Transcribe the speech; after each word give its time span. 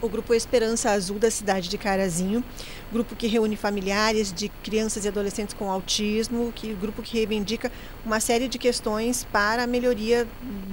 o 0.00 0.08
grupo 0.08 0.34
Esperança 0.34 0.90
Azul 0.90 1.18
da 1.18 1.30
cidade 1.30 1.68
de 1.68 1.78
Carazinho, 1.78 2.42
grupo 2.90 3.14
que 3.14 3.28
reúne 3.28 3.56
familiares 3.56 4.32
de 4.32 4.48
crianças 4.48 5.04
e 5.04 5.08
adolescentes 5.08 5.54
com 5.54 5.70
autismo, 5.70 6.52
que 6.52 6.74
grupo 6.74 7.02
que 7.02 7.16
reivindica 7.16 7.70
uma 8.04 8.18
série 8.18 8.48
de 8.48 8.58
questões 8.58 9.24
para 9.30 9.62
a 9.62 9.66
melhoria 9.66 10.26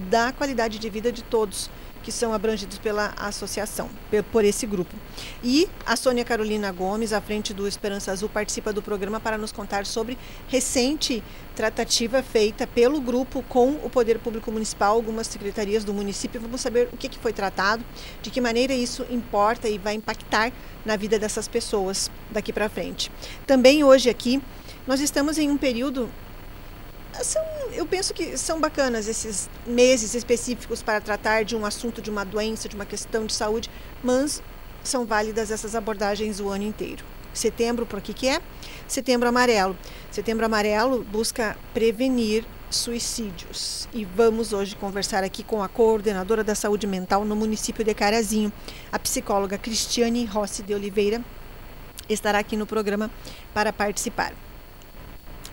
da 0.10 0.32
qualidade 0.32 0.80
de 0.80 0.90
vida 0.90 1.12
de 1.12 1.24
todos 1.24 1.70
que 2.04 2.12
são 2.12 2.34
abrangidos 2.34 2.78
pela 2.78 3.14
associação, 3.18 3.90
por 4.32 4.46
esse 4.46 4.66
grupo. 4.66 4.96
E 5.44 5.68
a 5.86 5.96
Sônia 5.96 6.24
Carolina 6.24 6.72
Gomes, 6.72 7.14
à 7.14 7.22
frente 7.22 7.54
do 7.54 7.68
Esperança 7.68 8.12
Azul, 8.12 8.30
participa 8.30 8.72
do 8.72 8.82
programa 8.82 9.20
para 9.20 9.38
nos 9.38 9.52
contar 9.52 9.86
sobre 9.86 10.18
recente 10.48 11.24
tratativa 11.56 12.24
feita 12.24 12.66
pelo 12.66 13.02
grupo 13.02 13.44
com 13.50 13.72
o 13.84 13.90
Poder 13.90 14.20
Público 14.20 14.52
Municipal, 14.52 14.96
algumas 14.96 15.28
secretarias 15.28 15.84
do 15.84 15.94
município. 15.94 16.40
Vamos 16.40 16.62
saber 16.62 16.90
o 16.92 16.98
que, 16.98 17.10
foi 17.20 17.34
tratado, 17.34 17.84
de 18.22 18.30
que 18.30 18.40
maneira 18.40 18.74
isso 18.74 19.06
importa 19.10 19.68
e 19.68 19.78
vai 19.78 19.96
impactar 19.96 20.52
na 20.86 20.96
vida 20.96 21.20
dessas 21.20 21.48
pessoas 21.48 22.10
daqui 22.32 22.54
para 22.54 22.70
frente. 22.70 23.12
Também 23.46 23.84
hoje 23.84 24.10
aqui 24.10 24.42
nós 24.88 25.02
estamos 25.02 25.38
em 25.38 25.50
um 25.52 25.58
período 25.58 26.10
são, 27.24 27.44
eu 27.74 27.86
penso 27.86 28.14
que 28.14 28.38
são 28.38 28.60
bacanas 28.60 29.08
esses 29.08 29.50
meses 29.66 30.14
específicos 30.14 30.82
para 30.82 31.02
tratar 31.02 31.44
de 31.44 31.56
um 31.56 31.66
assunto, 31.66 32.02
de 32.02 32.10
uma 32.10 32.24
doença, 32.24 32.70
de 32.70 32.76
uma 32.76 32.86
questão 32.86 33.26
de 33.26 33.34
saúde, 33.34 33.70
mas 34.04 34.42
são 34.84 35.06
válidas 35.06 35.52
essas 35.52 35.76
abordagens 35.76 36.40
o 36.40 36.50
ano 36.50 36.64
inteiro. 36.64 37.04
Setembro, 37.34 37.86
por 37.86 38.02
que, 38.02 38.14
que 38.14 38.28
é? 38.28 38.42
Setembro 38.88 39.28
Amarelo. 39.30 39.78
Setembro 40.10 40.46
Amarelo 40.46 41.04
busca 41.04 41.58
prevenir 41.74 42.44
suicídios. 42.70 43.88
E 43.94 44.04
vamos 44.04 44.54
hoje 44.54 44.76
conversar 44.76 45.24
aqui 45.24 45.44
com 45.44 45.62
a 45.62 45.68
coordenadora 45.68 46.44
da 46.44 46.56
saúde 46.56 46.88
mental 46.88 47.26
no 47.26 47.36
município 47.36 47.84
de 47.84 47.94
Carazinho, 47.94 48.52
a 48.92 49.00
psicóloga 49.00 49.58
Cristiane 49.58 50.26
Rossi 50.26 50.64
de 50.64 50.74
Oliveira, 50.74 51.24
estará 52.08 52.40
aqui 52.40 52.58
no 52.58 52.66
programa 52.66 53.12
para 53.54 53.72
participar 53.72 54.34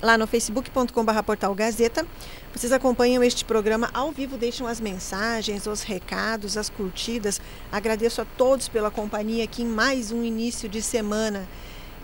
lá 0.02 0.16
no 0.18 0.26
facebook.com.br 0.26 1.22
portal 1.24 1.54
Gazeta. 1.54 2.06
Vocês 2.54 2.72
acompanham 2.72 3.22
este 3.22 3.44
programa 3.44 3.90
ao 3.92 4.10
vivo, 4.12 4.36
deixam 4.36 4.66
as 4.66 4.80
mensagens, 4.80 5.66
os 5.66 5.82
recados, 5.82 6.56
as 6.56 6.68
curtidas. 6.68 7.40
Agradeço 7.70 8.20
a 8.20 8.24
todos 8.24 8.68
pela 8.68 8.90
companhia 8.90 9.44
aqui 9.44 9.62
em 9.62 9.66
mais 9.66 10.12
um 10.12 10.24
início 10.24 10.68
de 10.68 10.80
semana. 10.80 11.46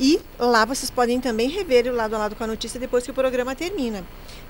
E 0.00 0.20
lá 0.38 0.64
vocês 0.64 0.90
podem 0.90 1.20
também 1.20 1.48
rever 1.48 1.86
o 1.86 1.94
lado 1.94 2.14
a 2.14 2.18
lado 2.18 2.34
com 2.34 2.44
a 2.44 2.46
notícia 2.46 2.80
depois 2.80 3.04
que 3.04 3.10
o 3.10 3.14
programa 3.14 3.54
termina. 3.54 4.04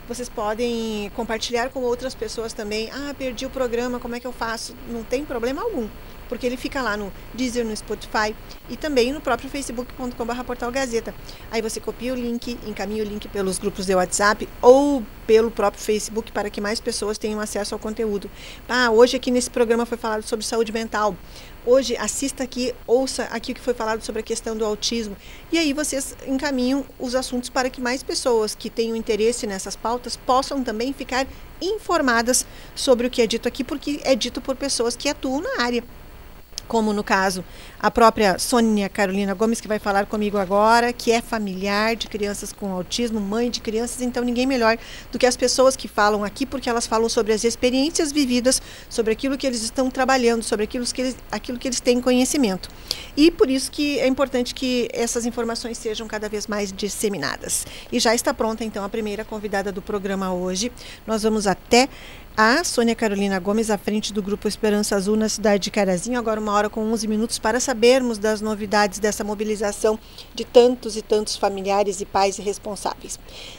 Vocês 0.08 0.28
podem 0.28 1.10
compartilhar 1.14 1.70
com 1.70 1.80
outras 1.80 2.14
pessoas 2.14 2.52
também. 2.52 2.90
Ah, 2.92 3.14
perdi 3.16 3.46
o 3.46 3.50
programa, 3.50 3.98
como 3.98 4.14
é 4.14 4.20
que 4.20 4.26
eu 4.26 4.32
faço? 4.32 4.74
Não 4.88 5.02
tem 5.02 5.24
problema 5.24 5.62
algum 5.62 5.88
porque 6.32 6.46
ele 6.46 6.56
fica 6.56 6.80
lá 6.80 6.96
no 6.96 7.12
Deezer, 7.34 7.62
no 7.62 7.76
Spotify 7.76 8.34
e 8.70 8.74
também 8.74 9.12
no 9.12 9.20
próprio 9.20 9.50
facebook.com.br 9.50 10.44
portal 10.46 10.72
Gazeta. 10.72 11.14
Aí 11.50 11.60
você 11.60 11.78
copia 11.78 12.10
o 12.10 12.16
link, 12.16 12.58
encaminha 12.66 13.04
o 13.04 13.06
link 13.06 13.28
pelos 13.28 13.58
grupos 13.58 13.84
de 13.84 13.94
WhatsApp 13.94 14.48
ou 14.62 15.04
pelo 15.26 15.50
próprio 15.50 15.84
Facebook 15.84 16.32
para 16.32 16.48
que 16.48 16.58
mais 16.58 16.80
pessoas 16.80 17.18
tenham 17.18 17.38
acesso 17.38 17.74
ao 17.74 17.78
conteúdo. 17.78 18.30
Ah, 18.66 18.90
hoje 18.90 19.14
aqui 19.14 19.30
nesse 19.30 19.50
programa 19.50 19.84
foi 19.84 19.98
falado 19.98 20.22
sobre 20.22 20.42
saúde 20.46 20.72
mental. 20.72 21.14
Hoje 21.64 21.96
assista 21.96 22.42
aqui, 22.42 22.74
ouça 22.88 23.22
aqui 23.24 23.52
o 23.52 23.54
que 23.54 23.60
foi 23.60 23.72
falado 23.72 24.02
sobre 24.02 24.18
a 24.18 24.22
questão 24.22 24.56
do 24.56 24.64
autismo. 24.64 25.16
E 25.52 25.58
aí 25.58 25.72
vocês 25.72 26.16
encaminham 26.26 26.84
os 26.98 27.14
assuntos 27.14 27.48
para 27.48 27.70
que 27.70 27.80
mais 27.80 28.02
pessoas 28.02 28.52
que 28.52 28.68
tenham 28.68 28.96
interesse 28.96 29.46
nessas 29.46 29.76
pautas 29.76 30.16
possam 30.16 30.64
também 30.64 30.92
ficar 30.92 31.24
informadas 31.60 32.44
sobre 32.74 33.06
o 33.06 33.10
que 33.10 33.22
é 33.22 33.28
dito 33.28 33.46
aqui, 33.46 33.62
porque 33.62 34.00
é 34.02 34.16
dito 34.16 34.40
por 34.40 34.56
pessoas 34.56 34.96
que 34.96 35.08
atuam 35.08 35.40
na 35.40 35.62
área 35.62 35.84
como 36.72 36.94
no 36.94 37.04
caso 37.04 37.44
a 37.78 37.90
própria 37.90 38.38
Sônia 38.38 38.88
Carolina 38.88 39.34
Gomes, 39.34 39.60
que 39.60 39.68
vai 39.68 39.78
falar 39.78 40.06
comigo 40.06 40.38
agora, 40.38 40.90
que 40.90 41.12
é 41.12 41.20
familiar 41.20 41.94
de 41.94 42.08
crianças 42.08 42.50
com 42.50 42.72
autismo, 42.72 43.20
mãe 43.20 43.50
de 43.50 43.60
crianças, 43.60 44.00
então 44.00 44.24
ninguém 44.24 44.46
melhor 44.46 44.78
do 45.10 45.18
que 45.18 45.26
as 45.26 45.36
pessoas 45.36 45.76
que 45.76 45.86
falam 45.86 46.24
aqui, 46.24 46.46
porque 46.46 46.70
elas 46.70 46.86
falam 46.86 47.10
sobre 47.10 47.34
as 47.34 47.44
experiências 47.44 48.10
vividas, 48.10 48.62
sobre 48.88 49.12
aquilo 49.12 49.36
que 49.36 49.46
eles 49.46 49.62
estão 49.62 49.90
trabalhando, 49.90 50.42
sobre 50.42 50.64
aquilo 50.64 50.86
que 50.86 51.02
eles, 51.02 51.16
aquilo 51.30 51.58
que 51.58 51.68
eles 51.68 51.78
têm 51.78 52.00
conhecimento. 52.00 52.70
E 53.14 53.30
por 53.30 53.50
isso 53.50 53.70
que 53.70 54.00
é 54.00 54.06
importante 54.06 54.54
que 54.54 54.88
essas 54.94 55.26
informações 55.26 55.76
sejam 55.76 56.08
cada 56.08 56.26
vez 56.26 56.46
mais 56.46 56.72
disseminadas. 56.72 57.66
E 57.92 58.00
já 58.00 58.14
está 58.14 58.32
pronta 58.32 58.64
então 58.64 58.82
a 58.82 58.88
primeira 58.88 59.26
convidada 59.26 59.70
do 59.70 59.82
programa 59.82 60.32
hoje. 60.32 60.72
Nós 61.06 61.22
vamos 61.22 61.46
até 61.46 61.90
a 62.36 62.64
Sônia 62.64 62.94
Carolina 62.94 63.38
Gomes 63.38 63.70
à 63.70 63.76
frente 63.76 64.12
do 64.12 64.22
Grupo 64.22 64.48
Esperança 64.48 64.96
Azul 64.96 65.16
na 65.16 65.28
cidade 65.28 65.64
de 65.64 65.70
Carazinho, 65.70 66.18
agora 66.18 66.40
uma 66.40 66.52
hora 66.52 66.70
com 66.70 66.80
11 66.80 67.06
minutos 67.06 67.38
para 67.38 67.60
sabermos 67.60 68.18
das 68.18 68.40
novidades 68.40 68.98
dessa 68.98 69.22
mobilização 69.22 69.98
de 70.34 70.44
tantos 70.44 70.96
e 70.96 71.02
tantos 71.02 71.36
familiares 71.36 72.00
e 72.00 72.06
pais 72.06 72.38
e 72.38 72.42
responsáveis. 72.42 73.18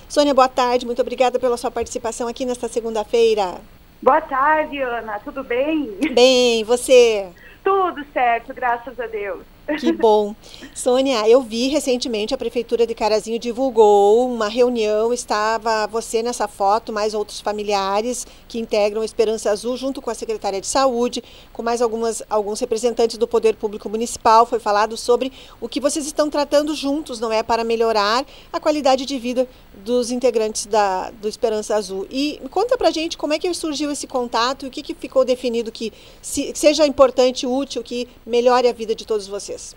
Sônia, 0.09 0.33
boa 0.33 0.47
tarde, 0.47 0.85
muito 0.85 1.01
obrigada 1.01 1.39
pela 1.39 1.57
sua 1.57 1.69
participação 1.69 2.27
aqui 2.27 2.45
nesta 2.45 2.67
segunda-feira. 2.67 3.61
Boa 4.01 4.21
tarde, 4.21 4.81
Ana, 4.81 5.19
tudo 5.19 5.43
bem? 5.43 5.97
Bem, 6.13 6.63
você? 6.63 7.27
Tudo 7.63 8.03
certo, 8.11 8.53
graças 8.53 8.99
a 8.99 9.07
Deus. 9.07 9.43
Que 9.79 9.91
bom. 9.93 10.35
Sônia, 10.75 11.29
eu 11.29 11.39
vi 11.39 11.67
recentemente 11.67 12.33
a 12.33 12.37
Prefeitura 12.37 12.87
de 12.87 12.95
Carazinho 12.95 13.37
divulgou 13.37 14.27
uma 14.27 14.47
reunião, 14.47 15.13
estava 15.13 15.85
você 15.85 16.23
nessa 16.23 16.47
foto, 16.47 16.91
mais 16.91 17.13
outros 17.13 17.39
familiares 17.39 18.25
que 18.47 18.59
integram 18.59 19.03
Esperança 19.03 19.51
Azul, 19.51 19.77
junto 19.77 20.01
com 20.01 20.09
a 20.09 20.15
Secretaria 20.15 20.59
de 20.59 20.65
Saúde, 20.65 21.23
com 21.53 21.61
mais 21.61 21.79
algumas, 21.79 22.23
alguns 22.27 22.59
representantes 22.59 23.19
do 23.19 23.27
Poder 23.27 23.55
Público 23.55 23.87
Municipal. 23.87 24.47
Foi 24.47 24.59
falado 24.59 24.97
sobre 24.97 25.31
o 25.61 25.69
que 25.69 25.79
vocês 25.79 26.07
estão 26.07 26.27
tratando 26.27 26.73
juntos, 26.73 27.19
não 27.19 27.31
é? 27.31 27.43
Para 27.43 27.63
melhorar 27.63 28.25
a 28.51 28.59
qualidade 28.59 29.05
de 29.05 29.19
vida 29.19 29.47
dos 29.85 30.09
integrantes 30.09 30.65
da, 30.65 31.11
do 31.11 31.27
Esperança 31.27 31.75
Azul. 31.75 32.07
E 32.09 32.41
conta 32.49 32.79
pra 32.79 32.89
gente 32.89 33.15
como 33.15 33.33
é 33.33 33.37
que 33.37 33.53
surgiu 33.53 33.91
esse 33.91 34.07
contato 34.07 34.65
e 34.65 34.69
o 34.69 34.71
que, 34.71 34.81
que 34.81 34.95
ficou 34.95 35.23
definido 35.23 35.71
que 35.71 35.93
se, 36.19 36.51
seja 36.55 36.87
importante, 36.87 37.45
útil, 37.45 37.83
que 37.83 38.07
melhore 38.25 38.67
a 38.67 38.73
vida 38.73 38.95
de 38.95 39.05
todos 39.05 39.27
vocês. 39.27 39.75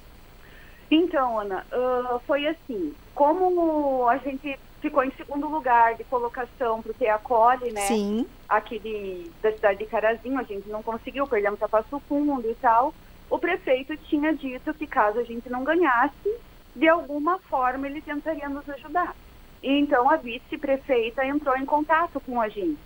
Então, 0.91 1.41
Ana, 1.41 1.67
uh, 1.73 2.19
foi 2.21 2.47
assim, 2.47 2.95
como 3.15 4.09
a 4.09 4.19
gente 4.19 4.59
ficou 4.81 5.03
em 5.03 5.11
segundo 5.13 5.49
lugar 5.49 5.95
de 5.97 6.05
colocação 6.05 6.81
para 6.81 6.91
o 6.91 6.95
Te 6.95 7.09
Acolhe, 7.09 7.73
né? 7.73 7.83
Sim. 7.83 8.27
Aqui 8.49 8.79
de, 8.79 9.31
da 9.43 9.53
cidade 9.53 9.79
de 9.81 9.87
Carazinho, 9.87 10.39
a 10.39 10.45
gente 10.45 10.69
não 10.69 10.83
conseguiu, 10.83 11.27
perdemos 11.27 11.61
a 11.63 11.69
Passo 11.69 11.99
Fundo 12.09 12.49
e 12.49 12.55
tal. 12.55 12.95
O 13.29 13.39
prefeito 13.39 13.97
tinha 13.97 14.33
dito 14.33 14.73
que 14.75 14.87
caso 14.87 15.19
a 15.19 15.25
gente 15.25 15.51
não 15.51 15.65
ganhasse, 15.65 16.37
de 16.75 16.89
alguma 16.89 17.39
forma 17.41 17.87
ele 17.87 18.01
tentaria 18.01 18.49
nos 18.49 18.69
ajudar. 18.69 19.17
E 19.63 19.71
então 19.81 20.09
a 20.09 20.17
vice-prefeita 20.17 21.27
entrou 21.27 21.57
em 21.57 21.67
contato 21.67 22.21
com 22.21 22.41
a 22.41 22.49
gente, 22.49 22.79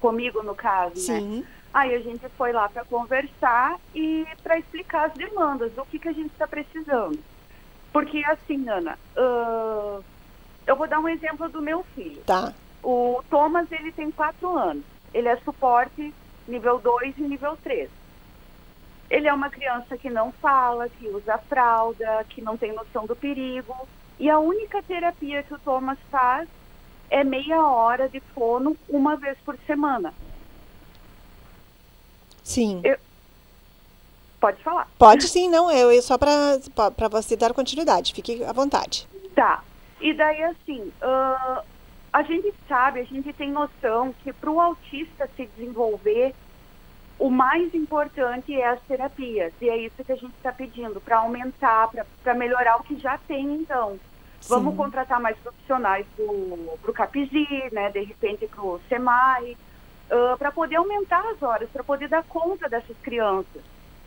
comigo 0.00 0.42
no 0.42 0.54
caso, 0.54 0.94
né? 0.94 1.20
Sim. 1.20 1.40
né? 1.40 1.46
Aí 1.76 1.94
a 1.94 1.98
gente 1.98 2.26
foi 2.38 2.52
lá 2.52 2.70
para 2.70 2.86
conversar 2.86 3.78
e 3.94 4.26
para 4.42 4.58
explicar 4.58 5.08
as 5.08 5.12
demandas, 5.12 5.76
o 5.76 5.84
que, 5.84 5.98
que 5.98 6.08
a 6.08 6.12
gente 6.12 6.32
está 6.32 6.48
precisando. 6.48 7.18
Porque 7.92 8.24
assim, 8.24 8.66
Ana, 8.66 8.98
uh, 9.14 10.02
eu 10.66 10.74
vou 10.74 10.88
dar 10.88 11.00
um 11.00 11.08
exemplo 11.08 11.50
do 11.50 11.60
meu 11.60 11.84
filho. 11.94 12.22
Tá. 12.24 12.54
O 12.82 13.22
Thomas, 13.28 13.70
ele 13.70 13.92
tem 13.92 14.10
quatro 14.10 14.56
anos. 14.56 14.84
Ele 15.12 15.28
é 15.28 15.36
suporte 15.36 16.14
nível 16.48 16.78
2 16.78 17.18
e 17.18 17.22
nível 17.24 17.58
3. 17.62 17.90
Ele 19.10 19.28
é 19.28 19.34
uma 19.34 19.50
criança 19.50 19.98
que 19.98 20.08
não 20.08 20.32
fala, 20.32 20.88
que 20.88 21.06
usa 21.08 21.36
fralda, 21.36 22.24
que 22.30 22.40
não 22.40 22.56
tem 22.56 22.72
noção 22.72 23.04
do 23.04 23.14
perigo. 23.14 23.76
E 24.18 24.30
a 24.30 24.38
única 24.38 24.82
terapia 24.82 25.42
que 25.42 25.52
o 25.52 25.58
Thomas 25.58 25.98
faz 26.10 26.48
é 27.10 27.22
meia 27.22 27.60
hora 27.66 28.08
de 28.08 28.20
fono 28.20 28.74
uma 28.88 29.14
vez 29.16 29.36
por 29.44 29.58
semana. 29.66 30.14
Sim. 32.46 32.80
Eu... 32.84 32.96
Pode 34.40 34.62
falar. 34.62 34.88
Pode 34.96 35.26
sim, 35.26 35.50
não. 35.50 35.68
Eu 35.68 36.00
só 36.00 36.16
para 36.16 37.08
você 37.10 37.36
dar 37.36 37.52
continuidade. 37.52 38.14
Fique 38.14 38.44
à 38.44 38.52
vontade. 38.52 39.08
Tá. 39.34 39.64
E 40.00 40.14
daí, 40.14 40.44
assim, 40.44 40.92
uh, 41.02 41.60
a 42.12 42.22
gente 42.22 42.54
sabe, 42.68 43.00
a 43.00 43.04
gente 43.04 43.32
tem 43.32 43.50
noção 43.50 44.14
que 44.22 44.32
para 44.32 44.48
o 44.48 44.60
autista 44.60 45.28
se 45.34 45.46
desenvolver, 45.56 46.36
o 47.18 47.28
mais 47.30 47.74
importante 47.74 48.54
é 48.54 48.68
as 48.68 48.80
terapias. 48.82 49.52
E 49.60 49.68
é 49.68 49.76
isso 49.78 50.04
que 50.04 50.12
a 50.12 50.16
gente 50.16 50.34
está 50.36 50.52
pedindo, 50.52 51.00
para 51.00 51.18
aumentar, 51.18 51.90
para 52.22 52.34
melhorar 52.34 52.76
o 52.76 52.84
que 52.84 52.96
já 52.96 53.18
tem, 53.18 53.54
então. 53.54 53.98
Sim. 54.40 54.50
Vamos 54.50 54.76
contratar 54.76 55.18
mais 55.18 55.36
profissionais 55.38 56.06
para 56.14 56.24
o 56.24 56.94
CAPIZI, 56.94 57.70
né? 57.72 57.90
De 57.90 58.04
repente 58.04 58.46
para 58.46 58.62
o 58.62 58.80
SEMAI, 58.88 59.56
uh, 60.10 60.36
para 60.38 60.50
poder 60.52 60.76
aumentar 60.76 61.24
as 61.30 61.42
horas, 61.42 61.68
para 61.70 61.84
poder 61.84 62.08
dar 62.08 62.22
conta 62.24 62.68
dessas 62.68 62.96
crianças, 63.02 63.62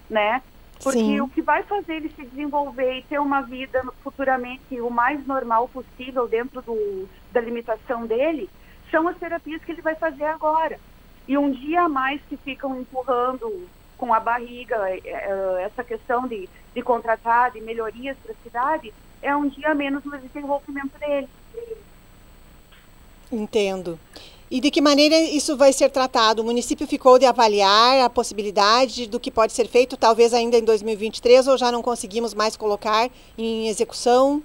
né? 0.10 0.42
Porque 0.82 1.00
Sim. 1.00 1.22
o 1.22 1.28
que 1.28 1.42
vai 1.42 1.64
fazer 1.64 1.96
ele 1.96 2.10
se 2.10 2.26
desenvolver 2.26 3.00
e 3.00 3.04
ter 3.04 3.20
uma 3.20 3.42
vida 3.42 3.84
futuramente 4.02 4.80
o 4.80 4.90
mais 4.90 5.26
normal 5.28 5.68
possível 5.68 6.26
dentro 6.28 6.62
do, 6.62 7.08
da 7.34 7.42
limitação 7.42 8.06
dele 8.06 8.50
são 8.90 9.08
as 9.08 9.18
terapias 9.18 9.62
que 9.64 9.74
ele 9.74 9.82
vai 9.82 9.96
fazer 9.96 10.24
agora. 10.24 10.80
E 11.28 11.38
um 11.38 11.52
dia 11.52 11.82
a 11.82 11.90
mais 11.90 12.22
que 12.30 12.38
ficam 12.38 12.80
empurrando 12.80 13.68
com 13.98 14.14
a 14.14 14.20
barriga 14.20 14.78
é, 14.90 15.02
é, 15.04 15.64
essa 15.64 15.84
questão 15.84 16.26
de, 16.28 16.48
de 16.74 16.82
contratar, 16.82 17.52
de 17.52 17.60
melhorias 17.60 18.18
para 18.24 18.32
a 18.32 18.44
cidade, 18.44 18.94
é 19.22 19.36
um 19.36 19.48
dia 19.50 19.72
a 19.72 19.76
menos 19.76 20.04
no 20.06 20.18
desenvolvimento 20.18 20.98
dele. 20.98 21.28
Entendo. 23.30 24.00
E 24.52 24.60
de 24.60 24.72
que 24.72 24.82
maneira 24.82 25.16
isso 25.16 25.56
vai 25.56 25.72
ser 25.72 25.92
tratado? 25.92 26.42
O 26.42 26.46
município 26.46 26.88
ficou 26.88 27.20
de 27.20 27.26
avaliar 27.26 28.04
a 28.04 28.10
possibilidade 28.10 29.06
do 29.06 29.20
que 29.20 29.30
pode 29.30 29.54
ser 29.54 29.68
feito, 29.68 29.96
talvez 29.96 30.34
ainda 30.34 30.58
em 30.58 30.64
2023, 30.64 31.48
ou 31.48 31.58
já 31.58 31.72
não 31.72 31.84
conseguimos 31.84 32.34
mais 32.34 32.58
colocar 32.58 33.10
em 33.38 33.68
execução? 33.68 34.42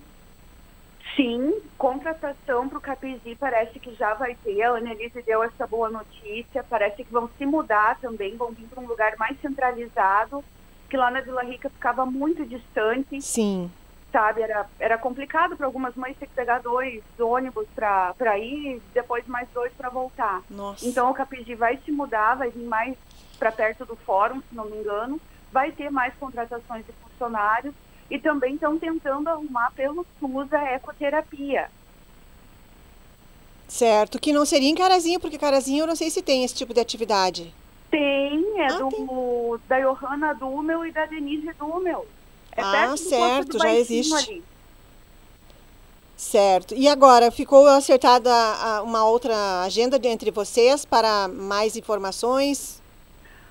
Sim, 1.17 1.55
contratação 1.79 2.69
para 2.69 2.79
o 2.79 2.81
Capizi 2.81 3.35
parece 3.39 3.79
que 3.79 3.95
já 3.95 4.13
vai 4.15 4.37
ter. 4.45 4.63
A 4.63 4.73
Annelise 4.73 5.23
deu 5.23 5.43
essa 5.43 5.67
boa 5.67 5.89
notícia. 5.89 6.63
Parece 6.69 7.03
que 7.03 7.13
vão 7.13 7.31
se 7.39 7.47
mudar 7.47 7.99
também, 8.01 8.37
vão 8.37 8.51
vir 8.51 8.67
para 8.67 8.83
um 8.83 8.87
lugar 8.87 9.15
mais 9.17 9.41
centralizado, 9.41 10.45
que 10.91 10.97
lá 10.99 11.11
na 11.11 11.23
Vila 11.23 11.45
Rica 11.45 11.71
ficava 11.71 12.05
muito 12.05 12.45
distante. 12.45 13.23
Sim 13.23 13.71
sabe? 14.15 14.43
Era, 14.43 14.65
era 14.79 14.97
complicado 14.97 15.57
para 15.57 15.67
algumas 15.67 15.97
mães 15.97 16.17
ter 16.17 16.29
que 16.29 16.35
pegar 16.35 16.61
dois 16.61 17.03
ônibus 17.19 17.67
para 17.75 18.39
ir, 18.39 18.81
depois 18.95 19.27
mais 19.27 19.49
dois 19.53 19.73
para 19.73 19.89
voltar. 19.89 20.41
Nossa. 20.49 20.87
Então 20.87 21.11
o 21.11 21.15
Capigi 21.15 21.57
vai 21.57 21.81
se 21.85 21.91
mudar, 21.91 22.37
vai 22.37 22.49
vir 22.49 22.65
mais 22.65 22.97
para 23.41 23.51
perto 23.51 23.85
do 23.85 23.97
fórum, 23.97 24.41
se 24.49 24.55
não 24.55 24.67
me 24.67 24.77
engano, 24.77 25.21
vai 25.51 25.73
ter 25.73 25.91
mais 25.91 26.15
contratações 26.15 26.87
de 26.87 26.93
funcionários 26.93 27.75
e 28.09 28.17
também 28.21 28.55
estão 28.55 28.79
tentando 28.79 29.29
arrumar 29.29 29.73
pelo 29.73 30.07
SUS 30.21 30.53
a 30.53 30.63
ecoterapia. 30.75 31.69
Certo, 33.67 34.21
que 34.21 34.33
não 34.33 34.47
seria 34.47 34.71
em 34.71 34.77
Carazinho, 34.77 35.19
porque 35.19 35.39
Carazinho 35.39 35.83
eu 35.83 35.87
não 35.89 35.97
sei 35.97 36.09
se 36.09 36.23
tem 36.23 36.45
esse 36.45 36.55
tipo 36.55 36.73
de 36.73 36.79
atividade. 36.81 37.53
Tem, 37.91 38.61
é 38.61 38.67
ah, 38.67 38.79
do, 38.79 38.89
tem. 38.89 39.07
da 39.67 39.81
Johanna 39.81 40.33
Dummel 40.35 40.87
e 40.87 40.93
da 40.93 41.07
Denise 41.07 41.53
Dummel. 41.55 42.07
É 42.57 42.63
ah, 42.63 42.97
certo, 42.97 43.59
já 43.59 43.75
existe. 43.75 44.31
Ali. 44.31 44.45
Certo. 46.17 46.75
E 46.75 46.89
agora, 46.89 47.31
ficou 47.31 47.67
acertada 47.67 48.31
uma 48.83 49.05
outra 49.05 49.63
agenda 49.63 49.99
entre 50.05 50.31
vocês 50.31 50.85
para 50.85 51.29
mais 51.29 51.77
informações? 51.77 52.83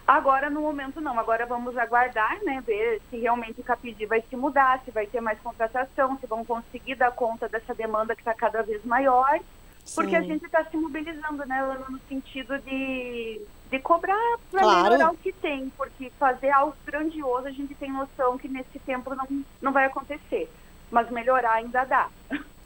Agora, 0.07 0.49
no 0.49 0.61
momento, 0.61 0.99
não. 0.99 1.17
Agora 1.19 1.45
vamos 1.45 1.77
aguardar, 1.77 2.41
né? 2.43 2.61
Ver 2.65 3.01
se 3.09 3.17
realmente 3.17 3.61
o 3.61 3.63
Capidi 3.63 4.05
vai 4.05 4.23
se 4.29 4.35
mudar, 4.35 4.81
se 4.83 4.91
vai 4.91 5.05
ter 5.05 5.21
mais 5.21 5.39
contratação, 5.39 6.17
se 6.19 6.27
vão 6.27 6.43
conseguir 6.43 6.95
dar 6.95 7.11
conta 7.11 7.47
dessa 7.47 7.73
demanda 7.73 8.15
que 8.15 8.21
está 8.21 8.33
cada 8.33 8.61
vez 8.63 8.83
maior. 8.83 9.39
Sim. 9.85 9.95
Porque 9.95 10.15
a 10.15 10.21
gente 10.21 10.45
está 10.45 10.63
se 10.65 10.75
mobilizando, 10.77 11.45
né, 11.45 11.61
Lana, 11.61 11.85
no 11.89 11.99
sentido 12.09 12.57
de 12.59 13.41
de 13.73 13.79
cobrar 13.79 14.37
para 14.51 14.61
claro. 14.61 14.83
melhorar 14.83 15.11
o 15.11 15.17
que 15.17 15.31
tem, 15.33 15.67
porque 15.75 16.11
fazer 16.19 16.51
algo 16.51 16.75
grandioso 16.85 17.47
a 17.47 17.51
gente 17.51 17.73
tem 17.73 17.91
noção 17.91 18.37
que 18.37 18.47
nesse 18.47 18.77
tempo 18.85 19.15
não, 19.15 19.43
não 19.59 19.71
vai 19.71 19.85
acontecer, 19.85 20.47
mas 20.91 21.09
melhorar 21.09 21.53
ainda 21.53 21.83
dá. 21.83 22.07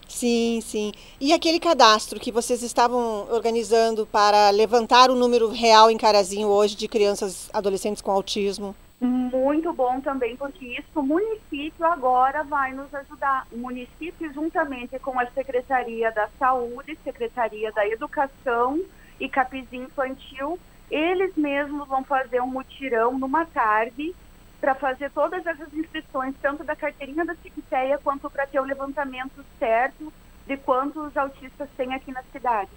Sim, 0.05 0.59
sim. 0.61 0.91
E 1.19 1.31
aquele 1.31 1.61
cadastro 1.61 2.19
que 2.19 2.29
vocês 2.29 2.61
estavam 2.61 3.25
organizando 3.31 4.05
para 4.05 4.49
levantar 4.49 5.09
o 5.09 5.15
número 5.15 5.49
real 5.49 5.89
em 5.89 5.97
Carazinho 5.97 6.49
hoje 6.49 6.75
de 6.75 6.89
crianças 6.89 7.49
adolescentes 7.53 8.01
com 8.01 8.11
autismo? 8.11 8.75
Muito 8.99 9.71
bom 9.71 10.01
também, 10.01 10.35
porque 10.35 10.65
isso 10.65 10.87
o 10.95 11.03
município 11.03 11.85
agora 11.85 12.43
vai 12.43 12.73
nos 12.73 12.93
ajudar. 12.93 13.47
O 13.51 13.57
município, 13.57 14.33
juntamente 14.33 14.99
com 14.99 15.17
a 15.17 15.25
Secretaria 15.27 16.11
da 16.11 16.27
Saúde, 16.37 16.97
Secretaria 17.01 17.71
da 17.71 17.87
Educação 17.87 18.81
e 19.19 19.29
Capizinho 19.29 19.85
Infantil, 19.85 20.59
eles 20.89 21.35
mesmos 21.35 21.87
vão 21.87 22.03
fazer 22.03 22.41
um 22.41 22.47
mutirão 22.47 23.17
numa 23.17 23.45
tarde 23.45 24.15
para 24.59 24.73
fazer 24.73 25.11
todas 25.11 25.45
essas 25.45 25.71
inscrições, 25.73 26.33
tanto 26.41 26.63
da 26.63 26.75
carteirinha 26.75 27.25
da 27.25 27.35
Ciciteia 27.35 27.99
quanto 28.03 28.29
para 28.29 28.47
ter 28.47 28.59
o 28.59 28.63
levantamento 28.63 29.45
certo 29.59 30.11
de 30.47 30.57
quantos 30.57 31.15
autistas 31.15 31.69
tem 31.75 31.93
aqui 31.93 32.11
na 32.11 32.23
cidade. 32.31 32.71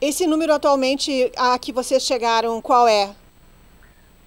Esse 0.00 0.26
número 0.26 0.52
atualmente 0.52 1.32
a 1.36 1.58
que 1.58 1.72
vocês 1.72 2.02
chegaram, 2.02 2.60
qual 2.60 2.86
é? 2.86 3.14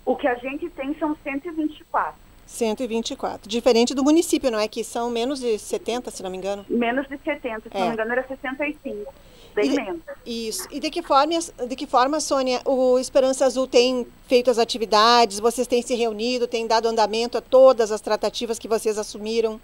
O 0.04 0.16
que 0.16 0.28
a 0.28 0.36
gente 0.36 0.68
tem 0.72 0.96
são 0.98 1.16
124. 1.24 2.16
124. 2.48 3.48
Diferente 3.48 3.94
do 3.94 4.04
município, 4.04 4.50
não 4.50 4.58
é? 4.58 4.68
Que 4.68 4.84
são 4.84 5.12
menos 5.12 5.40
de 5.40 5.60
70, 5.60 6.10
se 6.10 6.24
não 6.24 6.32
me 6.32 6.38
engano. 6.38 6.66
Menos 6.68 7.08
de 7.08 7.20
70, 7.20 7.70
se 7.70 7.78
é. 7.78 7.80
não 7.80 7.88
me 7.88 7.94
engano, 7.94 8.12
era 8.12 8.28
65 8.28 9.14
da 9.54 9.64
emenda. 9.64 10.16
Isso. 10.26 10.68
E 10.72 10.80
de 10.80 10.90
que 10.90 11.02
forma, 11.02 11.34
de 11.68 11.76
que 11.76 11.88
forma, 11.88 12.20
Sônia, 12.20 12.62
o 12.66 12.98
Esperança 13.00 13.46
Azul 13.46 13.68
tem 13.68 14.08
feito 14.28 14.50
as 14.50 14.58
atividades? 14.58 15.40
Vocês 15.40 15.68
têm 15.68 15.82
se 15.82 15.96
reunido, 15.96 16.48
têm 16.48 16.68
dado 16.68 16.88
andamento 16.88 17.38
a 17.38 17.42
todas 17.42 17.92
as 17.92 18.02
tratativas 18.02 18.60
que 18.60 18.68
vocês 18.68 18.98
assumiram? 18.98 19.60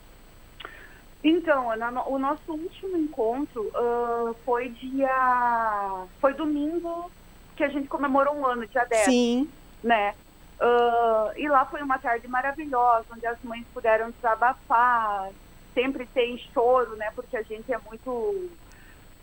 Então, 1.23 1.71
Ana, 1.71 2.03
o 2.07 2.19
nosso 2.19 2.51
último 2.51 2.97
encontro 2.97 3.61
uh, 3.61 4.35
foi 4.45 4.69
dia. 4.69 6.05
Foi 6.21 6.33
domingo 6.33 7.09
que 7.55 7.63
a 7.63 7.69
gente 7.69 7.87
comemorou 7.87 8.35
um 8.35 8.45
ano, 8.45 8.67
dia 8.67 8.85
10. 8.85 9.05
Sim. 9.05 9.49
Né? 9.83 10.13
Uh, 10.59 11.37
e 11.37 11.47
lá 11.49 11.65
foi 11.65 11.81
uma 11.81 11.97
tarde 11.97 12.27
maravilhosa, 12.27 13.05
onde 13.11 13.25
as 13.25 13.41
mães 13.43 13.65
puderam 13.73 14.11
desabafar, 14.11 15.29
sempre 15.73 16.05
tem 16.05 16.37
choro, 16.53 16.95
né? 16.95 17.11
Porque 17.15 17.35
a 17.35 17.41
gente 17.41 17.71
é 17.73 17.79
muito. 17.89 18.49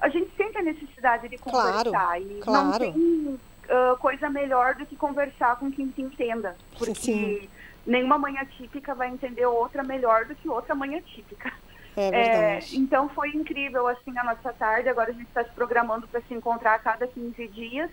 A 0.02 0.08
gente 0.08 0.32
sente 0.36 0.58
a 0.58 0.62
necessidade 0.62 1.28
de 1.28 1.38
conversar. 1.38 1.84
Claro, 1.84 2.20
e 2.20 2.40
claro. 2.40 2.62
não 2.64 2.92
tem 2.92 3.40
uh, 3.70 3.96
coisa 3.98 4.28
melhor 4.28 4.74
do 4.74 4.84
que 4.84 4.96
conversar 4.96 5.56
com 5.56 5.70
quem 5.70 5.88
te 5.88 6.02
entenda. 6.02 6.56
Porque 6.76 6.94
Sim. 6.96 7.48
nenhuma 7.86 8.18
mãe 8.18 8.36
atípica 8.36 8.96
vai 8.96 9.08
entender 9.08 9.46
outra 9.46 9.84
melhor 9.84 10.24
do 10.24 10.34
que 10.34 10.48
outra 10.48 10.74
mãe 10.74 10.96
atípica. 10.96 11.52
É. 11.96 12.08
É, 12.08 12.58
então 12.72 13.08
foi 13.10 13.28
incrível 13.30 13.86
assim 13.86 14.18
a 14.18 14.24
nossa 14.24 14.52
tarde. 14.52 14.88
Agora 14.88 15.10
a 15.10 15.14
gente 15.14 15.28
está 15.28 15.44
se 15.44 15.50
programando 15.50 16.08
para 16.08 16.20
se 16.22 16.34
encontrar 16.34 16.74
a 16.74 16.78
cada 16.80 17.06
15 17.06 17.46
dias. 17.48 17.90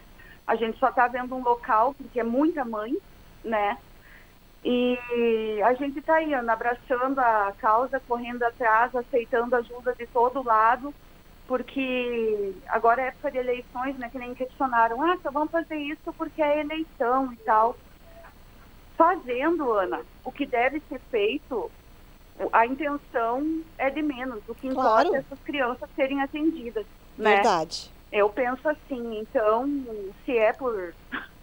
A 0.48 0.56
gente 0.56 0.80
só 0.80 0.89
está 0.89 1.08
vendo 1.08 1.36
um 1.36 1.44
local, 1.44 1.94
porque 1.94 2.20
é 2.20 2.24
muita 2.24 2.66
mãe, 2.66 2.98
né? 3.44 3.78
E 4.66 4.98
a 5.63 5.74
gente 5.75 6.00
está 6.00 6.16
aí, 6.16 6.34
Ana, 6.34 6.54
abraçando 6.54 7.20
a 7.20 7.54
causa, 7.60 8.01
correndo 8.08 8.42
atrás, 8.44 8.96
aceitando 8.96 9.56
ajuda 9.56 9.94
de 9.94 10.08
todo 10.08 10.44
lado, 10.44 10.94
porque 11.50 12.53
agora 12.68 13.01
é 13.01 13.08
época 13.08 13.32
de 13.32 13.39
eleições, 13.39 13.98
né? 13.98 14.08
Que 14.12 14.20
nem 14.20 14.36
questionaram, 14.36 15.01
ah, 15.01 15.18
só 15.24 15.32
vamos 15.32 15.50
fazer 15.50 15.77
isso 15.77 16.13
porque 16.15 16.44
é 16.44 16.60
eleição 16.60 17.34
e 17.34 17.38
tal. 17.38 17.75
Fazendo, 18.96 19.74
Ana, 19.74 20.00
o 20.24 20.32
que 20.32 20.46
deve 20.46 20.79
ser 20.82 21.01
feito, 21.10 21.72
a 22.53 22.68
intenção 22.68 23.44
é 23.79 23.89
de 23.89 24.03
menos. 24.03 24.48
O 24.48 24.53
que 24.53 24.70
Claro. 24.70 25.08
importa 25.08 25.18
é 25.18 25.20
essas 25.22 25.39
crianças 25.39 25.89
serem 25.96 26.22
atendidas, 26.22 26.86
né? 27.18 27.38
Verdade. 27.38 27.91
Eu 28.12 28.29
penso 28.29 28.70
assim, 28.70 29.20
então, 29.20 29.68
se 30.24 30.38
é 30.38 30.53
por 30.53 30.94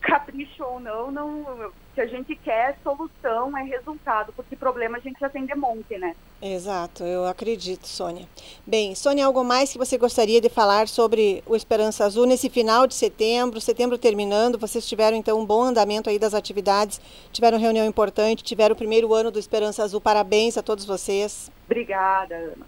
capricho 0.00 0.64
ou 0.64 0.80
não, 0.80 1.10
não, 1.10 1.72
se 2.00 2.02
a 2.02 2.06
gente 2.06 2.34
quer 2.36 2.78
solução, 2.82 3.56
é 3.58 3.62
resultado, 3.62 4.32
porque 4.32 4.56
problema 4.56 4.96
a 4.96 5.00
gente 5.00 5.20
já 5.20 5.28
tem 5.28 5.44
de 5.44 5.54
monte, 5.54 5.98
né? 5.98 6.16
Exato, 6.40 7.04
eu 7.04 7.26
acredito, 7.26 7.86
Sônia. 7.86 8.26
Bem, 8.66 8.94
Sônia, 8.94 9.26
algo 9.26 9.44
mais 9.44 9.70
que 9.70 9.76
você 9.76 9.98
gostaria 9.98 10.40
de 10.40 10.48
falar 10.48 10.88
sobre 10.88 11.44
o 11.46 11.54
Esperança 11.54 12.06
Azul 12.06 12.24
nesse 12.24 12.48
final 12.48 12.86
de 12.86 12.94
setembro, 12.94 13.60
setembro 13.60 13.98
terminando, 13.98 14.58
vocês 14.58 14.88
tiveram 14.88 15.14
então 15.14 15.38
um 15.38 15.44
bom 15.44 15.62
andamento 15.62 16.08
aí 16.08 16.18
das 16.18 16.32
atividades, 16.32 16.98
tiveram 17.32 17.58
reunião 17.58 17.86
importante, 17.86 18.42
tiveram 18.42 18.72
o 18.72 18.78
primeiro 18.78 19.12
ano 19.12 19.30
do 19.30 19.38
Esperança 19.38 19.82
Azul, 19.82 20.00
parabéns 20.00 20.56
a 20.56 20.62
todos 20.62 20.86
vocês. 20.86 21.52
Obrigada, 21.66 22.34
Ana. 22.34 22.66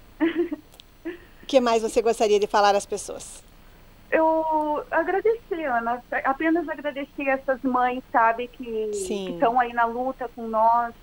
O 1.42 1.46
que 1.46 1.58
mais 1.58 1.82
você 1.82 2.02
gostaria 2.02 2.38
de 2.38 2.46
falar 2.46 2.74
às 2.74 2.84
pessoas? 2.84 3.42
Eu 4.12 4.84
agradecer, 4.90 5.64
Ana, 5.64 6.02
apenas 6.24 6.68
agradecer 6.68 7.28
essas 7.28 7.62
mães, 7.62 8.04
sabe, 8.12 8.46
que 8.46 8.90
estão 9.30 9.58
aí 9.58 9.72
na 9.72 9.86
luta 9.86 10.28
com 10.28 10.46
nós, 10.46 10.94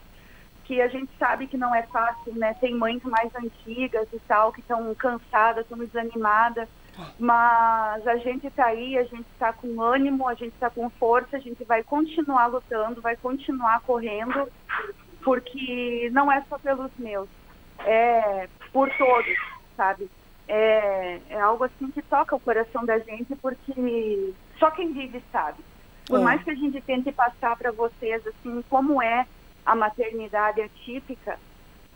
que 0.63 0.79
a 0.79 0.87
gente 0.87 1.11
sabe 1.17 1.47
que 1.47 1.57
não 1.57 1.73
é 1.73 1.81
fácil, 1.83 2.35
né? 2.35 2.53
Tem 2.61 2.75
mães 2.75 3.01
mais 3.01 3.33
antigas 3.35 4.07
e 4.13 4.19
tal, 4.27 4.53
que 4.53 4.59
estão 4.59 4.93
cansadas, 4.93 5.63
estão 5.63 5.79
desanimadas, 5.79 6.69
mas 7.17 8.07
a 8.07 8.17
gente 8.17 8.45
está 8.45 8.67
aí, 8.67 8.95
a 8.95 9.03
gente 9.03 9.25
está 9.33 9.51
com 9.51 9.81
ânimo, 9.81 10.27
a 10.27 10.35
gente 10.35 10.53
está 10.53 10.69
com 10.69 10.87
força, 10.91 11.37
a 11.37 11.39
gente 11.39 11.63
vai 11.63 11.81
continuar 11.81 12.45
lutando, 12.45 13.01
vai 13.01 13.15
continuar 13.15 13.81
correndo, 13.81 14.47
porque 15.23 16.11
não 16.13 16.31
é 16.31 16.43
só 16.47 16.59
pelos 16.59 16.91
meus, 16.99 17.27
é 17.79 18.47
por 18.71 18.87
todos, 18.97 19.35
sabe? 19.75 20.07
É, 20.51 21.19
é 21.29 21.39
algo 21.39 21.63
assim 21.63 21.91
que 21.91 22.01
toca 22.01 22.35
o 22.35 22.39
coração 22.39 22.83
da 22.83 22.97
gente, 22.97 23.35
porque 23.35 24.33
só 24.57 24.71
quem 24.71 24.91
vive 24.91 25.23
sabe. 25.31 25.63
Por 26.07 26.19
É. 26.19 26.23
mais 26.23 26.43
que 26.43 26.49
a 26.49 26.55
gente 26.55 26.81
tente 26.81 27.11
passar 27.11 27.55
para 27.55 27.71
vocês 27.71 28.25
assim 28.25 28.63
como 28.67 28.99
é 28.99 29.27
a 29.63 29.75
maternidade 29.75 30.59
atípica, 30.59 31.37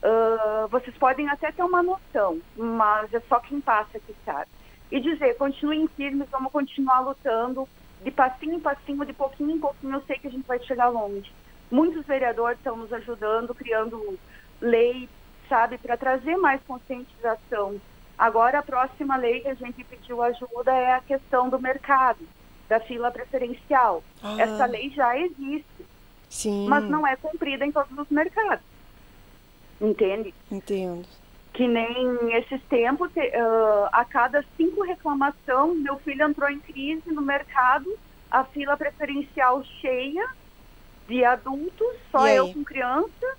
ah, 0.04 0.68
vocês 0.70 0.96
podem 0.96 1.28
até 1.28 1.50
ter 1.50 1.64
uma 1.64 1.82
noção, 1.82 2.40
mas 2.56 3.12
é 3.12 3.20
só 3.28 3.40
quem 3.40 3.60
passa 3.60 3.98
que 3.98 4.14
sabe. 4.24 4.48
E 4.92 5.00
dizer, 5.00 5.36
continuem 5.36 5.88
firmes, 5.88 6.28
vamos 6.30 6.52
continuar 6.52 7.00
lutando, 7.00 7.68
de 8.04 8.10
passinho 8.12 8.54
em 8.54 8.60
passinho, 8.60 9.04
de 9.04 9.12
pouquinho 9.12 9.50
em 9.50 9.58
pouquinho, 9.58 9.94
eu 9.94 10.02
sei 10.02 10.16
que 10.16 10.28
a 10.28 10.30
gente 10.30 10.46
vai 10.46 10.60
chegar 10.60 10.88
longe. 10.88 11.32
Muitos 11.72 12.06
vereadores 12.06 12.58
estão 12.58 12.76
nos 12.76 12.92
ajudando, 12.92 13.52
criando 13.52 14.16
lei, 14.60 15.08
sabe, 15.48 15.76
para 15.78 15.96
trazer 15.96 16.36
mais 16.36 16.60
conscientização. 16.62 17.80
Agora, 18.16 18.60
a 18.60 18.62
próxima 18.62 19.16
lei 19.16 19.40
que 19.40 19.48
a 19.48 19.54
gente 19.54 19.82
pediu 19.84 20.22
ajuda 20.22 20.72
é 20.72 20.94
a 20.94 21.00
questão 21.00 21.48
do 21.48 21.60
mercado, 21.60 22.20
da 22.68 22.78
fila 22.80 23.10
preferencial. 23.10 24.02
Ah. 24.22 24.36
Essa 24.38 24.66
lei 24.66 24.90
já 24.90 25.18
existe, 25.18 25.84
Sim, 26.28 26.66
mas 26.68 26.84
não 26.84 27.06
é 27.06 27.16
cumprida 27.16 27.66
em 27.66 27.72
todos 27.72 27.96
os 27.98 28.08
mercados. 28.10 28.64
Entende? 29.80 30.32
entendo. 30.50 31.04
Que 31.52 31.68
nem 31.68 32.34
esses 32.36 32.60
tempos, 32.64 33.12
te- 33.12 33.32
ah, 33.34 33.88
a 33.92 34.04
cada 34.04 34.44
cinco 34.56 34.82
reclamação, 34.82 35.74
meu 35.74 35.96
filho 35.98 36.24
entrou 36.28 36.48
em 36.50 36.58
crise 36.60 37.12
no 37.12 37.22
mercado, 37.22 37.92
a 38.30 38.42
fila 38.44 38.76
preferencial 38.76 39.62
cheia 39.80 40.26
de 41.06 41.24
adultos, 41.24 41.86
só 42.10 42.26
eu 42.26 42.52
com 42.52 42.64
criança, 42.64 43.36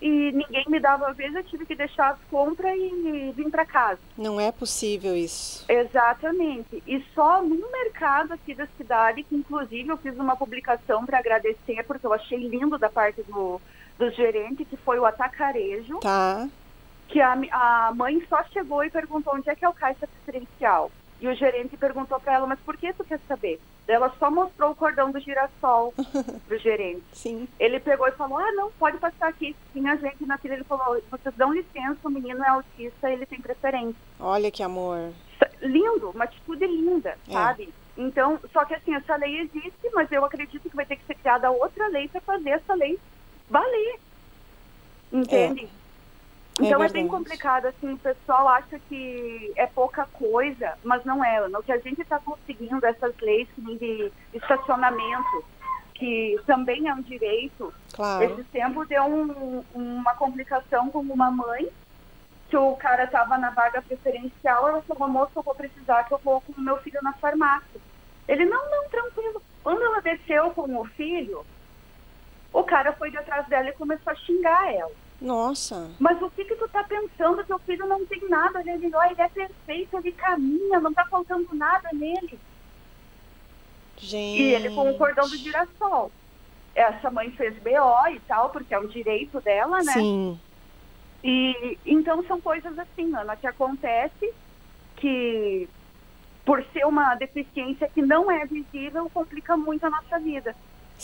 e 0.00 0.32
ninguém 0.32 0.64
me 0.68 0.80
dava 0.80 1.12
vez, 1.12 1.34
eu 1.34 1.44
tive 1.44 1.66
que 1.66 1.74
deixar 1.74 2.10
as 2.10 2.18
compras 2.30 2.74
e 2.76 3.32
vir 3.36 3.50
para 3.50 3.66
casa. 3.66 4.00
Não 4.16 4.40
é 4.40 4.50
possível 4.50 5.14
isso. 5.14 5.64
Exatamente. 5.68 6.82
E 6.86 7.04
só 7.14 7.42
num 7.42 7.70
mercado 7.70 8.32
aqui 8.32 8.54
da 8.54 8.66
cidade, 8.78 9.22
que 9.22 9.34
inclusive 9.34 9.88
eu 9.88 9.96
fiz 9.98 10.16
uma 10.16 10.36
publicação 10.36 11.04
para 11.04 11.18
agradecer, 11.18 11.84
porque 11.84 12.06
eu 12.06 12.12
achei 12.12 12.38
lindo 12.38 12.78
da 12.78 12.88
parte 12.88 13.22
do, 13.22 13.60
do 13.98 14.10
gerente, 14.10 14.64
que 14.64 14.76
foi 14.76 14.98
o 14.98 15.04
Atacarejo, 15.04 15.98
Tá, 15.98 16.48
que 17.08 17.20
a, 17.20 17.36
a 17.52 17.92
mãe 17.94 18.24
só 18.28 18.42
chegou 18.44 18.84
e 18.84 18.90
perguntou 18.90 19.34
onde 19.34 19.50
é 19.50 19.54
que 19.54 19.64
é 19.64 19.68
o 19.68 19.74
caixa 19.74 20.06
preferencial. 20.06 20.90
E 21.20 21.28
o 21.28 21.34
gerente 21.34 21.76
perguntou 21.76 22.18
para 22.18 22.32
ela, 22.34 22.46
mas 22.46 22.58
por 22.60 22.76
que 22.76 22.92
tu 22.94 23.04
quer 23.04 23.20
saber? 23.28 23.60
Ela 23.86 24.10
só 24.18 24.30
mostrou 24.30 24.70
o 24.70 24.74
cordão 24.74 25.10
do 25.10 25.20
girassol 25.20 25.92
pro 26.48 26.56
gerente. 26.58 27.02
sim. 27.12 27.46
Ele 27.58 27.78
pegou 27.78 28.08
e 28.08 28.12
falou, 28.12 28.38
ah, 28.38 28.52
não, 28.52 28.70
pode 28.72 28.96
passar 28.98 29.28
aqui. 29.28 29.54
Tinha 29.72 29.96
gente 29.96 30.24
na 30.24 30.38
fila, 30.38 30.54
ele 30.54 30.64
falou, 30.64 31.00
vocês 31.10 31.34
dão 31.36 31.52
licença, 31.52 31.98
o 32.04 32.10
menino 32.10 32.42
é 32.42 32.48
autista, 32.48 33.10
ele 33.10 33.26
tem 33.26 33.40
preferência. 33.40 33.94
Olha 34.18 34.50
que 34.50 34.62
amor. 34.62 35.12
lindo, 35.60 36.10
uma 36.10 36.24
atitude 36.24 36.66
linda, 36.66 37.18
É. 37.28 37.32
sabe? 37.32 37.68
Então, 37.98 38.38
só 38.52 38.64
que 38.64 38.74
assim, 38.74 38.94
essa 38.94 39.14
lei 39.16 39.40
existe, 39.40 39.90
mas 39.92 40.10
eu 40.10 40.24
acredito 40.24 40.70
que 40.70 40.76
vai 40.76 40.86
ter 40.86 40.96
que 40.96 41.04
ser 41.04 41.14
criada 41.16 41.50
outra 41.50 41.86
lei 41.88 42.08
para 42.08 42.20
fazer 42.22 42.50
essa 42.50 42.72
lei 42.74 42.98
valer. 43.48 43.98
Entende? 45.12 45.64
É 45.64 45.79
Então 46.66 46.76
é, 46.82 46.86
verdade. 46.88 46.92
bem 46.92 47.08
complicado, 47.08 47.66
assim, 47.66 47.92
o 47.94 47.98
pessoal 47.98 48.48
acha 48.48 48.78
que 48.88 49.52
é 49.56 49.66
pouca 49.66 50.06
coisa, 50.12 50.74
mas 50.84 51.04
não 51.04 51.24
é. 51.24 51.40
O 51.46 51.62
que 51.62 51.72
a 51.72 51.78
gente 51.78 52.02
está 52.02 52.18
conseguindo, 52.18 52.84
essas 52.84 53.14
leis 53.20 53.48
de 53.56 54.12
estacionamento, 54.34 55.44
que 55.94 56.38
também 56.46 56.88
é 56.88 56.94
um 56.94 57.02
direito, 57.02 57.72
Claro. 57.94 58.24
esse 58.24 58.44
tempo 58.44 58.84
deu 58.84 59.04
um- 59.04 59.64
uma 59.74 60.14
complicação 60.14 60.90
com 60.90 61.00
uma 61.00 61.30
mãe, 61.30 61.68
que 62.48 62.56
o 62.56 62.74
cara 62.76 63.04
estava 63.04 63.38
na 63.38 63.50
vaga 63.50 63.80
preferencial, 63.80 64.68
ela 64.68 64.82
falou, 64.82 65.08
moço, 65.08 65.32
eu 65.36 65.42
vou 65.42 65.54
precisar 65.54 66.04
que 66.04 66.12
eu 66.12 66.18
vou 66.18 66.40
com 66.40 66.52
o 66.52 66.60
meu 66.60 66.76
filho 66.78 66.98
na 67.02 67.12
farmácia. 67.14 67.80
Ele, 68.26 68.44
não, 68.44 68.70
não, 68.70 68.88
tranquilo. 68.88 69.42
Quando 69.62 69.82
ela 69.82 70.00
desceu 70.00 70.50
com 70.50 70.76
o 70.76 70.84
filho, 70.84 71.44
o 72.52 72.64
cara 72.64 72.92
foi 72.94 73.10
de 73.10 73.18
atrás 73.18 73.46
dela 73.46 73.68
e 73.68 73.72
começou 73.72 74.12
a 74.12 74.16
xingar 74.16 74.72
ela. 74.74 74.90
Nossa. 75.20 75.90
Mas 75.98 76.20
o 76.22 76.30
que 76.30 76.44
que 76.44 76.56
tu 76.56 76.66
tá 76.68 76.82
pensando? 76.84 77.44
Teu 77.44 77.58
filho 77.60 77.86
não 77.86 78.06
tem 78.06 78.26
nada, 78.28 78.60
ele, 78.60 78.90
ó, 78.94 79.04
ele 79.04 79.20
é 79.20 79.28
perfeito, 79.28 79.98
ele 79.98 80.12
caminha, 80.12 80.80
não 80.80 80.94
tá 80.94 81.04
faltando 81.04 81.54
nada 81.54 81.90
nele. 81.92 82.38
Gente. 83.98 84.42
E 84.42 84.54
ele 84.54 84.70
com 84.70 84.90
o 84.90 84.96
cordão 84.96 85.28
do 85.28 85.36
girassol. 85.36 86.10
Essa 86.74 87.10
mãe 87.10 87.30
fez 87.32 87.54
BO 87.58 88.08
e 88.14 88.20
tal, 88.20 88.48
porque 88.50 88.72
é 88.72 88.78
um 88.78 88.86
direito 88.86 89.40
dela, 89.40 89.82
né? 89.82 89.92
Sim. 89.92 90.40
E 91.22 91.78
então 91.84 92.24
são 92.24 92.40
coisas 92.40 92.78
assim, 92.78 93.14
Ana, 93.14 93.36
que 93.36 93.46
acontece 93.46 94.32
que 94.96 95.68
por 96.44 96.64
ser 96.72 96.86
uma 96.86 97.14
deficiência 97.14 97.88
que 97.88 98.00
não 98.00 98.30
é 98.30 98.46
visível, 98.46 99.10
complica 99.12 99.56
muito 99.56 99.84
a 99.84 99.90
nossa 99.90 100.18
vida. 100.18 100.56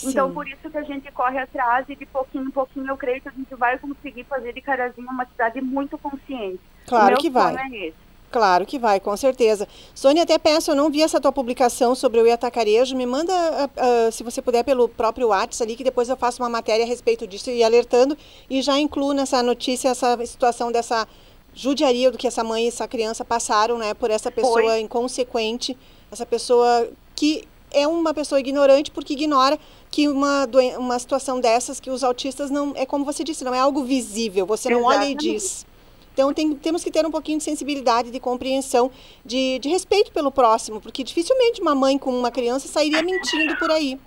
Então 0.05 0.29
sim. 0.29 0.35
por 0.35 0.47
isso 0.47 0.71
que 0.71 0.77
a 0.77 0.83
gente 0.83 1.11
corre 1.13 1.39
atrás 1.39 1.87
e 1.89 1.97
de 1.97 2.07
pouquinho 2.07 2.45
em 2.45 2.51
pouquinho 2.51 2.89
eu 2.89 2.97
creio 2.97 3.21
que 3.21 3.29
a 3.29 3.33
gente 3.33 3.55
vai 3.55 3.79
conseguir 3.79 4.25
fazer 4.25 4.53
de 4.53 4.61
Carazinho 4.61 5.09
uma 5.09 5.25
cidade 5.27 5.61
muito 5.61 5.97
consciente. 5.99 6.61
Claro 6.87 7.17
que 7.17 7.31
vai. 7.31 7.55
é. 7.55 7.93
Claro 8.31 8.67
que 8.67 8.79
vai, 8.79 9.01
com 9.01 9.17
certeza. 9.17 9.67
Sônia, 9.95 10.25
até 10.25 10.37
peço, 10.37 10.71
eu 10.71 10.75
não 10.75 10.91
vi 10.91 11.01
essa 11.01 11.21
tua 11.21 11.33
publicação 11.33 11.95
sobre 11.95 12.21
o 12.21 12.27
Iatacarejo. 12.27 12.97
Me 12.97 13.07
manda, 13.07 13.33
ah, 13.33 13.71
ah, 13.77 14.11
se 14.11 14.23
você 14.23 14.43
puder, 14.43 14.63
pelo 14.65 14.89
próprio 14.89 15.29
WhatsApp 15.29 15.63
ali, 15.63 15.77
que 15.77 15.85
depois 15.85 16.09
eu 16.09 16.17
faço 16.17 16.43
uma 16.43 16.49
matéria 16.49 16.85
a 16.85 16.89
respeito 16.89 17.27
disso 17.27 17.51
e 17.51 17.63
alertando. 17.63 18.17
E 18.51 18.61
já 18.61 18.79
incluo 18.79 19.13
nessa 19.13 19.43
notícia 19.43 19.89
essa 19.89 20.19
situação 20.27 20.71
dessa 20.73 21.07
judiaria 21.55 22.11
do 22.11 22.19
que 22.19 22.27
essa 22.27 22.45
mãe 22.45 22.65
e 22.65 22.69
essa 22.69 22.87
criança 22.87 23.25
passaram, 23.25 23.79
né? 23.79 23.95
Por 23.95 24.11
essa 24.11 24.31
pessoa 24.31 24.61
Foi. 24.61 24.81
inconsequente, 24.81 25.77
essa 26.11 26.27
pessoa 26.27 26.89
que 27.15 27.45
é 27.73 27.87
uma 27.87 28.13
pessoa 28.13 28.39
ignorante 28.39 28.91
porque 28.91 29.15
ignora 29.15 29.59
que 29.91 30.09
uma, 30.09 30.47
uma 30.79 30.99
situação 30.99 31.41
dessas 31.41 31.81
que 31.81 31.91
os 31.91 32.05
autistas 32.05 32.51
não 32.51 32.73
é 32.77 32.85
como 32.85 33.05
você 33.05 33.25
disse, 33.25 33.45
não 33.45 33.55
é 33.55 33.59
algo 33.59 33.85
visível, 33.85 34.47
você 34.47 34.69
não 34.69 34.81
Exatamente. 34.81 35.03
olha 35.03 35.11
e 35.11 35.15
diz. 35.15 35.67
Então 36.13 36.33
tem, 36.33 36.55
temos 36.55 36.83
que 36.83 36.91
ter 36.91 37.05
um 37.05 37.11
pouquinho 37.11 37.39
de 37.39 37.45
sensibilidade, 37.45 38.11
de 38.11 38.19
compreensão, 38.19 38.91
de, 39.25 39.59
de 39.59 39.69
respeito 39.69 40.11
pelo 40.13 40.33
próximo, 40.33 40.81
porque 40.81 41.05
dificilmente 41.05 41.61
uma 41.61 41.75
mãe 41.75 41.99
com 41.99 42.11
uma 42.11 42.31
criança 42.31 42.67
sairia 42.69 43.03
mentindo 43.03 43.57
por 43.59 43.71
aí. 43.71 44.01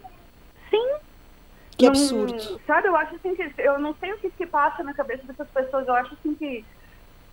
Sim. 0.71 0.95
Que 1.77 1.85
absurdo. 1.85 2.59
Sabe, 2.65 2.87
eu 2.87 2.95
acho 2.95 3.15
assim 3.15 3.35
que 3.35 3.53
eu 3.59 3.79
não 3.79 3.95
sei 3.99 4.11
o 4.11 4.17
que 4.17 4.31
se 4.37 4.45
passa 4.47 4.83
na 4.83 4.93
cabeça 4.93 5.23
dessas 5.23 5.47
pessoas, 5.49 5.87
eu 5.87 5.93
acho 5.93 6.13
assim 6.15 6.33
que 6.33 6.65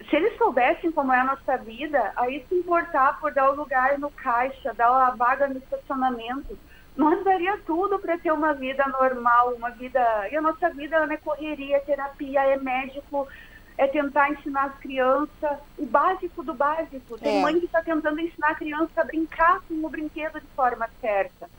se 0.09 0.15
eles 0.15 0.37
soubessem 0.37 0.93
como 0.93 1.13
é 1.13 1.21
a 1.21 1.25
nossa 1.25 1.57
vida, 1.57 2.13
aí 2.15 2.45
se 2.49 2.55
importar 2.55 3.19
por 3.19 3.33
dar 3.33 3.51
o 3.51 3.57
lugar 3.57 3.99
no 3.99 4.11
caixa, 4.11 4.75
dar 4.75 4.89
a 4.89 5.11
vaga 5.11 5.49
no 5.49 5.59
estacionamento, 5.59 6.57
nós 6.97 7.23
daria 7.23 7.59
tudo 7.67 7.99
para 7.99 8.19
ter 8.19 8.33
uma 8.33 8.55
vida 8.55 8.87
normal, 8.89 9.55
uma 9.55 9.71
vida. 9.71 10.01
E 10.31 10.37
a 10.37 10.41
nossa 10.41 10.71
vida 10.71 10.97
é 10.97 11.17
correria, 11.19 11.81
terapia, 11.81 12.41
é 12.41 12.57
médico, 12.57 13.29
é 13.77 13.87
tentar 13.87 14.31
ensinar 14.31 14.65
as 14.65 14.79
crianças 14.79 15.59
o 15.77 15.85
básico 15.85 16.43
do 16.43 16.55
básico. 16.55 17.19
Tem 17.19 17.39
é. 17.39 17.43
mãe 17.43 17.59
que 17.61 17.67
está 17.67 17.83
tentando 17.83 18.19
ensinar 18.21 18.51
a 18.51 18.55
criança 18.55 19.01
a 19.01 19.05
brincar 19.05 19.61
com 19.69 19.75
o 19.75 19.91
brinquedo 19.91 20.41
de 20.41 20.47
forma 20.57 20.89
certa, 21.01 21.51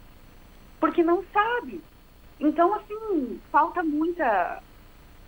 porque 0.79 1.03
não 1.03 1.24
sabe. 1.32 1.82
Então, 2.39 2.74
assim, 2.74 3.39
falta 3.51 3.84
muita 3.84 4.62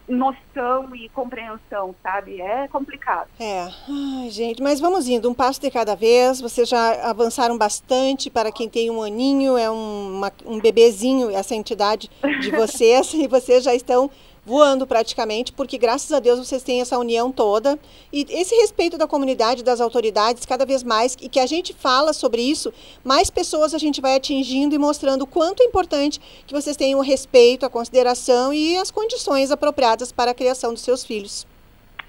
noção 0.09 0.95
e 0.95 1.07
compreensão, 1.09 1.95
sabe? 2.01 2.41
É 2.41 2.67
complicado. 2.67 3.27
É, 3.39 3.69
Ai, 3.87 4.29
gente, 4.29 4.61
mas 4.61 4.79
vamos 4.79 5.07
indo, 5.07 5.29
um 5.29 5.33
passo 5.33 5.61
de 5.61 5.69
cada 5.69 5.95
vez. 5.95 6.41
Vocês 6.41 6.67
já 6.67 7.09
avançaram 7.09 7.57
bastante. 7.57 8.29
Para 8.29 8.51
quem 8.51 8.67
tem 8.67 8.89
um 8.89 9.01
aninho, 9.01 9.57
é 9.57 9.69
um, 9.69 10.17
uma, 10.17 10.31
um 10.45 10.59
bebezinho 10.59 11.29
essa 11.29 11.55
entidade 11.55 12.09
de 12.41 12.51
vocês, 12.51 13.13
e 13.13 13.27
vocês 13.27 13.63
já 13.63 13.73
estão 13.75 14.09
voando 14.49 14.87
praticamente, 14.87 15.51
porque 15.51 15.77
graças 15.77 16.11
a 16.11 16.19
Deus 16.19 16.39
vocês 16.39 16.63
têm 16.63 16.81
essa 16.81 16.97
união 16.97 17.31
toda 17.31 17.77
e 18.11 18.25
esse 18.31 18.55
respeito 18.55 18.97
da 18.97 19.05
comunidade, 19.05 19.63
das 19.63 19.79
autoridades, 19.79 20.43
cada 20.43 20.65
vez 20.65 20.81
mais, 20.81 21.15
e 21.21 21.29
que 21.29 21.39
a 21.39 21.45
gente 21.45 21.71
fala 21.71 22.13
sobre 22.13 22.41
isso, 22.41 22.73
mais 23.03 23.29
pessoas 23.29 23.75
a 23.75 23.77
gente 23.77 24.01
vai 24.01 24.15
atingindo 24.15 24.73
e 24.73 24.79
mostrando 24.79 25.21
o 25.21 25.27
quanto 25.27 25.61
é 25.61 25.67
importante 25.67 26.19
que 26.47 26.53
vocês 26.53 26.75
tenham 26.75 26.99
o 26.99 27.03
respeito, 27.03 27.63
a 27.63 27.69
consideração 27.69 28.51
e 28.51 28.75
as 28.75 28.89
condições 28.89 29.51
apropriadas 29.51 30.11
para 30.11 30.31
a 30.31 30.33
criação 30.33 30.73
dos 30.73 30.81
seus 30.81 31.05
filhos. 31.05 31.45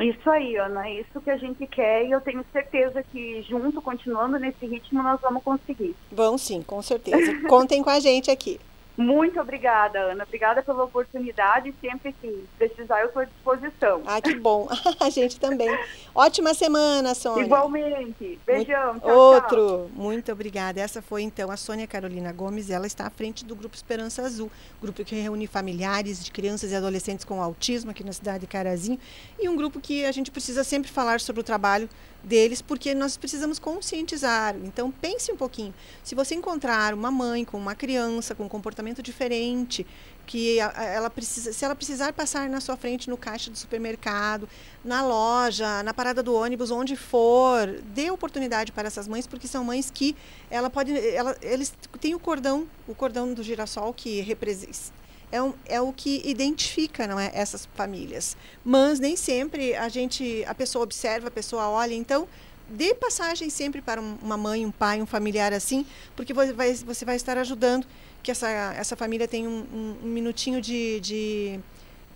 Isso 0.01 0.31
aí, 0.31 0.57
Ana, 0.57 0.89
é 0.89 1.01
isso 1.03 1.21
que 1.21 1.29
a 1.29 1.37
gente 1.37 1.67
quer 1.67 2.07
e 2.07 2.11
eu 2.11 2.23
tenho 2.23 2.43
certeza 2.55 3.03
que 3.03 3.43
junto, 3.43 3.83
continuando 3.83 4.39
nesse 4.39 4.65
ritmo, 4.65 5.03
nós 5.03 5.21
vamos 5.21 5.43
conseguir. 5.43 5.95
Vão 6.11 6.39
sim, 6.39 6.63
com 6.63 6.81
certeza. 6.81 7.47
Contem 7.47 7.83
com 7.83 7.91
a 7.91 8.01
gente 8.01 8.31
aqui. 8.31 8.59
Muito 9.01 9.41
obrigada, 9.41 9.99
Ana. 9.99 10.25
Obrigada 10.25 10.63
pela 10.63 10.85
oportunidade. 10.85 11.75
Sempre 11.81 12.13
que 12.13 12.45
precisar, 12.59 13.01
eu 13.01 13.07
estou 13.07 13.23
à 13.23 13.25
disposição. 13.25 14.03
Ah, 14.05 14.21
que 14.21 14.35
bom. 14.35 14.69
A 15.01 15.09
gente 15.09 15.41
também. 15.41 15.71
Ótima 16.15 16.53
semana, 16.53 17.15
Sônia. 17.15 17.45
Igualmente. 17.45 18.39
Beijão. 18.45 18.93
Muito... 18.93 19.07
Tchau, 19.07 19.17
Outro. 19.17 19.57
Tchau. 19.57 19.91
Muito 19.95 20.31
obrigada. 20.31 20.79
Essa 20.79 21.01
foi, 21.01 21.23
então, 21.23 21.51
a 21.51 21.57
Sônia 21.57 21.87
Carolina 21.87 22.31
Gomes. 22.31 22.69
Ela 22.69 22.87
está 22.87 23.07
à 23.07 23.11
frente 23.11 23.43
do 23.43 23.57
Grupo 23.57 23.75
Esperança 23.75 24.21
Azul, 24.21 24.51
grupo 24.83 25.03
que 25.03 25.15
reúne 25.15 25.47
familiares 25.47 26.23
de 26.23 26.31
crianças 26.31 26.71
e 26.71 26.75
adolescentes 26.75 27.25
com 27.25 27.43
autismo 27.43 27.91
aqui 27.93 28.05
na 28.05 28.13
cidade 28.13 28.41
de 28.41 28.47
Carazinho. 28.47 28.99
E 29.39 29.49
um 29.49 29.57
grupo 29.57 29.81
que 29.81 30.05
a 30.05 30.13
gente 30.13 30.31
precisa 30.31 30.63
sempre 30.63 30.91
falar 30.91 31.21
sobre 31.21 31.41
o 31.41 31.45
trabalho 31.45 31.89
deles, 32.23 32.61
porque 32.61 32.95
nós 32.95 33.17
precisamos 33.17 33.59
conscientizar. 33.59 34.57
Então, 34.65 34.91
pense 34.91 35.33
um 35.33 35.37
pouquinho. 35.37 35.75
Se 36.03 36.15
você 36.15 36.35
encontrar 36.35 36.95
uma 36.95 37.11
mãe 37.11 37.45
com 37.45 37.59
uma 37.59 37.75
criança 37.75 38.35
com 38.35 38.45
um 38.45 38.49
comportamento 38.49 39.03
diferente, 39.03 39.87
que 40.27 40.59
ela 40.61 41.11
precisa, 41.11 41.53
se 41.53 41.65
ela 41.65 41.75
precisar 41.75 42.13
passar 42.13 42.49
na 42.49 42.61
sua 42.61 42.77
frente 42.77 43.11
no 43.11 43.17
caixa 43.17 43.51
do 43.51 43.59
supermercado, 43.59 44.49
na 44.85 45.05
loja, 45.05 45.83
na 45.83 45.93
parada 45.93 46.23
do 46.23 46.35
ônibus, 46.35 46.71
onde 46.71 46.95
for, 46.95 47.67
dê 47.95 48.11
oportunidade 48.11 48.71
para 48.71 48.87
essas 48.87 49.09
mães, 49.09 49.27
porque 49.27 49.49
são 49.49 49.65
mães 49.65 49.91
que 49.91 50.15
ela 50.49 50.71
pode, 50.71 50.97
ela, 50.97 51.37
eles 51.43 51.75
têm 52.01 52.15
o 52.15 52.21
cordão, 52.21 52.69
o 52.87 52.95
cordão 52.95 53.35
do 53.35 53.43
girassol 53.43 53.93
que 53.93 54.21
representa 54.21 55.00
é, 55.33 55.43
um, 55.43 55.53
é 55.67 55.81
o 55.81 55.93
que 55.93 56.23
identifica 56.25 57.07
não 57.07 57.19
é, 57.19 57.31
essas 57.35 57.67
famílias. 57.75 58.37
Mas 58.65 58.99
nem 58.99 59.17
sempre 59.17 59.75
a 59.75 59.89
gente, 59.89 60.45
a 60.47 60.55
pessoa 60.55 60.83
observa, 60.83 61.29
a 61.29 61.31
pessoa 61.31 61.69
olha, 61.69 61.95
então 61.95 62.29
dê 62.69 62.95
passagem 62.95 63.51
sempre 63.51 63.83
para 63.83 64.01
uma 64.01 64.37
mãe, 64.37 64.65
um 64.65 64.71
pai, 64.71 65.03
um 65.03 65.07
familiar 65.07 65.53
assim, 65.53 65.85
porque 66.15 66.33
você 66.33 66.53
vai, 66.53 66.73
você 66.75 67.05
vai 67.05 67.17
estar 67.17 67.37
ajudando 67.39 67.87
que 68.23 68.31
essa, 68.31 68.49
essa 68.49 68.95
família 68.97 69.27
tenha 69.27 69.49
um, 69.49 69.67
um, 69.73 69.97
um 70.05 70.09
minutinho 70.09 70.61
de, 70.61 71.01
de, 71.01 71.61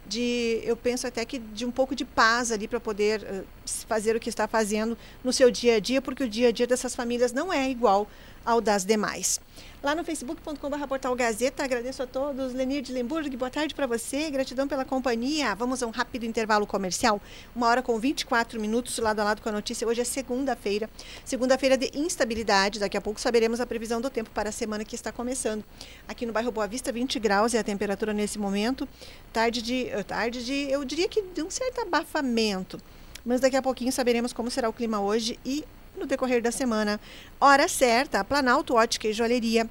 de, 0.06 0.60
eu 0.62 0.76
penso 0.76 1.06
até 1.06 1.24
que 1.24 1.38
de 1.38 1.64
um 1.64 1.70
pouco 1.70 1.94
de 1.94 2.04
paz 2.04 2.52
ali 2.52 2.68
para 2.68 2.78
poder 2.78 3.22
uh, 3.22 3.44
fazer 3.88 4.14
o 4.14 4.20
que 4.20 4.28
está 4.28 4.46
fazendo 4.46 4.96
no 5.24 5.32
seu 5.32 5.50
dia 5.50 5.76
a 5.76 5.80
dia, 5.80 6.00
porque 6.00 6.22
o 6.22 6.28
dia 6.28 6.48
a 6.48 6.52
dia 6.52 6.66
dessas 6.66 6.94
famílias 6.94 7.32
não 7.32 7.52
é 7.52 7.68
igual 7.68 8.06
ao 8.44 8.60
das 8.60 8.84
demais 8.84 9.40
lá 9.84 9.94
no 9.94 10.02
facebook.com.br 10.02 10.86
portal 10.88 11.14
Gazeta. 11.14 11.62
Agradeço 11.62 12.02
a 12.02 12.06
todos. 12.06 12.54
Lenir 12.54 12.80
de 12.80 12.90
Lemburg, 12.90 13.36
boa 13.36 13.50
tarde 13.50 13.74
para 13.74 13.86
você. 13.86 14.30
Gratidão 14.30 14.66
pela 14.66 14.82
companhia. 14.82 15.54
Vamos 15.54 15.82
a 15.82 15.86
um 15.86 15.90
rápido 15.90 16.24
intervalo 16.24 16.66
comercial. 16.66 17.20
Uma 17.54 17.66
hora 17.66 17.82
com 17.82 17.98
24 17.98 18.58
minutos, 18.58 18.96
lado 18.96 19.20
a 19.20 19.24
lado 19.24 19.42
com 19.42 19.50
a 19.50 19.52
notícia. 19.52 19.86
Hoje 19.86 20.00
é 20.00 20.04
segunda-feira. 20.04 20.88
Segunda-feira 21.22 21.76
de 21.76 21.90
instabilidade. 21.94 22.80
Daqui 22.80 22.96
a 22.96 23.00
pouco 23.00 23.20
saberemos 23.20 23.60
a 23.60 23.66
previsão 23.66 24.00
do 24.00 24.08
tempo 24.08 24.30
para 24.30 24.48
a 24.48 24.52
semana 24.52 24.86
que 24.86 24.94
está 24.94 25.12
começando. 25.12 25.62
Aqui 26.08 26.24
no 26.24 26.32
bairro 26.32 26.50
Boa 26.50 26.66
Vista, 26.66 26.90
20 26.90 27.20
graus 27.20 27.52
é 27.52 27.58
a 27.58 27.64
temperatura 27.64 28.14
nesse 28.14 28.38
momento. 28.38 28.88
Tarde 29.34 29.60
de, 29.60 29.88
eh, 29.88 30.02
tarde 30.02 30.42
de 30.46 30.70
eu 30.70 30.82
diria 30.82 31.08
que 31.08 31.20
de 31.20 31.42
um 31.42 31.50
certo 31.50 31.82
abafamento. 31.82 32.80
Mas 33.22 33.38
daqui 33.38 33.56
a 33.56 33.62
pouquinho 33.62 33.92
saberemos 33.92 34.32
como 34.32 34.50
será 34.50 34.66
o 34.66 34.72
clima 34.72 34.98
hoje 34.98 35.38
e 35.44 35.62
no 35.96 36.06
decorrer 36.06 36.42
da 36.42 36.50
semana. 36.50 37.00
Hora 37.40 37.68
certa, 37.68 38.24
Planalto 38.24 38.74
Ótica 38.74 39.08
e 39.08 39.12
Joalheria 39.12 39.68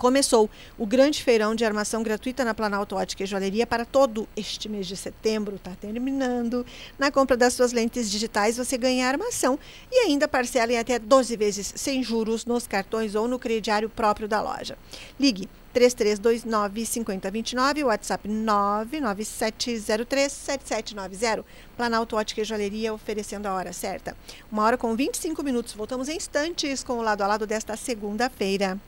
começou 0.00 0.50
o 0.78 0.86
grande 0.86 1.22
feirão 1.22 1.54
de 1.54 1.62
armação 1.62 2.02
gratuita 2.02 2.42
na 2.42 2.54
Planalto 2.54 2.96
Ótica 2.96 3.22
e 3.22 3.26
Joalheria 3.26 3.66
para 3.66 3.84
todo 3.84 4.26
este 4.34 4.66
mês 4.66 4.86
de 4.86 4.96
setembro. 4.96 5.56
Está 5.56 5.72
terminando. 5.72 6.64
Na 6.98 7.12
compra 7.12 7.36
das 7.36 7.52
suas 7.52 7.70
lentes 7.70 8.10
digitais, 8.10 8.56
você 8.56 8.78
ganha 8.78 9.06
armação 9.06 9.58
e 9.92 10.06
ainda 10.06 10.26
parcela 10.26 10.72
em 10.72 10.78
até 10.78 10.98
12 10.98 11.36
vezes 11.36 11.74
sem 11.76 12.02
juros 12.02 12.46
nos 12.46 12.66
cartões 12.66 13.14
ou 13.14 13.28
no 13.28 13.38
crediário 13.38 13.90
próprio 13.90 14.26
da 14.26 14.40
loja. 14.40 14.78
Ligue 15.18 15.46
3329 15.74 16.86
5029, 16.86 17.84
WhatsApp 17.84 18.26
99703 18.26 20.32
7790. 20.32 21.44
Planalto 21.76 22.16
Ótica 22.16 22.40
e 22.40 22.44
Joalheria 22.44 22.94
oferecendo 22.94 23.46
a 23.46 23.54
hora 23.54 23.74
certa. 23.74 24.16
Uma 24.50 24.62
hora 24.62 24.78
com 24.78 24.96
25 24.96 25.42
minutos. 25.42 25.74
Voltamos 25.74 26.08
em 26.08 26.16
instantes 26.16 26.82
com 26.82 26.94
o 26.94 27.02
lado 27.02 27.20
a 27.20 27.26
lado 27.26 27.46
desta 27.46 27.76
segunda-feira. 27.76 28.80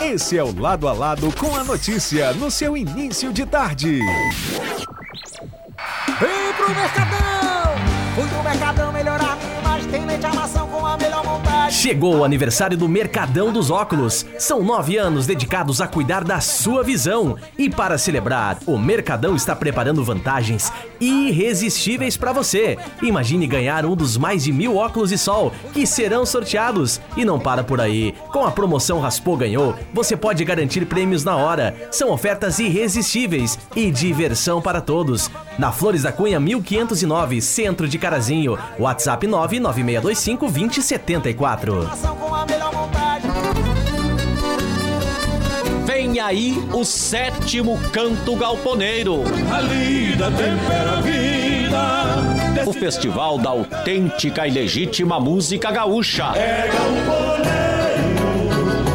Esse 0.00 0.36
é 0.36 0.44
o 0.44 0.58
Lado 0.58 0.86
a 0.86 0.92
Lado 0.92 1.32
com 1.32 1.54
a 1.56 1.64
notícia 1.64 2.32
no 2.34 2.50
seu 2.50 2.76
início 2.76 3.32
de 3.32 3.46
tarde. 3.46 3.98
Vem 6.20 6.52
pro 6.56 6.74
Mercadão! 6.74 7.74
Fui 8.14 8.28
pro 8.28 8.42
Mercadão 8.42 8.92
melhorar 8.92 9.36
minha 9.36 9.58
imagem, 9.60 9.90
tem 9.90 10.04
leite 10.06 10.26
a 10.26 10.28
montagem. 10.28 10.73
Chegou 11.70 12.18
o 12.18 12.24
aniversário 12.24 12.78
do 12.78 12.88
Mercadão 12.88 13.52
dos 13.52 13.70
Óculos. 13.70 14.24
São 14.38 14.62
nove 14.62 14.96
anos 14.96 15.26
dedicados 15.26 15.80
a 15.80 15.86
cuidar 15.86 16.24
da 16.24 16.40
sua 16.40 16.82
visão. 16.82 17.36
E 17.58 17.68
para 17.68 17.98
celebrar, 17.98 18.58
o 18.64 18.78
Mercadão 18.78 19.34
está 19.34 19.54
preparando 19.56 20.04
vantagens 20.04 20.72
irresistíveis 21.00 22.16
para 22.16 22.32
você. 22.32 22.78
Imagine 23.02 23.46
ganhar 23.46 23.84
um 23.84 23.94
dos 23.94 24.16
mais 24.16 24.44
de 24.44 24.52
mil 24.52 24.76
óculos 24.76 25.10
de 25.10 25.18
sol 25.18 25.52
que 25.72 25.86
serão 25.86 26.24
sorteados. 26.24 27.00
E 27.16 27.24
não 27.24 27.38
para 27.38 27.64
por 27.64 27.80
aí. 27.80 28.14
Com 28.32 28.46
a 28.46 28.50
promoção 28.50 29.00
Raspou 29.00 29.36
Ganhou, 29.36 29.74
você 29.92 30.16
pode 30.16 30.44
garantir 30.44 30.86
prêmios 30.86 31.24
na 31.24 31.36
hora. 31.36 31.74
São 31.90 32.10
ofertas 32.10 32.58
irresistíveis 32.58 33.58
e 33.74 33.90
diversão 33.90 34.62
para 34.62 34.80
todos. 34.80 35.30
Na 35.58 35.70
Flores 35.70 36.02
da 36.02 36.12
Cunha 36.12 36.40
1509, 36.40 37.40
centro 37.40 37.86
de 37.86 37.98
Carazinho. 37.98 38.58
WhatsApp 38.78 39.26
99625 39.26 40.48
2074. 40.84 41.88
Vem 45.86 46.20
aí 46.20 46.62
o 46.72 46.84
sétimo 46.84 47.80
canto 47.90 48.36
galponeiro. 48.36 49.22
A 49.50 49.60
lida 49.62 50.30
tempera 50.30 50.98
a 50.98 51.00
vida. 51.00 52.66
O 52.66 52.72
festival 52.72 53.38
da 53.38 53.50
autêntica 53.50 54.46
e 54.46 54.50
legítima 54.50 55.18
música 55.18 55.70
gaúcha. 55.70 56.32
É 56.36 56.68
galponeiro. 56.68 57.34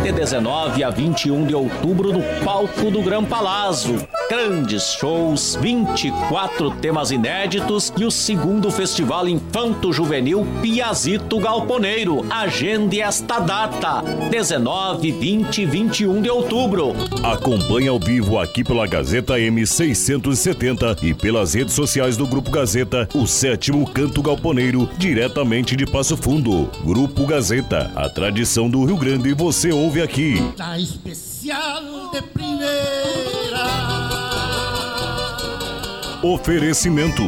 De 0.03 0.11
19 0.11 0.83
a 0.83 0.89
21 0.91 1.45
de 1.45 1.55
outubro 1.55 2.13
no 2.13 2.21
palco 2.43 2.91
do 2.91 3.01
Gran 3.01 3.23
Palazzo 3.23 3.95
grandes 4.29 4.93
shows, 4.93 5.57
24 5.59 6.69
temas 6.75 7.09
inéditos 7.09 7.91
e 7.97 8.05
o 8.05 8.11
segundo 8.11 8.69
Festival 8.69 9.27
Infanto 9.27 9.91
Juvenil 9.91 10.45
Piazito 10.61 11.39
Galponeiro. 11.39 12.23
Agende 12.29 13.01
esta 13.01 13.39
data, 13.39 14.03
19, 14.29 15.11
20 15.11 15.61
e 15.63 15.65
21 15.65 16.21
de 16.21 16.29
outubro. 16.29 16.93
Acompanhe 17.23 17.87
ao 17.87 17.99
vivo 17.99 18.37
aqui 18.37 18.63
pela 18.63 18.85
Gazeta 18.85 19.33
M670 19.33 21.01
e 21.01 21.13
pelas 21.15 21.55
redes 21.55 21.73
sociais 21.73 22.15
do 22.15 22.27
Grupo 22.27 22.51
Gazeta, 22.51 23.09
o 23.15 23.25
sétimo 23.25 23.89
Canto 23.89 24.21
Galponeiro, 24.21 24.87
diretamente 24.99 25.75
de 25.75 25.87
Passo 25.87 26.15
Fundo. 26.15 26.69
Grupo 26.85 27.25
Gazeta, 27.25 27.91
a 27.95 28.07
tradição 28.07 28.69
do 28.69 28.85
Rio 28.85 28.97
Grande 28.97 29.33
você 29.33 29.71
ouve 29.71 30.03
aqui. 30.03 30.35
Tá 30.55 30.77
especial 30.77 32.11
de 32.13 32.21
primeira. 32.21 33.48
Oferecimento. 36.21 37.23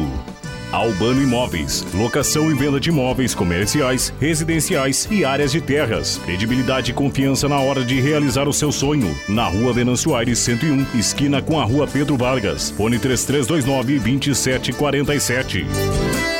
Albano 0.70 1.22
Imóveis, 1.22 1.84
locação 1.94 2.50
e 2.50 2.54
venda 2.54 2.78
de 2.78 2.90
imóveis 2.90 3.34
comerciais, 3.34 4.12
residenciais 4.20 5.08
e 5.10 5.24
áreas 5.24 5.50
de 5.50 5.62
terras. 5.62 6.18
Credibilidade 6.24 6.90
e 6.90 6.94
confiança 6.94 7.48
na 7.48 7.58
hora 7.58 7.84
de 7.84 8.00
realizar 8.00 8.46
o 8.46 8.52
seu 8.52 8.70
sonho. 8.70 9.14
Na 9.28 9.46
Rua 9.46 9.72
Venâncio 9.72 10.14
Aires 10.14 10.38
101, 10.40 10.98
esquina 10.98 11.40
com 11.40 11.58
a 11.58 11.64
Rua 11.64 11.86
Pedro 11.86 12.18
Vargas. 12.18 12.70
Fone 12.70 12.98
3329 12.98 13.98
2747. 13.98 16.31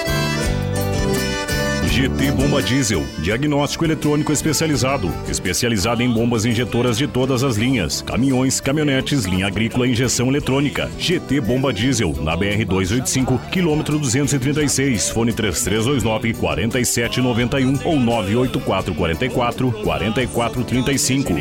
GT 2.03 2.33
Bomba 2.33 2.61
Diesel, 2.61 3.07
diagnóstico 3.21 3.85
eletrônico 3.85 4.33
especializado, 4.33 5.09
especializado 5.29 6.03
em 6.03 6.11
bombas 6.11 6.45
injetoras 6.45 6.99
de 6.99 7.07
todas 7.07 7.45
as 7.45 7.57
linhas, 7.57 8.03
caminhões, 8.03 8.61
caminhonetes, 8.61 9.25
linha 9.25 9.47
agrícola 9.47 9.87
e 9.87 9.93
injeção 9.93 10.29
eletrônica. 10.29 10.91
GT 10.99 11.41
Bomba 11.41 11.73
Diesel, 11.73 12.13
na 12.21 12.37
BR 12.37 12.65
285, 12.67 13.39
quilômetro 13.53 14.01
236, 14.01 15.11
fone 15.11 15.33
3329 15.33 16.35
4791 16.35 17.87
ou 17.87 18.01
98444 18.01 19.73
4435. 19.85 21.35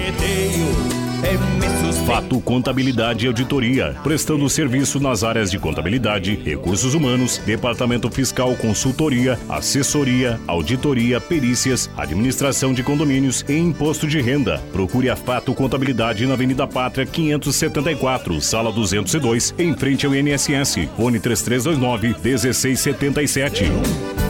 Fato 2.05 2.41
Contabilidade 2.41 3.25
e 3.25 3.27
Auditoria, 3.27 3.95
prestando 4.03 4.49
serviço 4.49 4.99
nas 4.99 5.23
áreas 5.23 5.51
de 5.51 5.59
contabilidade, 5.59 6.35
recursos 6.35 6.93
humanos, 6.93 7.37
departamento 7.45 8.09
fiscal, 8.09 8.55
consultoria, 8.55 9.37
assessoria, 9.47 10.39
auditoria, 10.47 11.21
perícias, 11.21 11.89
administração 11.95 12.73
de 12.73 12.83
condomínios 12.83 13.45
e 13.47 13.53
imposto 13.53 14.07
de 14.07 14.19
renda. 14.19 14.57
Procure 14.73 15.09
a 15.09 15.15
Fato 15.15 15.53
Contabilidade 15.53 16.25
na 16.25 16.33
Avenida 16.33 16.65
Pátria 16.65 17.05
574, 17.05 18.41
sala 18.41 18.71
202, 18.71 19.53
em 19.57 19.75
frente 19.75 20.05
ao 20.05 20.15
INSS. 20.15 20.89
Fone 20.97 21.19
3329 21.19 22.15
1677. 22.21 24.20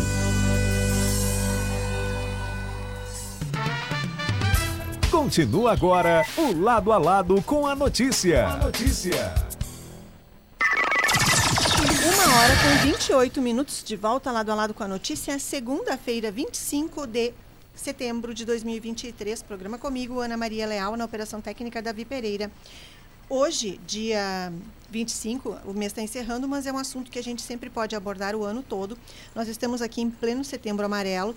Continua 5.10 5.72
agora 5.72 6.24
o 6.36 6.60
Lado 6.60 6.92
a 6.92 6.98
Lado 6.98 7.40
com 7.42 7.66
a 7.66 7.74
notícia. 7.76 8.46
A 8.46 8.56
notícia. 8.56 9.49
Hora 12.32 12.54
com 12.62 12.86
28 12.86 13.42
minutos 13.42 13.82
de 13.82 13.96
volta 13.96 14.30
lado 14.30 14.52
a 14.52 14.54
lado 14.54 14.72
com 14.72 14.84
a 14.84 14.88
notícia. 14.88 15.36
Segunda-feira, 15.40 16.30
25 16.30 17.04
de 17.04 17.34
setembro 17.74 18.32
de 18.32 18.44
2023. 18.44 19.42
Programa 19.42 19.76
comigo, 19.76 20.20
Ana 20.20 20.36
Maria 20.36 20.64
Leal, 20.64 20.96
na 20.96 21.04
Operação 21.04 21.40
Técnica 21.40 21.82
Davi 21.82 22.04
Pereira. 22.04 22.48
Hoje, 23.28 23.80
dia 23.84 24.52
25, 24.90 25.58
o 25.64 25.72
mês 25.72 25.90
está 25.90 26.02
encerrando, 26.02 26.46
mas 26.46 26.66
é 26.66 26.72
um 26.72 26.78
assunto 26.78 27.10
que 27.10 27.18
a 27.18 27.22
gente 27.22 27.42
sempre 27.42 27.68
pode 27.68 27.96
abordar 27.96 28.36
o 28.36 28.44
ano 28.44 28.62
todo. 28.62 28.96
Nós 29.34 29.48
estamos 29.48 29.82
aqui 29.82 30.00
em 30.00 30.08
pleno 30.08 30.44
setembro 30.44 30.86
amarelo. 30.86 31.34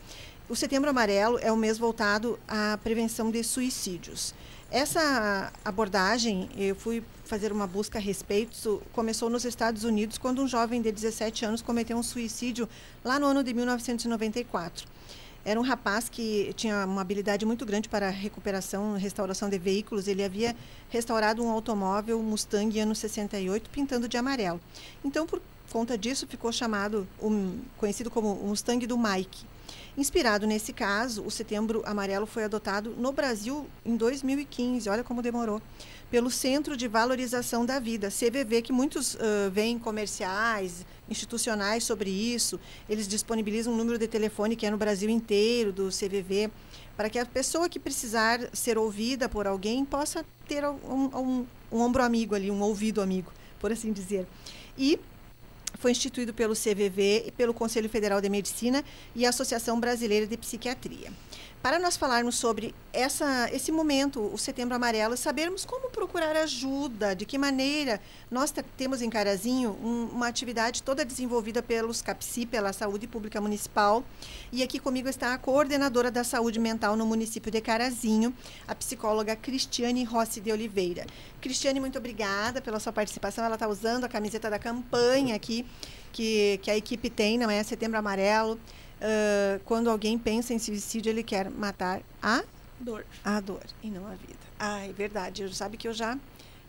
O 0.47 0.55
setembro 0.55 0.91
amarelo 0.91 1.39
é 1.39 1.51
o 1.51 1.57
mês 1.57 1.79
voltado 1.79 2.37
à 2.47 2.77
prevenção 2.83 3.31
de 3.31 3.43
suicídios. 3.43 4.35
Essa 4.73 5.53
abordagem, 5.63 6.49
eu 6.57 6.75
fui 6.75 7.03
fazer 7.25 7.51
uma 7.51 7.67
busca 7.67 7.99
a 7.99 8.01
respeito, 8.01 8.81
começou 8.91 9.29
nos 9.29 9.45
Estados 9.45 9.83
Unidos, 9.83 10.17
quando 10.17 10.41
um 10.41 10.47
jovem 10.47 10.81
de 10.81 10.91
17 10.91 11.45
anos 11.45 11.61
cometeu 11.61 11.95
um 11.95 12.01
suicídio 12.01 12.67
lá 13.05 13.19
no 13.19 13.27
ano 13.27 13.43
de 13.43 13.53
1994. 13.53 14.87
Era 15.45 15.59
um 15.59 15.63
rapaz 15.63 16.09
que 16.09 16.51
tinha 16.55 16.87
uma 16.87 17.01
habilidade 17.01 17.45
muito 17.45 17.67
grande 17.67 17.87
para 17.87 18.09
recuperação, 18.09 18.97
restauração 18.97 19.47
de 19.47 19.59
veículos. 19.59 20.07
Ele 20.07 20.23
havia 20.23 20.55
restaurado 20.89 21.43
um 21.43 21.51
automóvel 21.51 22.19
Mustang 22.23 22.79
ano 22.79 22.95
68, 22.95 23.69
pintando 23.69 24.07
de 24.07 24.17
amarelo. 24.17 24.59
Então, 25.05 25.27
por 25.27 25.39
conta 25.71 25.95
disso, 25.95 26.25
ficou 26.25 26.51
chamado, 26.51 27.07
um, 27.21 27.59
conhecido 27.77 28.09
como 28.09 28.33
Mustang 28.33 28.87
do 28.87 28.97
Mike. 28.97 29.45
Inspirado 29.95 30.47
nesse 30.47 30.73
caso, 30.73 31.23
o 31.23 31.29
Setembro 31.29 31.83
Amarelo 31.85 32.25
foi 32.25 32.43
adotado 32.43 32.95
no 32.97 33.11
Brasil 33.11 33.67
em 33.85 33.95
2015. 33.95 34.89
Olha 34.89 35.03
como 35.03 35.21
demorou 35.21 35.61
pelo 36.09 36.31
Centro 36.31 36.75
de 36.75 36.87
Valorização 36.87 37.63
da 37.63 37.79
Vida, 37.79 38.09
CVV, 38.09 38.63
que 38.63 38.73
muitos 38.73 39.13
uh, 39.15 39.51
veem 39.51 39.77
comerciais, 39.77 40.83
institucionais 41.07 41.83
sobre 41.83 42.09
isso. 42.09 42.59
Eles 42.89 43.07
disponibilizam 43.07 43.71
um 43.71 43.77
número 43.77 43.99
de 43.99 44.07
telefone 44.07 44.55
que 44.55 44.65
é 44.65 44.71
no 44.71 44.77
Brasil 44.77 45.09
inteiro 45.09 45.71
do 45.71 45.89
CVV, 45.89 46.49
para 46.97 47.09
que 47.09 47.19
a 47.19 47.25
pessoa 47.25 47.69
que 47.69 47.79
precisar 47.79 48.39
ser 48.51 48.79
ouvida 48.79 49.29
por 49.29 49.45
alguém 49.45 49.85
possa 49.85 50.25
ter 50.47 50.65
um, 50.65 50.75
um, 51.15 51.45
um 51.71 51.81
ombro 51.81 52.03
amigo 52.03 52.33
ali, 52.33 52.49
um 52.49 52.61
ouvido 52.61 52.99
amigo, 52.99 53.31
por 53.59 53.71
assim 53.71 53.91
dizer. 53.91 54.27
E 54.77 54.99
foi 55.75 55.91
instituído 55.91 56.33
pelo 56.33 56.53
CVV 56.53 57.25
e 57.27 57.31
pelo 57.31 57.53
Conselho 57.53 57.89
Federal 57.89 58.21
de 58.21 58.29
Medicina 58.29 58.83
e 59.15 59.25
a 59.25 59.29
Associação 59.29 59.79
Brasileira 59.79 60.27
de 60.27 60.37
Psiquiatria 60.37 61.11
para 61.63 61.79
nós 61.79 61.95
falarmos 61.95 62.35
sobre 62.35 62.75
essa, 62.91 63.49
esse 63.53 63.71
momento, 63.71 64.19
o 64.33 64.37
Setembro 64.37 64.75
Amarelo, 64.75 65.15
sabermos 65.15 65.63
como 65.63 65.89
procurar 65.89 66.35
ajuda, 66.35 67.15
de 67.15 67.25
que 67.25 67.37
maneira 67.37 68.01
nós 68.29 68.53
temos 68.75 69.01
em 69.01 69.09
Carazinho 69.09 69.71
um, 69.81 70.09
uma 70.11 70.27
atividade 70.27 70.83
toda 70.83 71.05
desenvolvida 71.05 71.63
pelos 71.63 72.01
CAPSI, 72.01 72.45
pela 72.47 72.73
Saúde 72.73 73.07
Pública 73.07 73.39
Municipal. 73.39 74.03
E 74.51 74.61
aqui 74.61 74.77
comigo 74.77 75.07
está 75.07 75.33
a 75.33 75.37
coordenadora 75.37 76.11
da 76.11 76.25
saúde 76.25 76.59
mental 76.59 76.97
no 76.97 77.05
município 77.05 77.49
de 77.49 77.61
Carazinho, 77.61 78.35
a 78.67 78.75
psicóloga 78.75 79.33
Cristiane 79.33 80.03
Rossi 80.03 80.41
de 80.41 80.51
Oliveira. 80.51 81.05
Cristiane, 81.39 81.79
muito 81.79 81.97
obrigada 81.97 82.61
pela 82.61 82.77
sua 82.77 82.91
participação. 82.91 83.45
Ela 83.45 83.55
está 83.55 83.69
usando 83.69 84.03
a 84.03 84.09
camiseta 84.09 84.49
da 84.49 84.59
campanha 84.59 85.33
aqui, 85.33 85.65
que, 86.11 86.59
que 86.61 86.69
a 86.69 86.75
equipe 86.75 87.09
tem, 87.09 87.37
não 87.37 87.49
é? 87.49 87.63
Setembro 87.63 87.97
Amarelo. 87.97 88.59
Uh, 89.03 89.59
quando 89.65 89.89
alguém 89.89 90.17
pensa 90.17 90.53
em 90.53 90.59
suicídio, 90.59 91.09
ele 91.09 91.23
quer 91.23 91.49
matar 91.49 92.01
a 92.21 92.41
dor. 92.79 93.05
A 93.23 93.41
dor 93.41 93.63
e 93.83 93.89
não 93.89 94.07
a 94.07 94.11
vida. 94.11 94.39
Ah, 94.57 94.87
é 94.87 94.93
verdade. 94.93 95.41
Eu 95.43 95.51
sabe 95.51 95.75
que 95.75 95.87
eu 95.87 95.93
já 95.93 96.17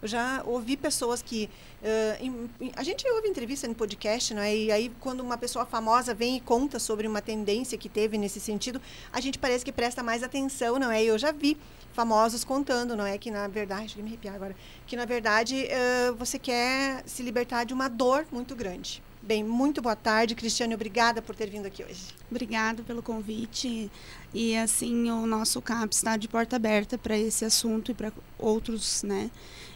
eu 0.02 0.08
já 0.08 0.42
ouvi 0.44 0.76
pessoas 0.76 1.22
que 1.22 1.48
uh, 1.80 2.22
em, 2.22 2.50
em, 2.60 2.72
a 2.76 2.82
gente 2.82 3.08
ouve 3.08 3.28
entrevista 3.28 3.66
no 3.68 3.74
podcast, 3.74 4.34
não 4.34 4.42
é? 4.42 4.54
E 4.54 4.72
aí 4.72 4.92
quando 5.00 5.20
uma 5.20 5.38
pessoa 5.38 5.64
famosa 5.64 6.12
vem 6.12 6.36
e 6.36 6.40
conta 6.40 6.78
sobre 6.78 7.06
uma 7.06 7.22
tendência 7.22 7.78
que 7.78 7.88
teve 7.88 8.18
nesse 8.18 8.40
sentido, 8.40 8.82
a 9.12 9.20
gente 9.20 9.38
parece 9.38 9.64
que 9.64 9.72
presta 9.72 10.02
mais 10.02 10.22
atenção, 10.22 10.78
não 10.78 10.90
é? 10.90 11.02
Eu 11.02 11.16
já 11.16 11.30
vi 11.30 11.56
famosos 11.92 12.44
contando, 12.44 12.96
não 12.96 13.06
é 13.06 13.16
que 13.16 13.30
na 13.30 13.46
verdade, 13.46 13.82
deixa 13.82 14.00
eu 14.00 14.02
me 14.02 14.10
arrepiar 14.10 14.34
agora, 14.34 14.56
que 14.86 14.96
na 14.96 15.04
verdade 15.04 15.68
uh, 15.68 16.14
você 16.16 16.38
quer 16.38 17.02
se 17.06 17.22
libertar 17.22 17.64
de 17.64 17.72
uma 17.72 17.88
dor 17.88 18.26
muito 18.32 18.56
grande. 18.56 19.02
Bem, 19.26 19.42
muito 19.42 19.80
boa 19.80 19.96
tarde, 19.96 20.34
Cristiane. 20.34 20.74
Obrigada 20.74 21.22
por 21.22 21.34
ter 21.34 21.48
vindo 21.48 21.64
aqui 21.64 21.82
hoje. 21.82 22.08
Obrigada 22.30 22.82
pelo 22.82 23.02
convite. 23.02 23.90
E 24.34 24.54
assim, 24.54 25.10
o 25.10 25.26
nosso 25.26 25.62
CAP 25.62 25.94
está 25.94 26.18
de 26.18 26.28
porta 26.28 26.56
aberta 26.56 26.98
para 26.98 27.16
esse 27.16 27.42
assunto 27.42 27.90
e 27.90 27.94
para 27.94 28.12
outros, 28.38 29.02
né? 29.02 29.30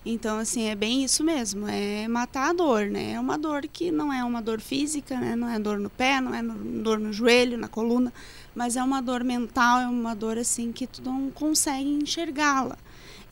Então, 0.04 0.38
assim, 0.38 0.64
é 0.64 0.74
bem 0.74 1.02
isso 1.02 1.24
mesmo, 1.24 1.66
é 1.66 2.06
matar 2.06 2.50
a 2.50 2.52
dor, 2.52 2.90
né? 2.90 3.12
É 3.12 3.20
uma 3.20 3.38
dor 3.38 3.62
que 3.62 3.90
não 3.90 4.12
é 4.12 4.22
uma 4.22 4.42
dor 4.42 4.60
física, 4.60 5.18
né? 5.18 5.34
Não 5.34 5.48
é 5.48 5.58
dor 5.58 5.78
no 5.78 5.88
pé, 5.88 6.20
não 6.20 6.34
é 6.34 6.42
no, 6.42 6.82
dor 6.82 6.98
no 6.98 7.10
joelho, 7.10 7.56
na 7.56 7.68
coluna, 7.68 8.12
mas 8.54 8.76
é 8.76 8.82
uma 8.82 9.00
dor 9.00 9.24
mental, 9.24 9.80
é 9.80 9.86
uma 9.86 10.14
dor 10.14 10.36
assim 10.36 10.72
que 10.72 10.86
tu 10.86 11.00
não 11.00 11.30
consegue 11.30 11.88
enxergá-la. 11.88 12.76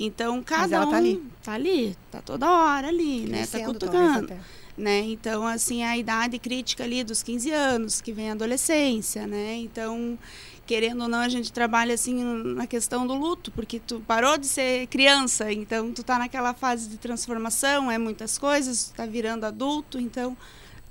Então, 0.01 0.43
cada 0.43 0.63
mas 0.63 0.73
ela 0.73 0.87
um 0.87 0.91
tá 0.91 0.97
ali. 0.97 1.23
tá 1.43 1.53
ali, 1.53 1.97
tá 2.11 2.23
toda 2.23 2.51
hora 2.51 2.89
ali, 2.89 3.27
né? 3.27 3.47
Tá 3.47 3.61
cutucando 3.61 4.33
né? 4.77 5.01
Então, 5.01 5.47
assim, 5.47 5.83
a 5.83 5.97
idade 5.97 6.39
crítica 6.39 6.85
ali 6.85 7.03
dos 7.03 7.23
15 7.23 7.51
anos, 7.51 8.01
que 8.01 8.13
vem 8.13 8.31
a 8.31 8.33
adolescência, 8.33 9.27
né? 9.27 9.57
Então, 9.57 10.19
querendo 10.67 11.03
ou 11.03 11.09
não, 11.09 11.21
a 11.21 11.29
gente 11.29 11.53
trabalha 11.53 11.95
assim 11.95 12.23
na 12.55 12.67
questão 12.67 13.07
do 13.07 13.15
luto, 13.15 13.51
porque 13.53 13.81
tu 13.81 14.01
parou 14.07 14.37
de 14.37 14.47
ser 14.47 14.87
criança, 14.89 15.51
então 15.53 15.93
tu 15.93 16.03
tá 16.03 16.19
naquela 16.19 16.53
fase 16.53 16.89
de 16.89 16.99
transformação, 16.99 17.91
é 17.91 17.97
muitas 17.97 18.37
coisas, 18.37 18.91
tu 18.91 18.97
tá 18.97 19.07
virando 19.07 19.45
adulto, 19.45 19.99
então 19.99 20.37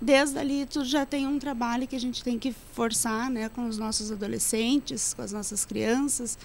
desde 0.02 0.38
ali 0.38 0.66
tu 0.66 0.84
já 0.84 1.06
tem 1.06 1.28
um 1.28 1.40
trabalho 1.40 1.88
que 1.88 1.96
a 1.96 2.00
gente 2.00 2.24
tem 2.24 2.40
que 2.40 2.54
forçar, 2.74 3.30
né, 3.30 3.50
com 3.50 3.68
os 3.68 3.78
nossos 3.78 4.12
adolescentes, 4.12 5.14
com 5.14 5.22
as 5.22 5.32
nossas 5.32 5.66
crianças 5.66 6.38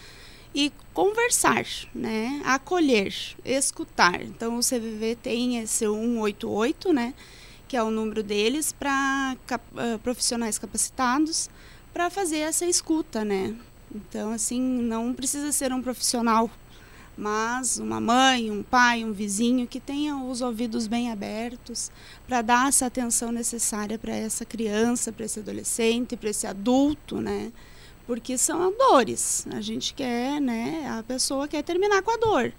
e 0.55 0.73
conversar, 0.93 1.65
né, 1.95 2.43
acolher, 2.45 3.15
escutar. 3.45 4.23
Então 4.23 4.59
o 4.59 4.61
CVV 4.61 5.17
tem 5.23 5.59
esse 5.59 5.87
188, 5.87 6.93
né, 6.93 7.15
que 7.69 7.77
é 7.77 7.83
o 7.83 7.91
número 7.91 8.23
deles 8.23 8.73
para 8.73 9.37
cap 9.47 9.65
uh, 9.75 9.99
profissionais 10.01 10.59
capacitados 10.59 11.49
para 11.93 12.11
fazer 12.11 12.39
essa 12.39 12.67
escuta, 12.67 13.25
né? 13.25 13.55
Então, 13.95 14.33
assim, 14.33 14.61
não 14.61 15.13
precisa 15.13 15.51
ser 15.51 15.73
um 15.73 15.83
profissional, 15.83 16.49
mas 17.17 17.79
uma 17.79 18.01
mãe, 18.01 18.51
um 18.51 18.63
pai, 18.63 19.05
um 19.05 19.13
vizinho 19.13 19.67
que 19.67 19.81
tenha 19.81 20.17
os 20.17 20.41
ouvidos 20.41 20.87
bem 20.87 21.11
abertos 21.11 21.91
para 22.27 22.41
dar 22.41 22.69
essa 22.69 22.87
atenção 22.87 23.33
necessária 23.33 23.99
para 23.99 24.15
essa 24.15 24.45
criança, 24.45 25.13
para 25.13 25.27
esse 25.27 25.41
adolescente, 25.41 26.17
para 26.17 26.31
esse 26.31 26.47
adulto, 26.47 27.21
né? 27.21 27.53
Porque 28.11 28.37
são 28.37 28.77
dores. 28.77 29.46
A 29.53 29.61
gente 29.61 29.94
quer, 29.94 30.40
né? 30.40 30.99
A 30.99 31.01
pessoa 31.05 31.46
quer 31.46 31.62
terminar 31.62 32.03
com 32.03 32.11
a 32.11 32.16
dor. 32.16 32.53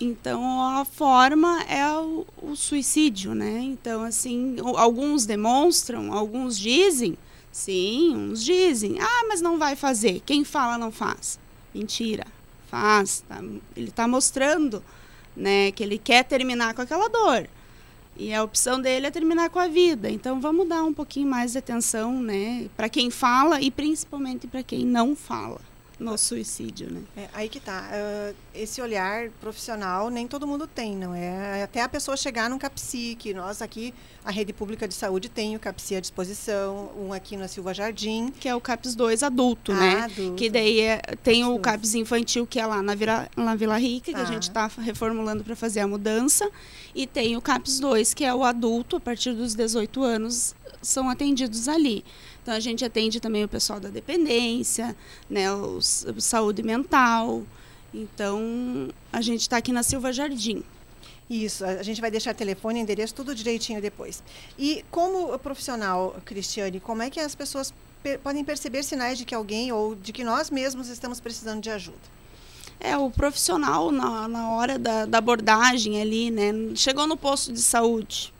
Então 0.00 0.60
a 0.60 0.84
forma 0.84 1.62
é 1.68 1.88
o, 2.00 2.26
o 2.42 2.56
suicídio, 2.56 3.32
né? 3.32 3.60
Então 3.60 4.02
assim, 4.02 4.56
alguns 4.76 5.24
demonstram, 5.24 6.12
alguns 6.12 6.58
dizem, 6.58 7.16
Sim, 7.52 8.16
uns 8.16 8.42
dizem. 8.42 8.98
Ah, 9.00 9.24
mas 9.28 9.40
não 9.40 9.56
vai 9.56 9.76
fazer. 9.76 10.20
Quem 10.26 10.42
fala 10.42 10.76
não 10.76 10.90
faz. 10.90 11.38
Mentira. 11.72 12.26
Faz. 12.66 13.22
Tá? 13.28 13.38
Ele 13.76 13.88
está 13.88 14.08
mostrando 14.08 14.82
né, 15.36 15.70
que 15.70 15.84
ele 15.84 15.96
quer 15.96 16.24
terminar 16.24 16.74
com 16.74 16.82
aquela 16.82 17.06
dor. 17.06 17.48
E 18.16 18.32
a 18.32 18.42
opção 18.42 18.80
dele 18.80 19.06
é 19.06 19.10
terminar 19.10 19.50
com 19.50 19.58
a 19.58 19.68
vida. 19.68 20.10
Então 20.10 20.40
vamos 20.40 20.68
dar 20.68 20.82
um 20.82 20.92
pouquinho 20.92 21.28
mais 21.28 21.52
de 21.52 21.58
atenção 21.58 22.20
né, 22.20 22.68
para 22.76 22.88
quem 22.88 23.10
fala 23.10 23.60
e 23.60 23.70
principalmente 23.70 24.46
para 24.46 24.62
quem 24.62 24.84
não 24.84 25.16
fala 25.16 25.60
no 26.02 26.18
suicídio, 26.18 26.90
né? 26.90 27.02
É, 27.16 27.28
aí 27.32 27.48
que 27.48 27.60
tá. 27.60 27.88
Uh, 27.92 28.34
esse 28.54 28.82
olhar 28.82 29.30
profissional 29.40 30.10
nem 30.10 30.26
todo 30.26 30.46
mundo 30.46 30.66
tem, 30.66 30.96
não 30.96 31.14
é? 31.14 31.62
Até 31.62 31.80
a 31.80 31.88
pessoa 31.88 32.16
chegar 32.16 32.50
num 32.50 32.58
CAPSI, 32.58 33.16
que 33.18 33.32
nós 33.32 33.62
aqui, 33.62 33.94
a 34.24 34.30
rede 34.30 34.52
pública 34.52 34.86
de 34.86 34.94
saúde 34.94 35.28
tem 35.28 35.56
o 35.56 35.60
CAPSI 35.60 35.96
à 35.96 36.00
disposição, 36.00 36.90
um 36.98 37.12
aqui 37.12 37.36
na 37.36 37.48
Silva 37.48 37.72
Jardim. 37.72 38.30
Que 38.30 38.48
é 38.48 38.54
o 38.54 38.60
CAPS 38.60 38.94
2 38.94 39.22
adulto, 39.22 39.72
ah, 39.72 39.76
né? 39.76 39.94
Adulto. 40.02 40.34
Que 40.34 40.50
daí 40.50 40.80
é, 40.80 41.00
tem 41.22 41.44
o 41.44 41.58
CAPS 41.58 41.94
infantil, 41.94 42.46
que 42.46 42.58
é 42.58 42.66
lá 42.66 42.82
na, 42.82 42.94
Vila, 42.94 43.28
na 43.36 43.54
Vila 43.54 43.78
Rica, 43.78 44.12
que 44.12 44.20
a 44.20 44.24
gente 44.24 44.44
está 44.44 44.66
reformulando 44.78 45.44
para 45.44 45.56
fazer 45.56 45.80
a 45.80 45.86
mudança. 45.86 46.50
E 46.94 47.06
tem 47.06 47.36
o 47.36 47.40
CAPS 47.40 47.80
2, 47.80 48.12
que 48.12 48.24
é 48.24 48.34
o 48.34 48.44
adulto, 48.44 48.96
a 48.96 49.00
partir 49.00 49.32
dos 49.32 49.54
18 49.54 50.02
anos, 50.02 50.54
são 50.82 51.08
atendidos 51.08 51.68
ali. 51.68 52.04
Então 52.42 52.52
a 52.52 52.60
gente 52.60 52.84
atende 52.84 53.20
também 53.20 53.44
o 53.44 53.48
pessoal 53.48 53.78
da 53.78 53.88
dependência, 53.88 54.96
né, 55.30 55.52
os, 55.52 56.04
saúde 56.18 56.62
mental. 56.62 57.42
Então 57.94 58.88
a 59.12 59.20
gente 59.20 59.42
está 59.42 59.56
aqui 59.58 59.72
na 59.72 59.82
Silva 59.82 60.12
Jardim. 60.12 60.62
Isso, 61.30 61.64
a 61.64 61.82
gente 61.82 62.00
vai 62.00 62.10
deixar 62.10 62.34
telefone, 62.34 62.80
endereço, 62.80 63.14
tudo 63.14 63.34
direitinho 63.34 63.80
depois. 63.80 64.22
E 64.58 64.84
como 64.90 65.38
profissional, 65.38 66.20
Cristiane, 66.26 66.78
como 66.78 67.00
é 67.00 67.08
que 67.08 67.20
as 67.20 67.34
pessoas 67.34 67.72
per 68.02 68.18
podem 68.18 68.44
perceber 68.44 68.82
sinais 68.82 69.16
de 69.16 69.24
que 69.24 69.34
alguém 69.34 69.72
ou 69.72 69.94
de 69.94 70.12
que 70.12 70.24
nós 70.24 70.50
mesmos 70.50 70.88
estamos 70.88 71.20
precisando 71.20 71.62
de 71.62 71.70
ajuda? 71.70 72.22
É, 72.78 72.96
o 72.96 73.10
profissional, 73.10 73.92
na, 73.92 74.26
na 74.26 74.50
hora 74.50 74.78
da, 74.78 75.06
da 75.06 75.18
abordagem 75.18 76.02
ali, 76.02 76.30
né? 76.30 76.52
Chegou 76.74 77.06
no 77.06 77.16
posto 77.16 77.52
de 77.52 77.62
saúde, 77.62 78.34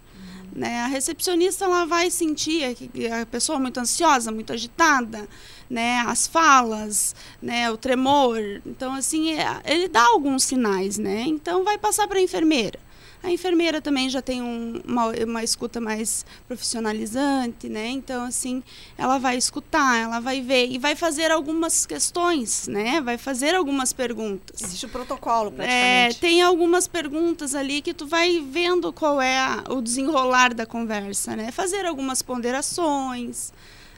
né? 0.55 0.81
A 0.81 0.87
recepcionista 0.87 1.65
ela 1.65 1.85
vai 1.87 2.11
sentir 2.11 2.65
a 3.13 3.27
pessoa 3.27 3.59
muito 3.59 3.81
ansiosa, 3.81 4.31
muito 4.31 4.53
agitada, 4.53 5.29
né? 5.69 6.05
as 6.07 6.27
falas, 6.27 7.15
né? 7.41 7.71
o 7.71 7.77
tremor. 7.77 8.39
Então, 8.67 8.93
assim, 8.95 9.33
é, 9.33 9.61
ele 9.65 9.89
dá 9.89 10.05
alguns 10.05 10.45
sinais. 10.45 10.99
Né? 10.99 11.23
Então, 11.27 11.65
vai 11.65 11.79
passar 11.79 12.07
para 12.07 12.19
a 12.19 12.23
enfermeira. 12.23 12.79
A 13.23 13.31
enfermeira 13.31 13.81
também 13.81 14.11
já 14.11 14.21
tem 14.21 14.43
um, 14.43 14.83
uma, 14.85 15.13
uma 15.25 15.45
escuta 15.45 15.81
mais 15.81 16.27
profissionalizante, 16.49 17.69
né? 17.69 17.89
Então, 17.89 18.25
assim, 18.25 18.63
ela 18.99 19.17
vai 19.19 19.37
escutar, 19.37 19.97
ela 19.97 20.19
vai 20.19 20.41
ver 20.41 20.69
e 20.69 20.79
vai 20.79 20.97
fazer 20.97 21.31
algumas 21.31 21.87
questões, 21.87 22.67
né? 22.67 23.01
Vai 23.01 23.17
fazer 23.17 23.55
algumas 23.55 23.93
perguntas. 23.93 24.61
Existe 24.61 24.87
o 24.87 24.89
protocolo, 24.89 25.51
é, 25.51 25.53
praticamente. 25.53 26.17
É, 26.17 26.21
tem 26.21 26.43
algumas 26.43 26.89
perguntas 26.89 27.55
ali 27.55 27.81
que 27.81 27.95
tu 27.95 28.09
vai 28.09 28.41
vendo 28.41 28.93
qual 28.93 29.21
é 29.21 29.39
a, 29.39 29.65
o 29.71 29.81
desenrolar 29.81 30.53
da 30.53 30.67
conversa, 30.67 31.37
né? 31.37 31.53
Fazer 31.53 31.87
algumas 31.87 32.23
ponderações, 32.23 33.53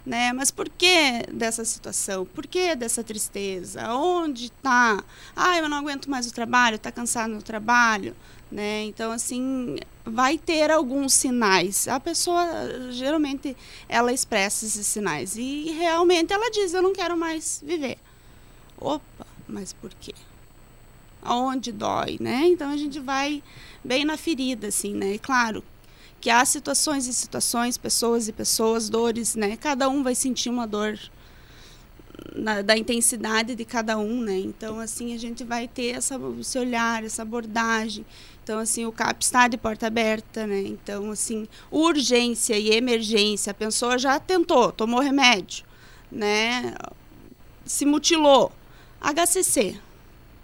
né? 0.05 0.35
Mas 0.35 0.51
por 0.51 0.69
que 0.69 1.23
dessa 1.33 1.65
situação? 1.65 2.27
Por 2.27 2.47
que 2.47 2.77
dessa 2.77 3.03
tristeza? 3.03 3.91
Onde 3.95 4.47
está? 4.47 5.03
Ah, 5.35 5.57
eu 5.57 5.67
não 5.67 5.79
aguento 5.79 6.11
mais 6.11 6.27
o 6.27 6.33
trabalho, 6.33 6.77
está 6.77 6.93
cansado 6.93 7.33
no 7.33 7.43
trabalho 7.43 8.15
né? 8.55 8.85
Então 8.85 9.11
assim, 9.11 9.77
vai 10.05 10.39
ter 10.39 10.71
alguns 10.71 11.13
sinais. 11.13 11.89
A 11.89 11.99
pessoa 11.99 12.47
geralmente 12.93 13.57
ela 13.89 14.13
expressa 14.13 14.65
esses 14.65 14.87
sinais 14.87 15.37
e 15.37 15.73
realmente 15.73 16.33
ela 16.33 16.51
diz: 16.51 16.73
"Eu 16.73 16.83
não 16.83 16.93
quero 16.93 17.17
mais 17.17 17.61
viver". 17.67 17.99
Opa, 18.79 19.27
mas 19.49 19.73
por 19.73 19.91
quê? 19.95 20.15
Aonde 21.21 21.73
dói, 21.73 22.17
né? 22.21 22.47
Então 22.47 22.71
a 22.71 22.77
gente 22.77 23.01
vai 23.01 23.43
bem 23.83 24.05
na 24.05 24.17
ferida 24.17 24.69
assim, 24.69 24.95
né? 24.95 25.15
E 25.15 25.19
claro, 25.19 25.65
que 26.21 26.31
há 26.31 26.45
situações 26.45 27.09
e 27.09 27.13
situações, 27.13 27.77
pessoas 27.77 28.29
e 28.29 28.33
pessoas, 28.33 28.89
dores, 28.89 29.35
né? 29.35 29.57
Cada 29.57 29.89
um 29.89 30.03
vai 30.03 30.15
sentir 30.15 30.49
uma 30.49 30.67
dor 30.67 30.97
na, 32.35 32.63
da 32.63 32.77
intensidade 32.77 33.55
de 33.55 33.65
cada 33.65 33.99
um, 33.99 34.21
né? 34.21 34.39
Então, 34.39 34.79
assim, 34.81 35.15
a 35.15 35.19
gente 35.19 35.45
vai 35.45 35.69
ter 35.69 35.97
essa, 35.97 36.19
esse 36.41 36.59
olhar, 36.59 37.05
essa 37.05 37.23
abordagem. 37.23 38.05
Então, 38.45 38.59
assim, 38.59 38.85
o 38.85 38.93
CAP 38.93 39.23
está 39.23 39.49
de 39.49 39.57
porta 39.57 39.87
aberta, 39.87 40.47
né? 40.47 40.61
Então, 40.61 41.11
assim, 41.11 41.49
urgência 41.71 42.59
e 42.59 42.73
emergência, 42.73 43.53
a 43.53 43.55
pessoa 43.55 43.97
já 43.97 44.21
tentou, 44.21 44.71
tomou 44.71 45.01
remédio, 45.01 45.65
né? 46.13 46.75
Se 47.65 47.87
mutilou. 47.87 48.53
HCC, 49.01 49.79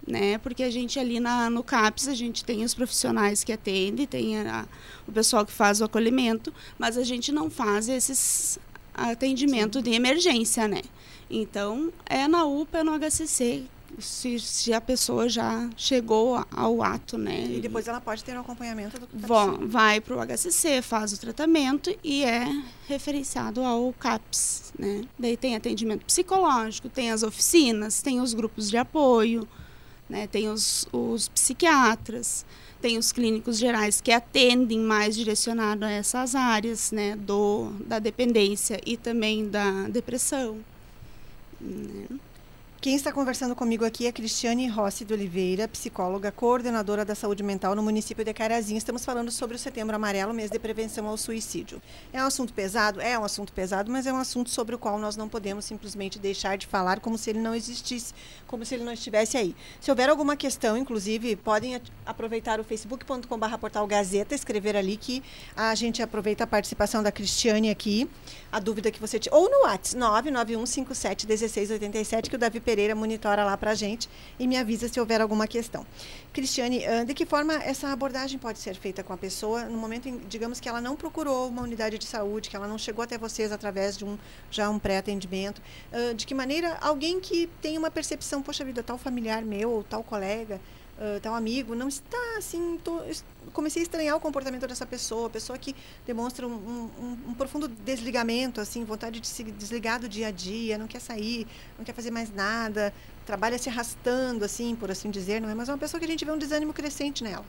né? 0.06 0.38
Porque 0.38 0.62
a 0.62 0.70
gente 0.70 0.98
ali 0.98 1.20
na, 1.20 1.50
no 1.50 1.62
CAPS, 1.62 2.08
a 2.08 2.14
gente 2.14 2.42
tem 2.42 2.64
os 2.64 2.72
profissionais 2.72 3.44
que 3.44 3.52
atendem, 3.52 4.06
tem 4.06 4.38
a, 4.38 4.66
o 5.06 5.12
pessoal 5.12 5.44
que 5.44 5.52
faz 5.52 5.82
o 5.82 5.84
acolhimento, 5.84 6.54
mas 6.78 6.96
a 6.96 7.04
gente 7.04 7.30
não 7.30 7.50
faz 7.50 7.86
esses 7.86 8.58
atendimento 8.94 9.82
de 9.82 9.90
emergência, 9.90 10.66
né? 10.66 10.80
Então, 11.30 11.92
é 12.06 12.26
na 12.26 12.46
UPA, 12.46 12.78
é 12.78 12.82
no 12.82 12.98
HCC 12.98 13.64
se, 14.00 14.38
se 14.40 14.72
a 14.72 14.80
pessoa 14.80 15.28
já 15.28 15.68
chegou 15.76 16.44
ao 16.50 16.82
ato, 16.82 17.18
né? 17.18 17.44
E 17.44 17.60
depois 17.60 17.86
ela 17.88 18.00
pode 18.00 18.22
ter 18.24 18.36
um 18.36 18.40
acompanhamento 18.40 18.98
do 18.98 19.08
Vai, 19.12 19.56
vai 19.66 20.00
para 20.00 20.16
o 20.16 20.20
HCC, 20.20 20.82
faz 20.82 21.12
o 21.12 21.18
tratamento 21.18 21.94
e 22.02 22.24
é 22.24 22.46
referenciado 22.88 23.62
ao 23.62 23.92
CAPS, 23.92 24.72
né? 24.78 25.02
Daí 25.18 25.36
tem 25.36 25.56
atendimento 25.56 26.04
psicológico, 26.04 26.88
tem 26.88 27.10
as 27.10 27.22
oficinas, 27.22 28.02
tem 28.02 28.20
os 28.20 28.34
grupos 28.34 28.70
de 28.70 28.76
apoio, 28.76 29.46
né? 30.08 30.26
Tem 30.26 30.48
os, 30.48 30.88
os 30.92 31.28
psiquiatras, 31.28 32.44
tem 32.80 32.98
os 32.98 33.12
clínicos 33.12 33.58
gerais 33.58 34.00
que 34.00 34.10
atendem 34.10 34.80
mais 34.80 35.14
direcionado 35.14 35.84
a 35.84 35.90
essas 35.90 36.34
áreas, 36.34 36.90
né? 36.90 37.16
Do, 37.16 37.70
da 37.86 37.98
dependência 37.98 38.80
e 38.84 38.96
também 38.96 39.48
da 39.48 39.88
depressão. 39.88 40.58
Né? 41.60 42.06
Quem 42.80 42.94
está 42.94 43.12
conversando 43.12 43.54
comigo 43.54 43.84
aqui 43.84 44.06
é 44.06 44.12
Cristiane 44.12 44.66
Rossi 44.66 45.04
de 45.04 45.12
Oliveira, 45.12 45.68
psicóloga, 45.68 46.32
coordenadora 46.32 47.04
da 47.04 47.14
saúde 47.14 47.42
mental 47.42 47.74
no 47.74 47.82
município 47.82 48.24
de 48.24 48.32
Carazinho. 48.32 48.78
Estamos 48.78 49.04
falando 49.04 49.30
sobre 49.30 49.54
o 49.54 49.58
Setembro 49.58 49.94
Amarelo, 49.94 50.32
mês 50.32 50.50
de 50.50 50.58
prevenção 50.58 51.06
ao 51.06 51.18
suicídio. 51.18 51.82
É 52.10 52.24
um 52.24 52.26
assunto 52.26 52.54
pesado? 52.54 52.98
É 52.98 53.18
um 53.18 53.24
assunto 53.24 53.52
pesado, 53.52 53.92
mas 53.92 54.06
é 54.06 54.12
um 54.14 54.16
assunto 54.16 54.48
sobre 54.48 54.74
o 54.74 54.78
qual 54.78 54.98
nós 54.98 55.14
não 55.14 55.28
podemos 55.28 55.66
simplesmente 55.66 56.18
deixar 56.18 56.56
de 56.56 56.66
falar 56.66 57.00
como 57.00 57.18
se 57.18 57.28
ele 57.28 57.38
não 57.38 57.54
existisse, 57.54 58.14
como 58.46 58.64
se 58.64 58.76
ele 58.76 58.82
não 58.82 58.94
estivesse 58.94 59.36
aí. 59.36 59.54
Se 59.78 59.90
houver 59.90 60.08
alguma 60.08 60.34
questão, 60.34 60.74
inclusive, 60.74 61.36
podem 61.36 61.78
aproveitar 62.06 62.60
o 62.60 62.64
facebook.com.br 62.64 63.58
portal 63.60 63.86
Gazeta, 63.86 64.34
escrever 64.34 64.74
ali 64.74 64.96
que 64.96 65.22
a 65.54 65.74
gente 65.74 66.02
aproveita 66.02 66.44
a 66.44 66.46
participação 66.46 67.02
da 67.02 67.12
Cristiane 67.12 67.68
aqui, 67.68 68.08
a 68.50 68.58
dúvida 68.58 68.90
que 68.90 68.98
você 68.98 69.18
tinha, 69.18 69.34
ou 69.34 69.50
no 69.50 69.64
WhatsApp, 69.64 70.00
991571687, 70.30 72.30
que 72.30 72.36
o 72.36 72.38
Davi 72.38 72.69
Pereira 72.70 72.94
monitora 72.94 73.44
lá 73.44 73.56
para 73.56 73.72
a 73.72 73.74
gente 73.74 74.09
e 74.38 74.46
me 74.46 74.56
avisa 74.56 74.87
se 74.87 75.00
houver 75.00 75.20
alguma 75.20 75.48
questão. 75.48 75.85
Cristiane, 76.33 76.87
ah, 76.87 77.02
de 77.02 77.12
que 77.14 77.26
forma 77.26 77.54
essa 77.54 77.88
abordagem 77.88 78.38
pode 78.38 78.61
ser 78.61 78.76
feita 78.76 79.02
com 79.02 79.12
a 79.12 79.16
pessoa 79.16 79.64
no 79.64 79.76
momento, 79.76 80.09
em, 80.09 80.18
digamos 80.28 80.61
que 80.61 80.68
ela 80.68 80.80
não 80.80 80.94
procurou 80.94 81.48
uma 81.48 81.62
unidade 81.62 81.98
de 81.98 82.06
saúde, 82.06 82.48
que 82.48 82.54
ela 82.54 82.68
não 82.68 82.78
chegou 82.78 83.02
até 83.02 83.18
vocês 83.18 83.50
através 83.50 83.96
de 83.98 84.04
um 84.04 84.16
já 84.52 84.70
um 84.70 84.78
pré-atendimento? 84.78 85.61
Uh, 85.92 86.14
de 86.14 86.24
que 86.24 86.33
maneira 86.33 86.78
alguém 86.80 87.18
que 87.18 87.48
tem 87.61 87.76
uma 87.76 87.90
percepção, 87.90 88.40
poxa 88.40 88.64
vida, 88.64 88.85
tal 88.85 88.96
familiar 88.96 89.44
meu, 89.44 89.85
tal 89.90 90.04
colega, 90.04 90.61
uh, 91.00 91.20
tal 91.20 91.34
amigo, 91.34 91.74
não 91.74 91.88
está 91.88 92.18
assim. 92.36 92.78
Tô, 92.84 93.00
comecei 93.52 93.80
a 93.80 93.84
estranhar 93.84 94.16
o 94.16 94.20
comportamento 94.20 94.66
dessa 94.66 94.86
pessoa, 94.86 95.30
pessoa 95.30 95.58
que 95.58 95.74
demonstra 96.06 96.46
um, 96.46 96.52
um, 96.52 97.18
um, 97.28 97.34
profundo 97.34 97.66
desligamento, 97.66 98.60
assim, 98.60 98.84
vontade 98.84 99.18
de 99.18 99.26
se 99.26 99.42
desligar 99.42 99.98
do 99.98 100.08
dia 100.08 100.28
a 100.28 100.30
dia, 100.30 100.76
não 100.76 100.86
quer 100.86 101.00
sair, 101.00 101.46
não 101.78 101.84
quer 101.84 101.94
fazer 101.94 102.10
mais 102.10 102.32
nada, 102.32 102.92
trabalha 103.26 103.58
se 103.58 103.68
arrastando, 103.68 104.44
assim, 104.44 104.76
por 104.76 104.90
assim 104.90 105.10
dizer, 105.10 105.40
não 105.40 105.48
é? 105.48 105.54
Mas 105.54 105.68
é 105.68 105.72
uma 105.72 105.78
pessoa 105.78 105.98
que 105.98 106.04
a 106.04 106.08
gente 106.08 106.24
vê 106.24 106.30
um 106.30 106.38
desânimo 106.38 106.72
crescente 106.72 107.24
nela 107.24 107.44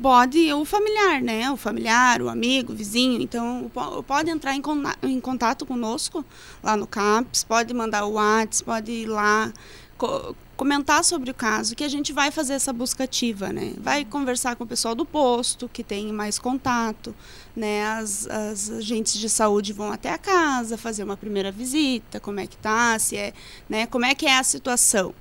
pode 0.00 0.52
o 0.52 0.64
familiar, 0.64 1.20
né? 1.20 1.50
O 1.50 1.56
familiar, 1.56 2.22
o 2.22 2.28
amigo, 2.28 2.72
o 2.72 2.76
vizinho. 2.76 3.20
Então, 3.20 3.70
pode 4.06 4.30
entrar 4.30 4.54
em, 4.54 4.62
em 5.02 5.20
contato 5.20 5.66
conosco 5.66 6.24
lá 6.62 6.76
no 6.76 6.86
CAPS, 6.86 7.44
pode 7.44 7.74
mandar 7.74 8.04
o 8.04 8.12
WhatsApp, 8.12 8.64
pode 8.64 8.92
ir 8.92 9.06
lá 9.06 9.52
co 9.98 10.34
comentar 10.56 11.04
sobre 11.04 11.30
o 11.30 11.34
caso, 11.34 11.76
que 11.76 11.84
a 11.84 11.88
gente 11.88 12.12
vai 12.12 12.32
fazer 12.32 12.54
essa 12.54 12.72
busca 12.72 13.04
ativa, 13.04 13.52
né? 13.52 13.74
Vai 13.78 14.04
conversar 14.04 14.56
com 14.56 14.64
o 14.64 14.66
pessoal 14.66 14.92
do 14.92 15.06
posto, 15.06 15.68
que 15.68 15.84
tem 15.84 16.12
mais 16.12 16.36
contato, 16.36 17.14
né? 17.54 17.86
As, 17.86 18.26
as 18.26 18.68
agentes 18.70 19.18
de 19.20 19.28
saúde 19.28 19.72
vão 19.72 19.92
até 19.92 20.10
a 20.12 20.18
casa, 20.18 20.76
fazer 20.76 21.04
uma 21.04 21.16
primeira 21.16 21.52
visita, 21.52 22.18
como 22.18 22.40
é 22.40 22.46
que 22.48 22.56
tá, 22.56 22.98
se 22.98 23.16
é, 23.16 23.32
né? 23.68 23.86
Como 23.86 24.04
é 24.04 24.16
que 24.16 24.26
é 24.26 24.36
a 24.36 24.42
situação. 24.42 25.14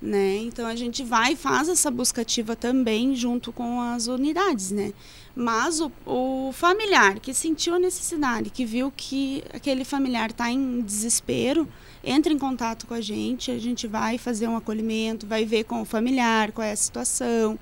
Né? 0.00 0.38
Então 0.38 0.66
a 0.66 0.74
gente 0.74 1.04
vai 1.04 1.34
e 1.34 1.36
faz 1.36 1.68
essa 1.68 1.88
busca 1.88 2.22
ativa 2.22 2.56
também 2.56 3.14
junto 3.14 3.52
com 3.52 3.80
as 3.80 4.08
unidades, 4.08 4.72
né? 4.72 4.92
Mas 5.34 5.80
o, 5.80 5.92
o 6.04 6.50
familiar 6.52 7.20
que 7.20 7.32
sentiu 7.32 7.76
a 7.76 7.78
necessidade, 7.78 8.50
que 8.50 8.64
viu 8.66 8.92
que 8.94 9.44
aquele 9.54 9.84
familiar 9.84 10.30
está 10.30 10.50
em 10.50 10.80
desespero, 10.82 11.68
entra 12.04 12.32
em 12.32 12.38
contato 12.38 12.86
com 12.86 12.94
a 12.94 13.00
gente, 13.00 13.50
a 13.50 13.58
gente 13.58 13.86
vai 13.86 14.18
fazer 14.18 14.48
um 14.48 14.56
acolhimento, 14.56 15.26
vai 15.26 15.44
ver 15.44 15.64
com 15.64 15.82
o 15.82 15.84
familiar 15.84 16.52
qual 16.52 16.66
é 16.66 16.72
a 16.72 16.76
situação, 16.76 17.58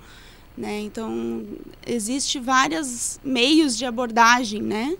né? 0.56 0.80
Então 0.80 1.44
existe 1.86 2.38
vários 2.38 3.20
meios 3.24 3.76
de 3.76 3.84
abordagem, 3.84 4.62
né? 4.62 4.96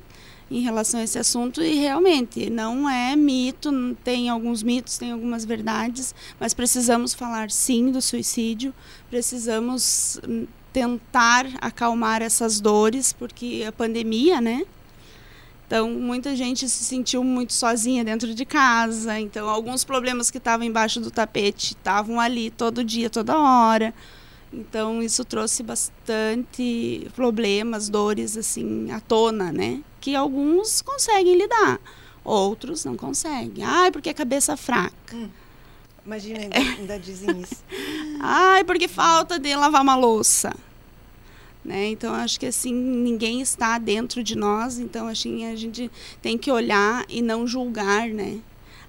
em 0.50 0.60
relação 0.60 0.98
a 0.98 1.04
esse 1.04 1.18
assunto 1.18 1.62
e 1.62 1.74
realmente 1.74 2.50
não 2.50 2.90
é 2.90 3.14
mito, 3.14 3.96
tem 4.02 4.28
alguns 4.28 4.62
mitos, 4.62 4.98
tem 4.98 5.12
algumas 5.12 5.44
verdades, 5.44 6.12
mas 6.40 6.52
precisamos 6.52 7.14
falar 7.14 7.50
sim 7.52 7.92
do 7.92 8.02
suicídio, 8.02 8.74
precisamos 9.08 10.20
hum, 10.28 10.46
tentar 10.72 11.46
acalmar 11.60 12.20
essas 12.20 12.60
dores, 12.60 13.12
porque 13.12 13.64
a 13.66 13.70
pandemia, 13.70 14.40
né? 14.40 14.64
Então, 15.70 15.88
muita 15.88 16.34
gente 16.34 16.68
se 16.68 16.82
sentiu 16.82 17.22
muito 17.22 17.52
sozinha 17.52 18.02
dentro 18.02 18.34
de 18.34 18.44
casa. 18.44 19.20
Então, 19.20 19.48
alguns 19.48 19.84
problemas 19.84 20.28
que 20.28 20.38
estavam 20.38 20.66
embaixo 20.66 20.98
do 20.98 21.12
tapete 21.12 21.76
estavam 21.76 22.18
ali 22.18 22.50
todo 22.50 22.82
dia, 22.82 23.08
toda 23.08 23.38
hora. 23.38 23.94
Então, 24.52 25.00
isso 25.00 25.24
trouxe 25.24 25.62
bastante 25.62 27.08
problemas, 27.14 27.88
dores, 27.88 28.36
assim, 28.36 28.90
à 28.90 28.98
tona, 28.98 29.52
né? 29.52 29.80
que 30.00 30.16
alguns 30.16 30.80
conseguem 30.80 31.36
lidar, 31.36 31.78
outros 32.24 32.84
não 32.84 32.96
conseguem. 32.96 33.62
Ai, 33.62 33.92
porque 33.92 34.08
a 34.08 34.14
cabeça 34.14 34.56
fraca. 34.56 35.14
Hum. 35.14 35.28
Imagina, 36.04 36.40
ainda, 36.40 36.58
ainda 36.58 36.98
dizem 36.98 37.40
isso. 37.42 37.62
Ai, 38.20 38.64
porque 38.64 38.88
falta 38.88 39.38
de 39.38 39.54
lavar 39.54 39.82
uma 39.82 39.94
louça. 39.94 40.52
Né? 41.64 41.88
Então, 41.88 42.14
acho 42.14 42.40
que 42.40 42.46
assim, 42.46 42.72
ninguém 42.72 43.40
está 43.40 43.78
dentro 43.78 44.22
de 44.22 44.36
nós, 44.36 44.78
então 44.78 45.06
assim, 45.06 45.44
a 45.44 45.54
gente 45.54 45.90
tem 46.22 46.38
que 46.38 46.50
olhar 46.50 47.04
e 47.08 47.20
não 47.20 47.46
julgar, 47.46 48.08
né? 48.08 48.40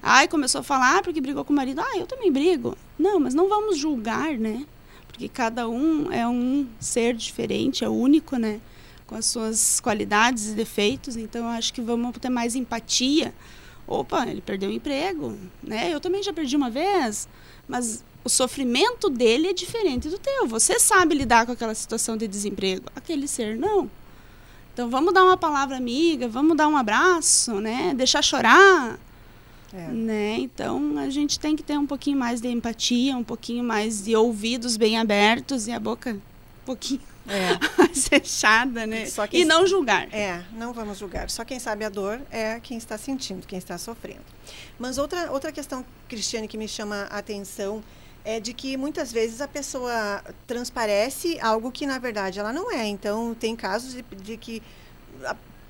Ai, 0.02 0.26
começou 0.26 0.60
a 0.60 0.64
falar, 0.64 0.98
ah, 0.98 1.02
porque 1.02 1.20
brigou 1.20 1.44
com 1.44 1.52
o 1.52 1.56
marido. 1.56 1.80
Ah, 1.80 1.96
eu 1.96 2.06
também 2.06 2.32
brigo. 2.32 2.76
Não, 2.98 3.20
mas 3.20 3.34
não 3.34 3.48
vamos 3.48 3.78
julgar, 3.78 4.36
né? 4.36 4.66
Porque 5.06 5.28
cada 5.28 5.68
um 5.68 6.10
é 6.10 6.26
um 6.26 6.66
ser 6.80 7.14
diferente, 7.14 7.84
é 7.84 7.88
único, 7.88 8.36
né? 8.36 8.60
com 9.12 9.18
as 9.18 9.26
suas 9.26 9.78
qualidades 9.78 10.48
e 10.48 10.54
defeitos, 10.54 11.18
então 11.18 11.46
acho 11.46 11.74
que 11.74 11.82
vamos 11.82 12.16
ter 12.18 12.30
mais 12.30 12.56
empatia. 12.56 13.34
Opa, 13.86 14.26
ele 14.26 14.40
perdeu 14.40 14.70
o 14.70 14.72
emprego, 14.72 15.36
né? 15.62 15.92
Eu 15.92 16.00
também 16.00 16.22
já 16.22 16.32
perdi 16.32 16.56
uma 16.56 16.70
vez, 16.70 17.28
mas 17.68 18.02
o 18.24 18.28
sofrimento 18.28 19.08
dele 19.10 19.48
é 19.48 19.52
diferente 19.52 20.08
do 20.08 20.18
teu. 20.18 20.46
Você 20.46 20.78
sabe 20.78 21.14
lidar 21.14 21.46
com 21.46 21.52
aquela 21.52 21.74
situação 21.74 22.16
de 22.16 22.28
desemprego, 22.28 22.84
aquele 22.94 23.26
ser 23.26 23.56
não. 23.56 23.90
Então 24.72 24.88
vamos 24.88 25.12
dar 25.12 25.24
uma 25.24 25.36
palavra 25.36 25.76
amiga, 25.76 26.28
vamos 26.28 26.56
dar 26.56 26.68
um 26.68 26.76
abraço, 26.76 27.60
né? 27.60 27.92
Deixar 27.94 28.22
chorar. 28.22 28.98
É. 29.72 29.88
Né? 29.88 30.36
Então 30.38 30.98
a 30.98 31.08
gente 31.08 31.40
tem 31.40 31.56
que 31.56 31.62
ter 31.62 31.78
um 31.78 31.86
pouquinho 31.86 32.18
mais 32.18 32.40
de 32.40 32.48
empatia, 32.48 33.16
um 33.16 33.24
pouquinho 33.24 33.64
mais 33.64 34.04
de 34.04 34.14
ouvidos 34.14 34.76
bem 34.76 34.98
abertos 34.98 35.66
e 35.66 35.72
a 35.72 35.80
boca 35.80 36.12
um 36.12 36.64
pouquinho 36.64 37.00
é. 37.26 37.58
fechada, 37.94 38.86
né? 38.86 39.06
e 39.32 39.44
não 39.44 39.66
julgar. 39.66 40.12
É, 40.12 40.42
não 40.52 40.72
vamos 40.72 40.98
julgar. 40.98 41.30
Só 41.30 41.44
quem 41.44 41.58
sabe 41.58 41.84
a 41.84 41.88
dor 41.88 42.20
é 42.30 42.60
quem 42.60 42.76
está 42.76 42.98
sentindo, 42.98 43.46
quem 43.46 43.58
está 43.58 43.78
sofrendo. 43.78 44.22
Mas 44.78 44.98
outra, 44.98 45.30
outra 45.30 45.52
questão, 45.52 45.84
Cristiane, 46.08 46.48
que 46.48 46.58
me 46.58 46.68
chama 46.68 47.06
a 47.10 47.18
atenção 47.18 47.82
é 48.24 48.38
de 48.38 48.52
que 48.52 48.76
muitas 48.76 49.12
vezes 49.12 49.40
a 49.40 49.48
pessoa 49.48 50.22
transparece 50.46 51.38
algo 51.40 51.72
que 51.72 51.86
na 51.86 51.98
verdade 51.98 52.38
ela 52.38 52.52
não 52.52 52.70
é. 52.70 52.86
Então 52.86 53.34
tem 53.34 53.56
casos 53.56 53.94
de, 53.94 54.02
de 54.02 54.36
que 54.36 54.62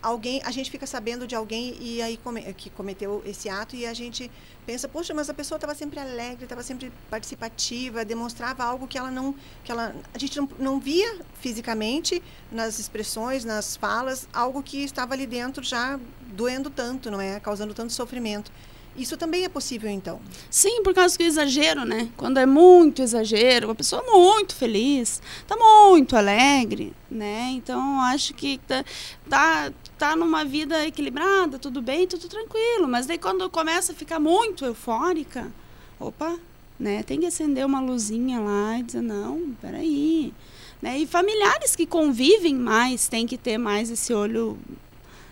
alguém, 0.02 0.42
a 0.44 0.50
gente 0.50 0.70
fica 0.70 0.86
sabendo 0.86 1.26
de 1.26 1.34
alguém 1.34 1.76
e 1.80 2.02
aí 2.02 2.16
come, 2.16 2.42
que 2.54 2.68
cometeu 2.68 3.22
esse 3.24 3.48
ato 3.48 3.76
e 3.76 3.86
a 3.86 3.94
gente 3.94 4.30
pensa, 4.66 4.88
poxa, 4.88 5.14
mas 5.14 5.30
a 5.30 5.34
pessoa 5.34 5.56
estava 5.56 5.74
sempre 5.74 6.00
alegre, 6.00 6.44
estava 6.44 6.62
sempre 6.62 6.92
participativa, 7.08 8.04
demonstrava 8.04 8.64
algo 8.64 8.86
que 8.86 8.98
ela 8.98 9.10
não, 9.10 9.34
que 9.64 9.70
ela, 9.70 9.94
a 10.12 10.18
gente 10.18 10.36
não, 10.36 10.48
não 10.58 10.80
via 10.80 11.20
fisicamente 11.40 12.22
nas 12.50 12.78
expressões, 12.78 13.44
nas 13.44 13.76
falas, 13.76 14.28
algo 14.32 14.62
que 14.62 14.82
estava 14.82 15.14
ali 15.14 15.26
dentro 15.26 15.62
já 15.62 15.98
doendo 16.32 16.68
tanto, 16.68 17.10
não 17.10 17.20
é, 17.20 17.38
causando 17.38 17.72
tanto 17.72 17.92
sofrimento. 17.92 18.50
Isso 18.96 19.16
também 19.16 19.44
é 19.44 19.48
possível, 19.48 19.90
então? 19.90 20.20
Sim, 20.50 20.82
por 20.82 20.92
causa 20.92 21.16
do 21.16 21.24
exagero, 21.24 21.84
né? 21.84 22.10
Quando 22.16 22.38
é 22.38 22.44
muito 22.44 23.00
exagero, 23.00 23.68
uma 23.68 23.74
pessoa 23.74 24.02
muito 24.06 24.54
feliz, 24.54 25.22
está 25.40 25.56
muito 25.56 26.14
alegre, 26.14 26.92
né? 27.10 27.50
Então, 27.52 28.00
acho 28.02 28.34
que 28.34 28.58
tá, 28.58 28.84
tá, 29.28 29.72
tá 29.96 30.14
numa 30.14 30.44
vida 30.44 30.86
equilibrada, 30.86 31.58
tudo 31.58 31.80
bem, 31.80 32.06
tudo 32.06 32.28
tranquilo. 32.28 32.86
Mas 32.86 33.06
daí 33.06 33.16
quando 33.16 33.48
começa 33.48 33.92
a 33.92 33.94
ficar 33.94 34.18
muito 34.20 34.64
eufórica, 34.66 35.50
opa, 35.98 36.38
né? 36.78 37.02
Tem 37.02 37.18
que 37.18 37.26
acender 37.26 37.64
uma 37.64 37.80
luzinha 37.80 38.40
lá 38.40 38.78
e 38.78 38.82
dizer, 38.82 39.02
não, 39.02 39.54
peraí. 39.60 40.34
Né? 40.82 40.98
E 40.98 41.06
familiares 41.06 41.74
que 41.74 41.86
convivem 41.86 42.54
mais 42.54 43.08
têm 43.08 43.26
que 43.26 43.38
ter 43.38 43.56
mais 43.56 43.88
esse 43.88 44.12
olho, 44.12 44.58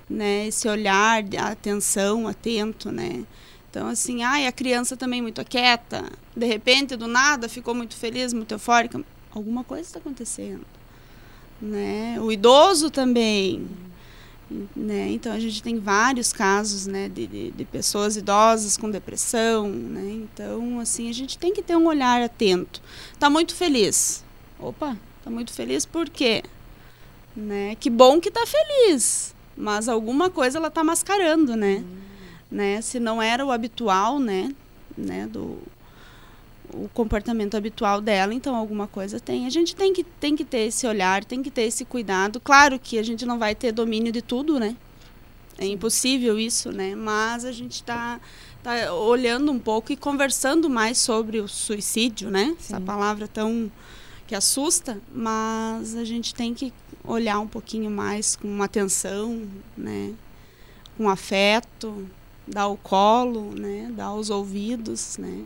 né? 0.08 0.46
Esse 0.46 0.66
olhar, 0.66 1.22
atenção, 1.40 2.26
atento, 2.26 2.90
né? 2.90 3.24
Então, 3.70 3.86
assim, 3.86 4.24
ai, 4.24 4.48
a 4.48 4.52
criança 4.52 4.96
também 4.96 5.22
muito 5.22 5.44
quieta, 5.44 6.04
de 6.36 6.44
repente, 6.44 6.96
do 6.96 7.06
nada, 7.06 7.48
ficou 7.48 7.72
muito 7.72 7.94
feliz, 7.94 8.32
muito 8.32 8.52
eufórica. 8.52 9.00
Alguma 9.30 9.62
coisa 9.62 9.82
está 9.82 10.00
acontecendo. 10.00 10.66
Né? 11.62 12.16
O 12.20 12.32
idoso 12.32 12.90
também. 12.90 13.68
Né? 14.74 15.10
Então, 15.12 15.32
a 15.32 15.38
gente 15.38 15.62
tem 15.62 15.78
vários 15.78 16.32
casos 16.32 16.88
né, 16.88 17.08
de, 17.08 17.28
de, 17.28 17.50
de 17.52 17.64
pessoas 17.64 18.16
idosas 18.16 18.76
com 18.76 18.90
depressão. 18.90 19.68
Né? 19.68 20.24
Então, 20.24 20.80
assim, 20.80 21.08
a 21.08 21.14
gente 21.14 21.38
tem 21.38 21.54
que 21.54 21.62
ter 21.62 21.76
um 21.76 21.86
olhar 21.86 22.20
atento. 22.20 22.82
Está 23.12 23.30
muito 23.30 23.54
feliz. 23.54 24.24
Opa, 24.58 24.96
está 25.18 25.30
muito 25.30 25.52
feliz 25.52 25.86
por 25.86 26.08
quê? 26.08 26.42
Né? 27.36 27.76
Que 27.76 27.88
bom 27.88 28.20
que 28.20 28.30
está 28.30 28.44
feliz. 28.44 29.32
Mas 29.56 29.88
alguma 29.88 30.28
coisa 30.28 30.58
ela 30.58 30.68
está 30.68 30.82
mascarando, 30.82 31.54
né? 31.54 31.84
Né? 32.50 32.80
Se 32.80 32.98
não 32.98 33.20
era 33.20 33.44
o 33.44 33.50
habitual, 33.50 34.18
né? 34.18 34.54
né? 34.96 35.26
Do 35.26 35.58
o 36.72 36.88
comportamento 36.88 37.56
habitual 37.56 38.00
dela, 38.00 38.32
então 38.32 38.54
alguma 38.54 38.86
coisa 38.86 39.18
tem. 39.18 39.46
A 39.46 39.50
gente 39.50 39.74
tem 39.74 39.92
que, 39.92 40.04
tem 40.04 40.36
que 40.36 40.44
ter 40.44 40.68
esse 40.68 40.86
olhar, 40.86 41.24
tem 41.24 41.42
que 41.42 41.50
ter 41.50 41.62
esse 41.62 41.84
cuidado. 41.84 42.40
Claro 42.40 42.78
que 42.78 42.98
a 42.98 43.02
gente 43.02 43.26
não 43.26 43.38
vai 43.38 43.54
ter 43.54 43.72
domínio 43.72 44.12
de 44.12 44.22
tudo, 44.22 44.58
né? 44.58 44.76
É 45.58 45.66
impossível 45.66 46.38
isso, 46.38 46.70
né? 46.70 46.94
Mas 46.94 47.44
a 47.44 47.52
gente 47.52 47.74
está 47.74 48.20
tá 48.62 48.92
olhando 48.94 49.50
um 49.50 49.58
pouco 49.58 49.92
e 49.92 49.96
conversando 49.96 50.70
mais 50.70 50.98
sobre 50.98 51.40
o 51.40 51.48
suicídio, 51.48 52.30
né? 52.30 52.54
Sim. 52.58 52.74
Essa 52.74 52.80
palavra 52.80 53.26
tão 53.26 53.70
que 54.26 54.34
assusta, 54.34 55.00
mas 55.12 55.96
a 55.96 56.04
gente 56.04 56.34
tem 56.34 56.54
que 56.54 56.72
olhar 57.04 57.40
um 57.40 57.48
pouquinho 57.48 57.90
mais 57.90 58.36
com 58.36 58.62
atenção, 58.62 59.42
né? 59.76 60.12
Com 60.96 61.08
afeto, 61.08 62.06
dar 62.50 62.68
o 62.68 62.76
colo, 62.76 63.52
né, 63.54 63.90
dar 63.92 64.12
os 64.12 64.28
ouvidos, 64.28 65.16
né, 65.16 65.44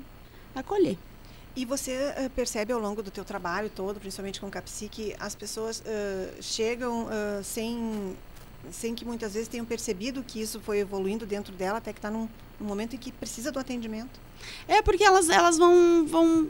acolher. 0.55 0.99
E 1.57 1.65
você 1.65 2.13
uh, 2.19 2.31
percebe 2.31 2.73
ao 2.73 2.81
longo 2.81 3.01
do 3.03 3.11
teu 3.11 3.25
trabalho 3.25 3.71
todo, 3.71 4.01
principalmente 4.01 4.41
com 4.41 4.49
o 4.49 4.51
Capsi, 4.51 4.89
que 4.89 5.15
as 5.21 5.37
pessoas 5.37 5.81
uh, 5.81 6.43
chegam 6.43 7.05
uh, 7.05 7.45
sem, 7.45 8.17
sem 8.73 8.95
que 8.95 9.05
muitas 9.05 9.35
vezes 9.35 9.47
tenham 9.47 9.65
percebido 9.65 10.25
que 10.25 10.41
isso 10.41 10.59
foi 10.61 10.79
evoluindo 10.79 11.25
dentro 11.25 11.55
dela, 11.55 11.79
até 11.79 11.93
que 11.93 12.01
está 12.01 12.11
num, 12.11 12.29
num, 12.59 12.67
momento 12.67 12.97
em 12.97 12.99
que 12.99 13.13
precisa 13.13 13.53
do 13.53 13.61
atendimento? 13.61 14.19
É, 14.67 14.83
porque 14.83 15.05
elas, 15.05 15.29
elas 15.29 15.57
vão, 15.57 16.05
vão, 16.05 16.49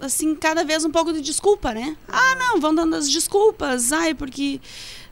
assim, 0.00 0.36
cada 0.36 0.62
vez 0.62 0.84
um 0.84 0.90
pouco 0.90 1.12
de 1.12 1.20
desculpa, 1.20 1.74
né? 1.74 1.96
Ah, 2.06 2.36
não, 2.36 2.60
vão 2.60 2.72
dando 2.72 2.94
as 2.94 3.10
desculpas. 3.10 3.90
Ai, 3.90 4.14
porque 4.14 4.60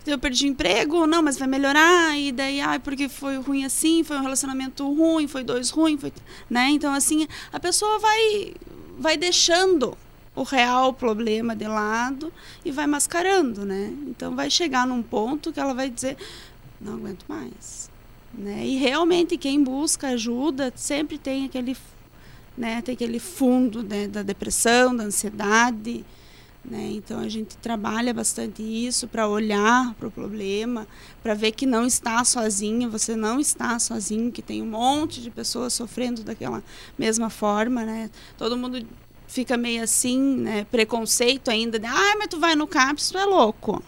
eu 0.06 0.18
perdi 0.18 0.46
o 0.46 0.48
emprego, 0.48 1.06
não, 1.06 1.22
mas 1.22 1.38
vai 1.38 1.46
melhorar, 1.48 2.18
e 2.18 2.32
daí, 2.32 2.60
ai, 2.60 2.78
porque 2.78 3.08
foi 3.08 3.36
ruim 3.36 3.64
assim, 3.64 4.02
foi 4.02 4.16
um 4.16 4.22
relacionamento 4.22 4.84
ruim, 4.92 5.28
foi 5.28 5.44
dois 5.44 5.70
ruim, 5.70 5.96
foi, 5.96 6.12
né? 6.50 6.68
Então, 6.70 6.92
assim, 6.92 7.26
a 7.52 7.60
pessoa 7.60 7.98
vai 7.98 8.54
vai 8.98 9.16
deixando 9.16 9.96
o 10.34 10.42
real 10.42 10.92
problema 10.92 11.54
de 11.54 11.66
lado 11.66 12.32
e 12.64 12.70
vai 12.70 12.86
mascarando, 12.86 13.64
né? 13.64 13.92
Então 14.06 14.34
vai 14.34 14.48
chegar 14.50 14.86
num 14.86 15.02
ponto 15.02 15.52
que 15.52 15.60
ela 15.60 15.74
vai 15.74 15.90
dizer, 15.90 16.16
não 16.80 16.94
aguento 16.94 17.24
mais, 17.28 17.90
né? 18.32 18.64
E 18.64 18.76
realmente 18.76 19.36
quem 19.36 19.62
busca 19.62 20.08
ajuda 20.08 20.72
sempre 20.74 21.18
tem 21.18 21.44
aquele, 21.44 21.76
né? 22.56 22.80
Tem 22.80 22.94
aquele 22.94 23.18
fundo 23.18 23.82
né? 23.82 24.08
da 24.08 24.22
depressão, 24.22 24.96
da 24.96 25.04
ansiedade, 25.04 26.04
né? 26.64 26.90
Então 26.92 27.18
a 27.18 27.28
gente 27.28 27.56
trabalha 27.56 28.14
bastante 28.14 28.62
isso 28.62 29.08
para 29.08 29.26
olhar 29.26 29.94
para 29.94 30.08
o 30.08 30.10
problema, 30.10 30.86
para 31.22 31.34
ver 31.34 31.52
que 31.52 31.66
não 31.66 31.84
está 31.84 32.22
sozinho, 32.24 32.90
você 32.90 33.16
não 33.16 33.40
está 33.40 33.78
sozinho, 33.78 34.30
que 34.30 34.42
tem 34.42 34.62
um 34.62 34.66
monte 34.66 35.20
de 35.20 35.30
pessoas 35.30 35.72
sofrendo 35.72 36.22
daquela 36.22 36.62
mesma 36.96 37.28
forma, 37.28 37.84
né? 37.84 38.10
Todo 38.38 38.56
mundo 38.56 38.86
fica 39.26 39.56
meio 39.56 39.82
assim, 39.82 40.20
né? 40.20 40.64
Preconceito 40.70 41.50
ainda, 41.50 41.78
de, 41.78 41.86
ah, 41.86 42.14
mas 42.18 42.28
tu 42.28 42.38
vai 42.38 42.54
no 42.54 42.66
CAPS, 42.66 43.10
tu 43.10 43.18
é 43.18 43.24
louco. 43.24 43.82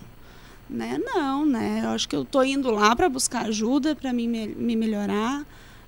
Né? 0.68 0.99
Não, 0.99 1.45
né? 1.45 1.83
Eu 1.85 1.91
acho 1.91 2.09
que 2.09 2.16
eu 2.16 2.22
estou 2.22 2.45
indo 2.45 2.70
lá 2.70 2.97
para 2.97 3.09
buscar 3.09 3.47
ajuda, 3.47 3.95
para 3.95 4.12
me, 4.12 4.27
me 4.27 4.75
melhorar, 4.75 5.47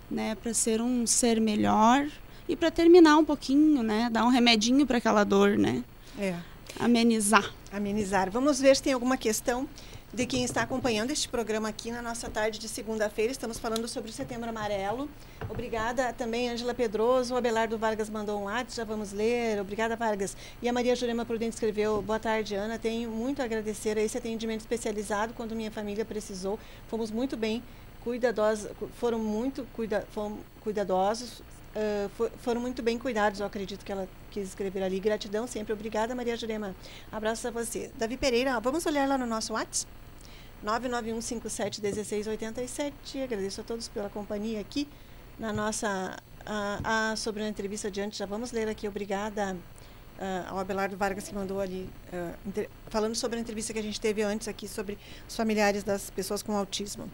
né? 0.08 0.34
Para 0.36 0.54
ser 0.54 0.80
um 0.80 1.06
ser 1.06 1.40
melhor 1.40 2.06
e 2.48 2.54
para 2.54 2.70
terminar 2.70 3.16
um 3.16 3.24
pouquinho, 3.24 3.82
né? 3.82 4.08
Dar 4.12 4.24
um 4.24 4.28
remedinho 4.28 4.86
para 4.86 4.98
aquela 4.98 5.24
dor, 5.24 5.56
né? 5.56 5.82
É 6.18 6.36
amenizar. 6.78 7.52
Amenizar. 7.72 8.30
Vamos 8.30 8.60
ver 8.60 8.76
se 8.76 8.82
tem 8.82 8.92
alguma 8.92 9.16
questão 9.16 9.68
de 10.12 10.24
quem 10.24 10.44
está 10.44 10.62
acompanhando 10.62 11.10
este 11.10 11.28
programa 11.28 11.68
aqui 11.68 11.90
na 11.90 12.00
nossa 12.00 12.30
tarde 12.30 12.58
de 12.58 12.68
segunda-feira. 12.68 13.30
Estamos 13.32 13.58
falando 13.58 13.86
sobre 13.86 14.10
o 14.10 14.12
Setembro 14.12 14.48
Amarelo. 14.48 15.08
Obrigada 15.48 16.12
também, 16.12 16.48
Ângela 16.48 16.72
Pedroso. 16.72 17.34
O 17.34 17.36
Abelardo 17.36 17.76
Vargas 17.76 18.08
mandou 18.08 18.40
um 18.40 18.44
WhatsApp, 18.44 18.76
já 18.76 18.84
vamos 18.84 19.12
ler. 19.12 19.60
Obrigada, 19.60 19.96
Vargas. 19.96 20.36
E 20.62 20.68
a 20.68 20.72
Maria 20.72 20.96
Jurema 20.96 21.24
Prudente 21.24 21.54
escreveu: 21.54 22.00
Boa 22.00 22.18
tarde, 22.18 22.54
Ana. 22.54 22.78
Tenho 22.78 23.10
muito 23.10 23.42
a 23.42 23.44
agradecer 23.44 23.98
a 23.98 24.02
esse 24.02 24.16
atendimento 24.16 24.60
especializado 24.60 25.34
quando 25.34 25.54
minha 25.54 25.70
família 25.70 26.04
precisou. 26.04 26.58
Fomos 26.88 27.10
muito 27.10 27.36
bem 27.36 27.62
cuidadosos, 28.02 28.70
foram 28.94 29.18
muito 29.18 29.66
cuida, 29.74 30.06
foram 30.12 30.38
cuidadosos, 30.60 31.42
uh, 31.76 32.08
for, 32.10 32.30
foram 32.42 32.60
muito 32.60 32.82
bem 32.82 32.98
cuidados, 32.98 33.40
eu 33.40 33.46
acredito 33.46 33.84
que 33.84 33.92
ela 33.92 34.08
quis 34.30 34.48
escrever 34.48 34.82
ali. 34.82 34.98
Gratidão 34.98 35.46
sempre. 35.46 35.72
Obrigada, 35.72 36.14
Maria 36.14 36.36
Jurema. 36.36 36.74
Abraço 37.12 37.48
a 37.48 37.50
você. 37.50 37.90
Davi 37.96 38.16
Pereira, 38.16 38.58
vamos 38.60 38.86
olhar 38.86 39.06
lá 39.06 39.18
no 39.18 39.26
nosso 39.26 39.52
WhatsApp? 39.52 39.92
991571687. 40.64 43.22
Agradeço 43.22 43.60
a 43.60 43.64
todos 43.64 43.88
pela 43.88 44.08
companhia 44.08 44.60
aqui 44.60 44.88
na 45.38 45.52
nossa 45.52 46.16
a, 46.44 47.12
a, 47.12 47.16
sobre 47.16 47.42
a 47.42 47.48
entrevista 47.48 47.88
adiante. 47.88 48.18
Já 48.18 48.26
vamos 48.26 48.52
ler 48.52 48.68
aqui. 48.68 48.88
Obrigada 48.88 49.56
uh, 50.18 50.50
ao 50.50 50.58
Abelardo 50.58 50.96
Vargas 50.96 51.28
que 51.28 51.34
mandou 51.34 51.60
ali, 51.60 51.88
uh, 52.12 52.34
inter, 52.46 52.68
falando 52.88 53.14
sobre 53.14 53.38
a 53.38 53.40
entrevista 53.40 53.72
que 53.72 53.78
a 53.78 53.82
gente 53.82 54.00
teve 54.00 54.22
antes 54.22 54.48
aqui 54.48 54.68
sobre 54.68 54.98
os 55.28 55.36
familiares 55.36 55.82
das 55.82 56.10
pessoas 56.10 56.42
com 56.42 56.56
autismo. 56.56 57.10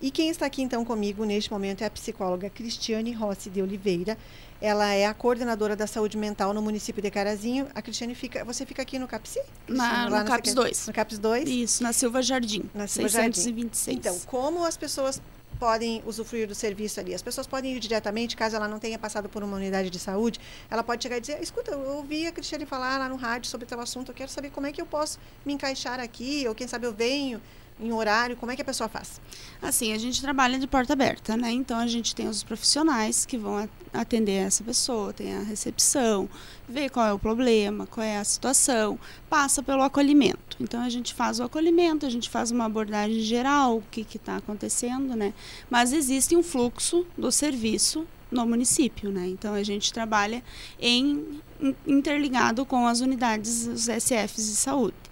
E 0.00 0.10
quem 0.10 0.28
está 0.28 0.46
aqui 0.46 0.62
então 0.62 0.84
comigo 0.84 1.24
neste 1.24 1.50
momento 1.50 1.82
é 1.82 1.86
a 1.86 1.90
psicóloga 1.90 2.50
Cristiane 2.50 3.12
Rossi 3.12 3.50
de 3.50 3.62
Oliveira. 3.62 4.16
Ela 4.60 4.94
é 4.94 5.06
a 5.06 5.12
coordenadora 5.12 5.76
da 5.76 5.86
saúde 5.86 6.16
mental 6.16 6.54
no 6.54 6.62
município 6.62 7.02
de 7.02 7.10
Carazinho. 7.10 7.68
A 7.74 7.82
Cristiane 7.82 8.14
fica, 8.14 8.42
você 8.44 8.64
fica 8.64 8.80
aqui 8.80 8.98
no 8.98 9.06
CAPSI? 9.06 9.40
Na, 9.68 10.08
no 10.08 10.24
CAPS 10.24 10.54
2. 10.54 10.86
No 10.86 10.92
CAPS 10.94 11.18
2? 11.18 11.48
Isso, 11.48 11.82
na 11.82 11.92
Silva 11.92 12.22
Jardim. 12.22 12.62
Na 12.74 12.86
Silva 12.86 13.08
626. 13.10 13.96
Jardim. 13.96 13.98
Então, 13.98 14.18
como 14.26 14.64
as 14.64 14.76
pessoas 14.76 15.20
podem 15.58 16.02
usufruir 16.06 16.46
do 16.46 16.54
serviço 16.54 17.00
ali. 17.00 17.14
As 17.14 17.22
pessoas 17.22 17.46
podem 17.46 17.74
ir 17.74 17.80
diretamente, 17.80 18.36
caso 18.36 18.56
ela 18.56 18.68
não 18.68 18.78
tenha 18.78 18.98
passado 18.98 19.28
por 19.28 19.42
uma 19.42 19.56
unidade 19.56 19.90
de 19.90 19.98
saúde, 19.98 20.40
ela 20.70 20.82
pode 20.82 21.02
chegar 21.02 21.16
e 21.16 21.20
dizer, 21.20 21.42
escuta, 21.42 21.72
eu 21.72 21.80
ouvi 21.96 22.26
a 22.26 22.32
Cristiane 22.32 22.66
falar 22.66 22.98
lá 22.98 23.08
no 23.08 23.16
rádio 23.16 23.48
sobre 23.50 23.66
tal 23.66 23.80
assunto, 23.80 24.10
eu 24.10 24.14
quero 24.14 24.30
saber 24.30 24.50
como 24.50 24.66
é 24.66 24.72
que 24.72 24.80
eu 24.80 24.86
posso 24.86 25.18
me 25.44 25.52
encaixar 25.52 26.00
aqui, 26.00 26.46
ou 26.48 26.54
quem 26.54 26.66
sabe 26.66 26.86
eu 26.86 26.92
venho 26.92 27.40
em 27.78 27.92
horário, 27.92 28.36
como 28.36 28.50
é 28.50 28.56
que 28.56 28.62
a 28.62 28.64
pessoa 28.64 28.88
faz? 28.88 29.20
Assim, 29.60 29.92
a 29.92 29.98
gente 29.98 30.20
trabalha 30.20 30.58
de 30.58 30.66
porta 30.66 30.94
aberta, 30.94 31.36
né? 31.36 31.50
Então 31.50 31.78
a 31.78 31.86
gente 31.86 32.14
tem 32.14 32.28
os 32.28 32.42
profissionais 32.42 33.26
que 33.26 33.36
vão 33.36 33.68
atender 33.92 34.46
essa 34.46 34.64
pessoa, 34.64 35.12
tem 35.12 35.34
a 35.34 35.40
recepção, 35.40 36.28
vê 36.68 36.88
qual 36.88 37.06
é 37.06 37.12
o 37.12 37.18
problema, 37.18 37.86
qual 37.86 38.04
é 38.04 38.18
a 38.18 38.24
situação, 38.24 38.98
passa 39.28 39.62
pelo 39.62 39.82
acolhimento. 39.82 40.56
Então 40.60 40.80
a 40.80 40.88
gente 40.88 41.12
faz 41.12 41.38
o 41.38 41.42
acolhimento, 41.42 42.06
a 42.06 42.10
gente 42.10 42.30
faz 42.30 42.50
uma 42.50 42.64
abordagem 42.64 43.20
geral, 43.20 43.78
o 43.78 43.82
que 43.90 44.06
está 44.16 44.36
acontecendo, 44.36 45.14
né? 45.14 45.34
Mas 45.68 45.92
existe 45.92 46.34
um 46.34 46.42
fluxo 46.42 47.06
do 47.16 47.30
serviço 47.30 48.06
no 48.30 48.46
município, 48.46 49.10
né? 49.10 49.26
Então 49.28 49.54
a 49.54 49.62
gente 49.62 49.92
trabalha 49.92 50.42
em 50.80 51.40
interligado 51.86 52.66
com 52.66 52.86
as 52.86 53.00
unidades, 53.00 53.66
os 53.66 53.88
SFs 53.88 54.46
de 54.46 54.56
saúde. 54.56 55.05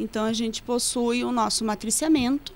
Então 0.00 0.24
a 0.24 0.32
gente 0.32 0.62
possui 0.62 1.24
o 1.24 1.30
nosso 1.30 1.64
matriciamento, 1.64 2.52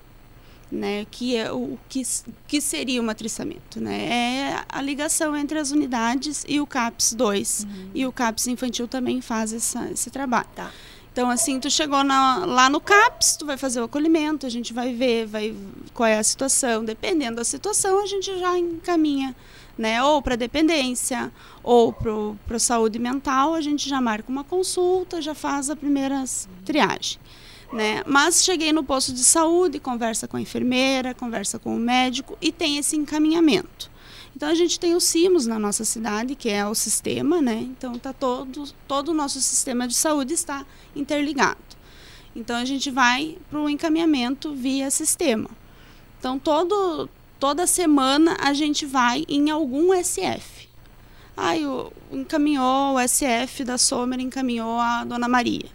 né, 0.71 1.05
que 1.11 1.35
é 1.35 1.51
o 1.51 1.77
que, 1.87 2.01
que 2.47 2.59
seria 2.59 2.99
o 2.99 3.03
matriciamento, 3.03 3.79
né? 3.79 4.07
É 4.07 4.65
a 4.67 4.81
ligação 4.81 5.37
entre 5.37 5.59
as 5.59 5.71
unidades 5.71 6.43
e 6.47 6.59
o 6.59 6.65
CAPS 6.65 7.13
2. 7.13 7.63
Uhum. 7.63 7.89
E 7.93 8.05
o 8.05 8.11
CAPS 8.11 8.47
infantil 8.47 8.87
também 8.87 9.21
faz 9.21 9.53
essa, 9.53 9.89
esse 9.91 10.09
trabalho. 10.09 10.47
Tá. 10.55 10.71
Então, 11.13 11.29
assim, 11.29 11.59
tu 11.59 11.69
chegou 11.69 12.03
na, 12.03 12.45
lá 12.45 12.69
no 12.69 12.81
CAPS, 12.81 13.37
tu 13.37 13.45
vai 13.45 13.55
fazer 13.57 13.79
o 13.79 13.85
acolhimento, 13.85 14.45
a 14.45 14.49
gente 14.49 14.73
vai 14.73 14.93
ver 14.93 15.25
vai, 15.25 15.55
qual 15.93 16.07
é 16.07 16.17
a 16.17 16.23
situação. 16.23 16.83
Dependendo 16.83 17.37
da 17.37 17.43
situação, 17.45 18.03
a 18.03 18.05
gente 18.05 18.37
já 18.37 18.57
encaminha 18.57 19.33
né? 19.77 20.01
Ou 20.01 20.21
para 20.21 20.35
dependência, 20.35 21.31
ou 21.63 21.93
para 21.93 22.59
saúde 22.59 22.99
mental, 22.99 23.53
a 23.53 23.61
gente 23.61 23.87
já 23.87 23.99
marca 23.99 24.31
uma 24.31 24.43
consulta, 24.43 25.21
já 25.21 25.35
faz 25.35 25.69
a 25.69 25.75
primeira 25.75 26.23
triagem. 26.63 27.19
Né? 27.73 28.03
Mas 28.05 28.43
cheguei 28.43 28.71
no 28.71 28.83
posto 28.83 29.11
de 29.11 29.23
saúde, 29.23 29.79
conversa 29.79 30.27
com 30.27 30.37
a 30.37 30.41
enfermeira, 30.41 31.13
conversa 31.13 31.57
com 31.59 31.75
o 31.75 31.79
médico 31.79 32.37
e 32.41 32.51
tem 32.51 32.77
esse 32.77 32.95
encaminhamento. 32.95 33.91
Então 34.35 34.49
a 34.49 34.53
gente 34.53 34.79
tem 34.79 34.93
o 34.93 34.99
CIMOS 34.99 35.47
na 35.47 35.57
nossa 35.57 35.85
cidade, 35.85 36.35
que 36.35 36.49
é 36.49 36.65
o 36.65 36.75
sistema, 36.75 37.41
né? 37.41 37.55
Então 37.55 37.97
tá 37.97 38.11
todo 38.11 38.65
todo 38.85 39.09
o 39.09 39.13
nosso 39.13 39.39
sistema 39.39 39.87
de 39.87 39.95
saúde 39.95 40.33
está 40.33 40.65
interligado. 40.93 41.57
Então 42.35 42.57
a 42.57 42.65
gente 42.65 42.91
vai 42.91 43.37
para 43.49 43.59
o 43.59 43.69
encaminhamento 43.69 44.53
via 44.53 44.91
sistema. 44.91 45.49
Então 46.19 46.37
todo 46.37 47.09
toda 47.39 47.65
semana 47.65 48.35
a 48.41 48.53
gente 48.53 48.85
vai 48.85 49.23
em 49.29 49.49
algum 49.49 49.93
SF. 49.93 50.67
Aí 51.37 51.65
o, 51.65 51.91
encaminhou 52.11 52.95
o 52.95 53.07
SF 53.07 53.63
da 53.63 53.77
Sommer, 53.77 54.19
encaminhou 54.19 54.79
a 54.79 55.05
Dona 55.05 55.29
Maria. 55.29 55.69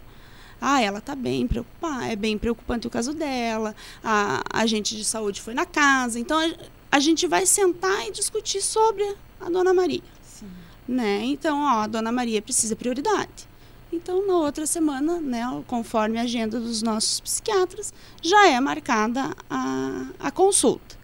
Ah, 0.61 0.79
ela 0.79 0.99
está 0.99 1.15
bem 1.15 1.47
preocupada, 1.47 2.05
é 2.05 2.15
bem 2.15 2.37
preocupante 2.37 2.85
o 2.85 2.89
caso 2.89 3.13
dela, 3.13 3.75
a 4.03 4.43
agente 4.53 4.95
de 4.95 5.03
saúde 5.03 5.41
foi 5.41 5.55
na 5.55 5.65
casa. 5.65 6.19
Então 6.19 6.37
a, 6.39 6.53
a 6.91 6.99
gente 6.99 7.25
vai 7.25 7.47
sentar 7.47 8.07
e 8.07 8.11
discutir 8.11 8.61
sobre 8.61 9.03
a 9.39 9.49
Dona 9.49 9.73
Maria. 9.73 10.03
Sim. 10.21 10.47
Né? 10.87 11.23
Então, 11.23 11.63
ó, 11.63 11.81
a 11.81 11.87
Dona 11.87 12.11
Maria 12.11 12.41
precisa 12.41 12.75
prioridade. 12.75 13.49
Então, 13.91 14.25
na 14.25 14.37
outra 14.37 14.65
semana, 14.65 15.19
né, 15.19 15.41
conforme 15.67 16.17
a 16.17 16.21
agenda 16.21 16.59
dos 16.59 16.81
nossos 16.81 17.19
psiquiatras, 17.19 17.93
já 18.21 18.47
é 18.47 18.59
marcada 18.59 19.35
a, 19.49 20.05
a 20.19 20.31
consulta. 20.31 21.00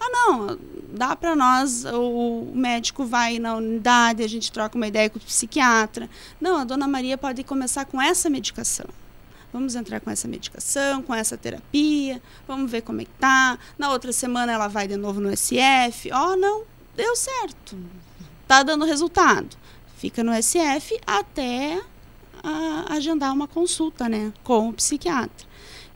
Ah, 0.00 0.08
não, 0.10 0.58
dá 0.88 1.16
para 1.16 1.34
nós, 1.34 1.84
o 1.84 2.50
médico 2.54 3.04
vai 3.04 3.38
na 3.38 3.56
unidade, 3.56 4.22
a 4.22 4.28
gente 4.28 4.52
troca 4.52 4.76
uma 4.76 4.86
ideia 4.86 5.08
com 5.08 5.18
o 5.18 5.22
psiquiatra. 5.22 6.08
Não, 6.40 6.58
a 6.58 6.64
dona 6.64 6.86
Maria 6.86 7.16
pode 7.16 7.42
começar 7.44 7.84
com 7.84 8.00
essa 8.00 8.28
medicação. 8.28 8.86
Vamos 9.52 9.74
entrar 9.74 10.00
com 10.00 10.10
essa 10.10 10.28
medicação, 10.28 11.02
com 11.02 11.14
essa 11.14 11.36
terapia, 11.36 12.20
vamos 12.46 12.70
ver 12.70 12.82
como 12.82 13.00
é 13.00 13.04
que 13.04 13.10
tá. 13.12 13.58
Na 13.78 13.90
outra 13.90 14.12
semana 14.12 14.52
ela 14.52 14.68
vai 14.68 14.86
de 14.86 14.96
novo 14.96 15.20
no 15.20 15.34
SF. 15.34 16.12
Ó, 16.12 16.32
oh, 16.32 16.36
não, 16.36 16.64
deu 16.94 17.16
certo. 17.16 17.78
Tá 18.46 18.62
dando 18.62 18.84
resultado. 18.84 19.56
Fica 19.96 20.22
no 20.22 20.32
SF 20.34 21.00
até 21.06 21.80
a, 22.42 22.92
agendar 22.94 23.32
uma 23.32 23.48
consulta, 23.48 24.08
né, 24.08 24.32
com 24.44 24.68
o 24.68 24.72
psiquiatra. 24.74 25.45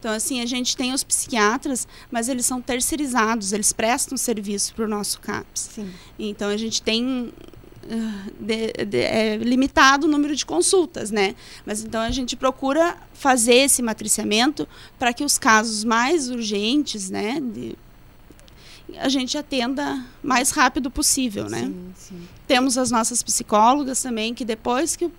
Então, 0.01 0.13
assim, 0.13 0.41
a 0.41 0.47
gente 0.47 0.77
tem 0.77 0.93
os 0.95 1.05
psiquiatras, 1.05 1.87
mas 2.11 2.29
eles 2.29 2.47
são 2.47 2.61
terceirizados, 2.61 3.53
eles 3.53 3.71
prestam 3.71 4.17
serviço 4.17 4.75
para 4.75 4.87
o 4.87 4.89
nosso 4.89 5.21
CAPS. 5.21 5.71
Sim. 5.75 5.93
Então, 6.19 6.49
a 6.49 6.57
gente 6.57 6.81
tem 6.81 7.31
uh, 7.85 8.33
de, 8.41 8.73
de, 8.87 8.99
é 8.99 9.37
limitado 9.37 10.07
o 10.07 10.11
número 10.11 10.35
de 10.35 10.47
consultas, 10.47 11.11
né? 11.11 11.35
Mas 11.67 11.85
então 11.85 12.01
a 12.01 12.11
gente 12.11 12.35
procura 12.35 12.97
fazer 13.13 13.55
esse 13.55 13.83
matriciamento 13.83 14.67
para 14.99 15.13
que 15.13 15.23
os 15.23 15.39
casos 15.39 15.85
mais 15.85 16.31
urgentes, 16.31 17.11
né, 17.11 17.39
de, 17.39 17.77
a 18.99 19.09
gente 19.09 19.37
atenda 19.37 20.05
mais 20.23 20.51
rápido 20.51 20.91
possível, 20.91 21.49
né? 21.49 21.65
Sim, 21.65 21.93
sim. 21.95 22.29
Temos 22.47 22.77
as 22.77 22.91
nossas 22.91 23.23
psicólogas 23.23 24.03
também, 24.03 24.35
que 24.35 24.45
depois 24.45 24.97
que, 24.97 25.11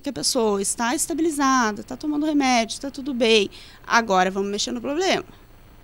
que, 0.00 0.08
a 0.08 0.12
pessoa 0.12 0.60
está 0.60 0.94
estabilizada, 0.94 1.82
está 1.82 1.96
tomando 1.96 2.26
remédio, 2.26 2.74
está 2.74 2.90
tudo 2.90 3.14
bem, 3.14 3.50
agora 3.86 4.30
vamos 4.30 4.50
mexer 4.50 4.72
no 4.72 4.80
problema. 4.80 5.24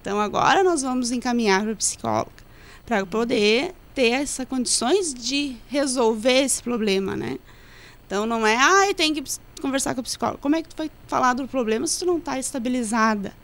Então 0.01 0.21
agora 0.21 0.63
nós 0.63 0.83
vamos 0.83 1.11
encaminhar 1.11 1.63
para 1.63 1.73
a 1.73 1.77
psicóloga 1.77 2.47
para 2.85 3.05
poder 3.05 3.75
ter 3.95 4.11
essas 4.11 4.47
condições 4.47 5.13
de 5.13 5.57
resolver 5.69 6.45
esse 6.45 6.63
problema, 6.63 7.17
né? 7.17 7.39
Então 8.07 8.25
não 8.25 8.47
é, 8.47 8.57
ah, 8.57 8.95
tem 8.95 9.13
que 9.13 9.25
conversar 9.61 9.95
com 9.95 10.01
o 10.01 10.05
psicólogo. 10.05 10.39
Como 10.39 10.55
é 10.55 10.63
que 10.63 10.69
tu 10.69 10.77
vai 10.77 10.91
falar 11.09 11.35
do 11.35 11.49
problema 11.49 11.87
se 11.87 11.99
tu 11.99 12.07
não 12.07 12.19
está 12.19 12.39
estabilizada, 12.39 13.35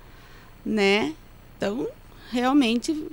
né? 0.64 1.14
Então 1.56 1.88
realmente 2.30 3.08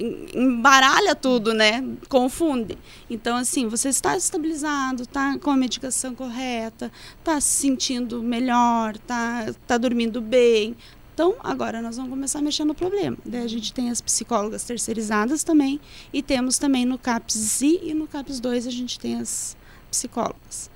embaralha 0.00 1.14
tudo, 1.14 1.52
né? 1.52 1.84
Confunde. 2.08 2.78
Então, 3.10 3.36
assim, 3.36 3.68
você 3.68 3.88
está 3.88 4.16
estabilizado, 4.16 5.02
está 5.02 5.38
com 5.38 5.50
a 5.50 5.56
medicação 5.56 6.14
correta, 6.14 6.90
está 7.18 7.40
se 7.40 7.62
sentindo 7.62 8.22
melhor, 8.22 8.96
está 8.96 9.52
tá 9.66 9.76
dormindo 9.76 10.20
bem. 10.20 10.76
Então, 11.14 11.34
agora 11.40 11.82
nós 11.82 11.96
vamos 11.96 12.10
começar 12.10 12.38
a 12.38 12.42
mexer 12.42 12.64
no 12.64 12.74
problema. 12.74 13.16
Daí 13.24 13.44
a 13.44 13.48
gente 13.48 13.72
tem 13.72 13.90
as 13.90 14.00
psicólogas 14.00 14.64
terceirizadas 14.64 15.44
também 15.44 15.78
e 16.12 16.22
temos 16.22 16.56
também 16.56 16.86
no 16.86 16.96
CAPS 16.96 17.60
I 17.60 17.80
e 17.82 17.94
no 17.94 18.06
CAPS 18.06 18.40
2 18.40 18.66
a 18.66 18.70
gente 18.70 18.98
tem 18.98 19.16
as 19.16 19.56
psicólogas. 19.90 20.70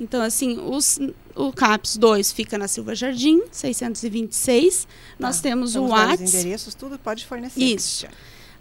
Então, 0.00 0.22
assim, 0.22 0.58
os, 0.58 0.98
o 1.36 1.52
CAPS 1.52 1.96
2 1.96 2.32
fica 2.32 2.56
na 2.56 2.66
Silva 2.66 2.94
Jardim, 2.94 3.42
626. 3.52 4.88
Nós 5.18 5.36
tá. 5.36 5.42
temos 5.42 5.72
então, 5.72 5.84
o 5.84 5.88
WhatsApp. 5.90 6.24
Os 6.24 6.34
endereços, 6.34 6.74
tudo 6.74 6.98
pode 6.98 7.26
fornecer. 7.26 7.60
Isso. 7.60 8.06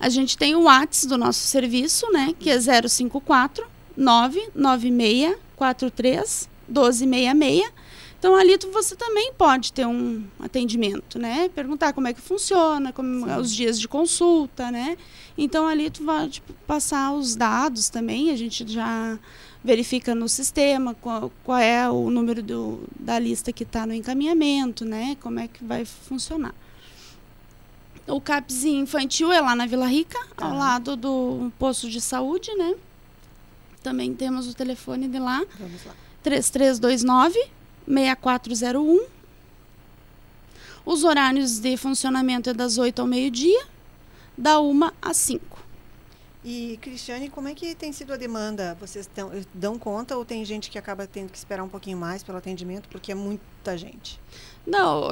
A 0.01 0.09
gente 0.09 0.35
tem 0.35 0.55
o 0.55 0.63
WhatsApp 0.63 1.09
do 1.09 1.15
nosso 1.15 1.41
serviço, 1.41 2.11
né? 2.11 2.33
Que 2.39 2.49
é 2.49 2.59
054 2.59 3.63
996 3.95 5.35
43 5.55 6.49
1266. 6.67 7.71
Então 8.17 8.35
ali 8.35 8.57
tu, 8.57 8.71
você 8.71 8.95
também 8.95 9.31
pode 9.37 9.71
ter 9.71 9.85
um 9.85 10.23
atendimento, 10.39 11.19
né? 11.19 11.49
Perguntar 11.49 11.93
como 11.93 12.07
é 12.07 12.13
que 12.13 12.21
funciona, 12.21 12.91
como 12.91 13.27
Sim. 13.27 13.35
os 13.35 13.53
dias 13.53 13.79
de 13.79 13.87
consulta, 13.87 14.71
né? 14.71 14.97
Então 15.37 15.67
ali 15.67 15.91
tu 15.91 16.03
vai 16.03 16.27
tipo, 16.29 16.51
passar 16.65 17.13
os 17.13 17.35
dados 17.35 17.87
também, 17.89 18.31
a 18.31 18.35
gente 18.35 18.67
já 18.67 19.19
verifica 19.63 20.15
no 20.15 20.27
sistema 20.27 20.95
qual, 20.95 21.31
qual 21.43 21.59
é 21.59 21.87
o 21.87 22.09
número 22.09 22.41
do, 22.41 22.83
da 22.99 23.19
lista 23.19 23.53
que 23.53 23.61
está 23.61 23.85
no 23.85 23.93
encaminhamento, 23.93 24.83
né? 24.83 25.15
Como 25.21 25.39
é 25.39 25.47
que 25.47 25.63
vai 25.63 25.85
funcionar. 25.85 26.55
O 28.07 28.19
CAPS 28.19 28.63
infantil 28.63 29.31
é 29.31 29.39
lá 29.39 29.55
na 29.55 29.65
Vila 29.65 29.87
Rica, 29.87 30.17
tá. 30.35 30.45
ao 30.45 30.57
lado 30.57 30.95
do 30.95 31.51
posto 31.57 31.89
de 31.89 32.01
saúde, 32.01 32.53
né? 32.55 32.75
Também 33.83 34.13
temos 34.13 34.47
o 34.47 34.53
telefone 34.53 35.07
de 35.07 35.19
lá. 35.19 35.43
Vamos 35.59 35.85
lá. 35.85 35.93
3329 36.23 37.39
6401. 37.87 39.05
Os 40.85 41.03
horários 41.03 41.59
de 41.59 41.77
funcionamento 41.77 42.49
é 42.49 42.53
das 42.53 42.77
8 42.77 43.01
ao 43.01 43.07
meio-dia, 43.07 43.65
da 44.37 44.59
1 44.59 44.91
às 45.01 45.17
5. 45.17 45.61
E, 46.43 46.79
Cristiane, 46.81 47.29
como 47.29 47.47
é 47.47 47.53
que 47.53 47.75
tem 47.75 47.91
sido 47.91 48.13
a 48.13 48.17
demanda? 48.17 48.75
Vocês 48.79 49.05
tão, 49.05 49.31
dão 49.53 49.77
conta 49.77 50.17
ou 50.17 50.25
tem 50.25 50.43
gente 50.43 50.71
que 50.71 50.77
acaba 50.77 51.05
tendo 51.05 51.31
que 51.31 51.37
esperar 51.37 51.63
um 51.63 51.69
pouquinho 51.69 51.97
mais 51.99 52.23
pelo 52.23 52.39
atendimento 52.39 52.89
porque 52.89 53.11
é 53.11 53.15
muita 53.15 53.77
gente? 53.77 54.19
Não, 54.65 55.09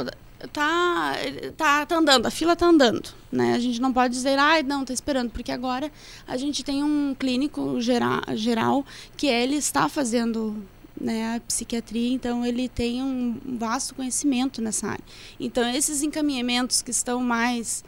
tá, 0.47 1.15
tá, 1.57 1.85
tá 1.85 1.97
andando, 1.97 2.25
a 2.25 2.31
fila 2.31 2.55
tá 2.55 2.65
andando, 2.65 3.09
né? 3.31 3.53
A 3.53 3.59
gente 3.59 3.81
não 3.81 3.91
pode 3.91 4.13
dizer, 4.13 4.37
ai, 4.39 4.61
ah, 4.61 4.63
não, 4.63 4.85
tá 4.85 4.93
esperando, 4.93 5.29
porque 5.29 5.51
agora 5.51 5.91
a 6.27 6.37
gente 6.37 6.63
tem 6.63 6.83
um 6.83 7.15
clínico 7.17 7.79
geral, 7.81 8.21
geral 8.35 8.85
que 9.17 9.27
ele 9.27 9.55
está 9.55 9.89
fazendo 9.89 10.63
né, 10.99 11.35
a 11.35 11.39
psiquiatria, 11.39 12.13
então 12.13 12.45
ele 12.45 12.67
tem 12.67 13.01
um 13.01 13.39
vasto 13.57 13.95
conhecimento 13.95 14.61
nessa 14.61 14.87
área. 14.87 15.03
Então 15.39 15.67
esses 15.69 16.01
encaminhamentos 16.01 16.81
que 16.81 16.91
estão 16.91 17.21
mais 17.21 17.83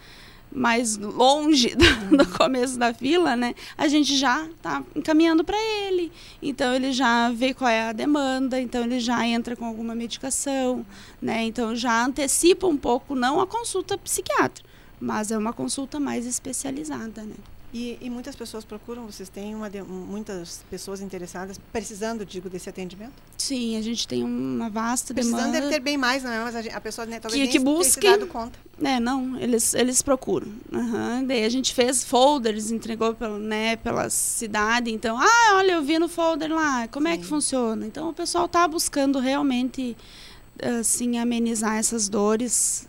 mais 0.52 0.98
longe 0.98 1.74
do, 1.76 2.18
do, 2.18 2.28
começo 2.38 2.78
da 2.78 2.94
fila, 2.94 3.36
né, 3.36 3.56
a 3.78 3.88
gente 3.88 4.16
já 4.18 4.46
está 4.46 4.84
encaminhando 4.96 5.44
para 5.44 5.58
ele. 5.58 6.12
Então 6.42 6.74
ele 6.74 6.92
já 6.92 7.32
vê 7.32 7.54
qual 7.54 7.70
é 7.70 7.90
a 7.90 7.94
demanda, 7.94 8.60
então 8.60 8.84
ele 8.84 9.00
já 9.00 9.26
entra 9.26 9.56
com 9.56 9.66
alguma 9.66 9.96
medicação, 9.96 10.86
né? 11.22 11.44
Então 11.44 11.76
já 11.76 12.06
antecipa 12.06 12.68
um 12.68 12.78
pouco 12.78 13.16
não 13.16 13.40
a 13.40 13.48
consulta 13.48 13.98
psiquiatra, 13.98 14.64
mas 15.00 15.32
é 15.32 15.38
uma 15.38 15.54
consulta 15.54 16.00
mais 16.00 16.26
especializada, 16.26 17.24
né? 17.24 17.36
E, 17.74 17.98
e, 18.02 18.10
muitas 18.10 18.36
pessoas 18.36 18.66
procuram, 18.66 19.06
vocês 19.06 19.30
têm 19.30 19.56
uma 19.56 19.70
de, 19.70 19.82
muitas 19.82 20.62
pessoas 20.70 21.00
interessadas, 21.00 21.58
precisando, 21.72 22.26
digo, 22.26 22.50
desse 22.50 22.70
atendimento? 22.70 23.14
Sim, 23.38 23.78
a 23.78 23.82
gente 23.82 24.06
tem 24.06 24.26
uma 24.26 24.70
vasta 24.70 25.14
precisando 25.14 25.38
demanda. 25.38 25.52
Precisando 25.52 25.70
deve 25.70 25.80
ter 25.80 25.84
bem 25.84 25.98
mais, 25.98 26.22
não 26.22 26.32
é? 26.32 26.44
Mas 26.44 26.56
a, 26.56 26.78
a 26.78 26.82
pessoa 26.82 27.06
né, 27.06 27.22
talvez 27.22 27.42
que, 27.42 27.48
nem 27.48 27.52
que 27.52 27.60
busque, 27.60 28.10
dado 28.10 28.28
conta. 28.28 28.60
É, 28.84 29.00
não, 29.00 29.40
eles, 29.40 29.74
eles 29.74 30.02
procuram. 30.02 30.52
Uhum. 30.70 31.26
Daí 31.26 31.46
a 31.46 31.50
gente 31.50 31.74
fez 31.74 32.04
folders, 32.04 32.72
entregou 32.72 33.14
pelo, 33.14 33.40
né, 33.40 33.78
pela 33.78 34.10
cidade. 34.10 34.92
Então, 34.92 35.18
ah, 35.18 35.56
olha, 35.56 35.72
eu 35.72 35.82
vi 35.82 35.98
no 35.98 36.10
folder 36.10 36.52
lá, 36.54 36.90
como 36.90 37.08
Sim. 37.08 37.14
é 37.14 37.18
que 37.18 37.26
funciona? 37.26 37.86
Então 37.86 38.10
o 38.10 38.14
pessoal 38.14 38.48
está 38.48 38.68
buscando 38.68 39.18
realmente 39.18 39.96
assim, 40.62 41.18
amenizar 41.18 41.78
essas 41.78 42.10
dores 42.10 42.88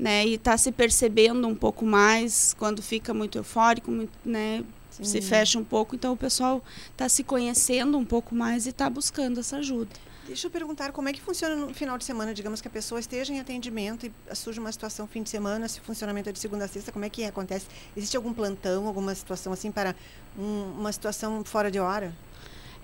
né? 0.00 0.26
E 0.26 0.34
está 0.34 0.56
se 0.56 0.72
percebendo 0.72 1.46
um 1.46 1.54
pouco 1.54 1.84
mais 1.84 2.54
quando 2.58 2.82
fica 2.82 3.12
muito 3.12 3.36
eufórico, 3.36 3.90
muito, 3.90 4.12
né? 4.24 4.64
Sim. 4.90 5.04
Se 5.04 5.20
fecha 5.20 5.58
um 5.58 5.64
pouco, 5.64 5.94
então 5.94 6.12
o 6.12 6.16
pessoal 6.16 6.64
está 6.90 7.08
se 7.08 7.22
conhecendo 7.22 7.96
um 7.96 8.04
pouco 8.04 8.34
mais 8.34 8.66
e 8.66 8.70
está 8.70 8.88
buscando 8.90 9.38
essa 9.38 9.58
ajuda. 9.58 9.90
Deixa 10.26 10.46
eu 10.46 10.50
perguntar 10.50 10.92
como 10.92 11.08
é 11.08 11.12
que 11.12 11.20
funciona 11.20 11.54
no 11.54 11.74
final 11.74 11.98
de 11.98 12.04
semana, 12.04 12.32
digamos 12.32 12.60
que 12.60 12.68
a 12.68 12.70
pessoa 12.70 13.00
esteja 13.00 13.32
em 13.32 13.40
atendimento 13.40 14.06
e 14.06 14.12
surge 14.34 14.60
uma 14.60 14.70
situação 14.70 15.06
fim 15.06 15.22
de 15.22 15.30
semana, 15.30 15.68
se 15.68 15.80
o 15.80 15.82
funcionamento 15.82 16.28
é 16.28 16.32
de 16.32 16.38
segunda 16.38 16.64
a 16.64 16.68
sexta, 16.68 16.92
como 16.92 17.04
é 17.04 17.10
que 17.10 17.24
acontece? 17.24 17.66
Existe 17.96 18.16
algum 18.16 18.32
plantão, 18.32 18.86
alguma 18.86 19.14
situação 19.14 19.52
assim 19.52 19.72
para 19.72 19.94
um, 20.38 20.72
uma 20.78 20.92
situação 20.92 21.42
fora 21.44 21.70
de 21.70 21.80
hora? 21.80 22.14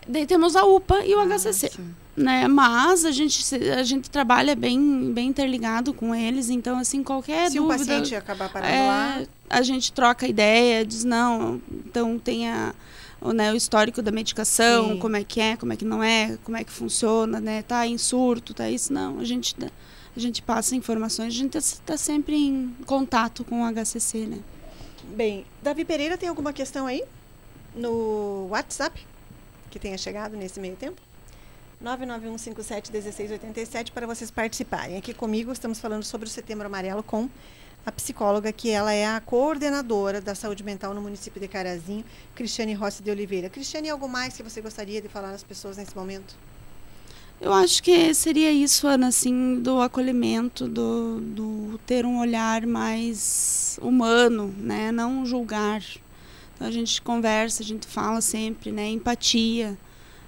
Daí 0.09 0.26
temos 0.26 0.54
a 0.54 0.64
UPA 0.64 1.04
e 1.04 1.14
o 1.14 1.20
ah, 1.20 1.26
HCC. 1.26 1.70
Né? 2.16 2.46
Mas 2.48 3.04
a 3.04 3.11
gente, 3.11 3.42
a 3.70 3.82
gente 3.82 4.09
trabalha 4.09 4.54
bem, 4.54 5.12
bem 5.12 5.28
interligado 5.28 5.92
com 5.92 6.14
eles, 6.14 6.48
então, 6.48 6.78
assim, 6.78 7.02
qualquer 7.02 7.50
Se 7.50 7.57
dúvida... 7.57 7.78
Se 7.78 7.84
o 7.84 7.86
paciente 7.86 8.14
acabar 8.14 8.48
parando 8.48 8.72
é, 8.72 8.86
lá... 8.86 9.22
A 9.48 9.62
gente 9.62 9.92
troca 9.92 10.26
ideia, 10.26 10.84
diz, 10.84 11.04
não, 11.04 11.61
então 11.70 12.18
tem 12.18 12.48
a, 12.48 12.74
o, 13.20 13.32
né, 13.32 13.52
o 13.52 13.57
histórico 13.57 14.02
da 14.02 14.11
medicação, 14.11 14.90
Sim. 14.90 14.98
como 14.98 15.16
é 15.16 15.24
que 15.24 15.40
é, 15.40 15.57
como 15.57 15.72
é 15.72 15.76
que 15.76 15.84
não 15.84 16.02
é, 16.02 16.36
como 16.42 16.57
é 16.57 16.64
que 16.64 16.72
funciona, 16.72 17.38
né? 17.38 17.62
Tá 17.62 17.86
em 17.86 17.96
surto, 17.96 18.52
tá 18.52 18.68
isso, 18.68 18.92
não. 18.92 19.20
A 19.20 19.24
gente, 19.24 19.54
a 20.16 20.20
gente 20.20 20.42
passa 20.42 20.74
informações, 20.74 21.28
a 21.28 21.36
gente 21.36 21.57
está 21.57 21.82
tá 21.92 21.96
sempre 21.96 22.36
em 22.36 22.74
contato 22.86 23.44
com 23.44 23.62
o 23.62 23.72
HCC, 23.72 24.26
né? 24.26 24.38
Bem, 25.14 25.46
Davi 25.62 25.84
Pereira 25.84 26.18
tem 26.18 26.28
alguma 26.28 26.52
questão 26.52 26.86
aí 26.86 27.04
no 27.74 28.48
WhatsApp? 28.50 29.07
Que 29.71 29.79
tenha 29.79 29.99
chegado 29.99 30.37
nesse 30.37 30.61
meio 30.61 30.77
tempo? 30.77 31.01
991571687 31.83 33.91
para 33.93 34.07
vocês 34.07 34.31
participarem. 34.31 34.97
Aqui 34.97 35.12
comigo 35.12 35.53
estamos 35.53 35.79
falando 35.79 36.05
sobre 36.05 36.27
o 36.27 36.31
Setembro 36.31 36.67
Amarelo 36.67 37.03
com 37.03 37.29
a 37.85 37.93
psicóloga, 37.93 38.53
que 38.53 38.71
ela 38.71 38.93
é 38.93 39.07
a 39.07 39.21
coordenadora 39.21 40.21
da 40.21 40.35
saúde 40.35 40.64
mental 40.64 40.93
no 40.93 41.01
município 41.01 41.41
de 41.41 41.47
Carazinho, 41.47 42.05
Cristiane 42.35 42.75
Rossi 42.75 43.03
de 43.03 43.11
Oliveira. 43.11 43.49
Cristiane, 43.49 43.89
algo 43.89 44.09
mais 44.09 44.37
que 44.37 44.43
você 44.43 44.61
gostaria 44.61 45.01
de 45.01 45.09
falar 45.09 45.31
às 45.31 45.45
pessoas 45.45 45.77
nesse 45.77 45.95
momento? 45.95 46.35
Eu 47.41 47.53
acho 47.53 47.83
que 47.83 48.14
seria 48.14 48.51
isso, 48.51 48.89
Ana, 48.89 49.09
assim, 49.09 49.61
do 49.61 49.81
acolhimento, 49.81 50.67
do, 50.67 51.21
do 51.21 51.79
ter 51.87 52.07
um 52.07 52.19
olhar 52.19 52.67
mais 52.67 53.79
humano, 53.83 54.53
né? 54.59 54.91
Não 54.91 55.25
julgar. 55.27 55.83
Então 56.57 56.66
a 56.66 56.70
gente 56.70 57.02
conversa, 57.02 57.62
a 57.62 57.66
gente 57.66 57.86
fala 57.86 58.22
sempre, 58.22 58.72
né? 58.72 58.88
Empatia. 58.88 59.78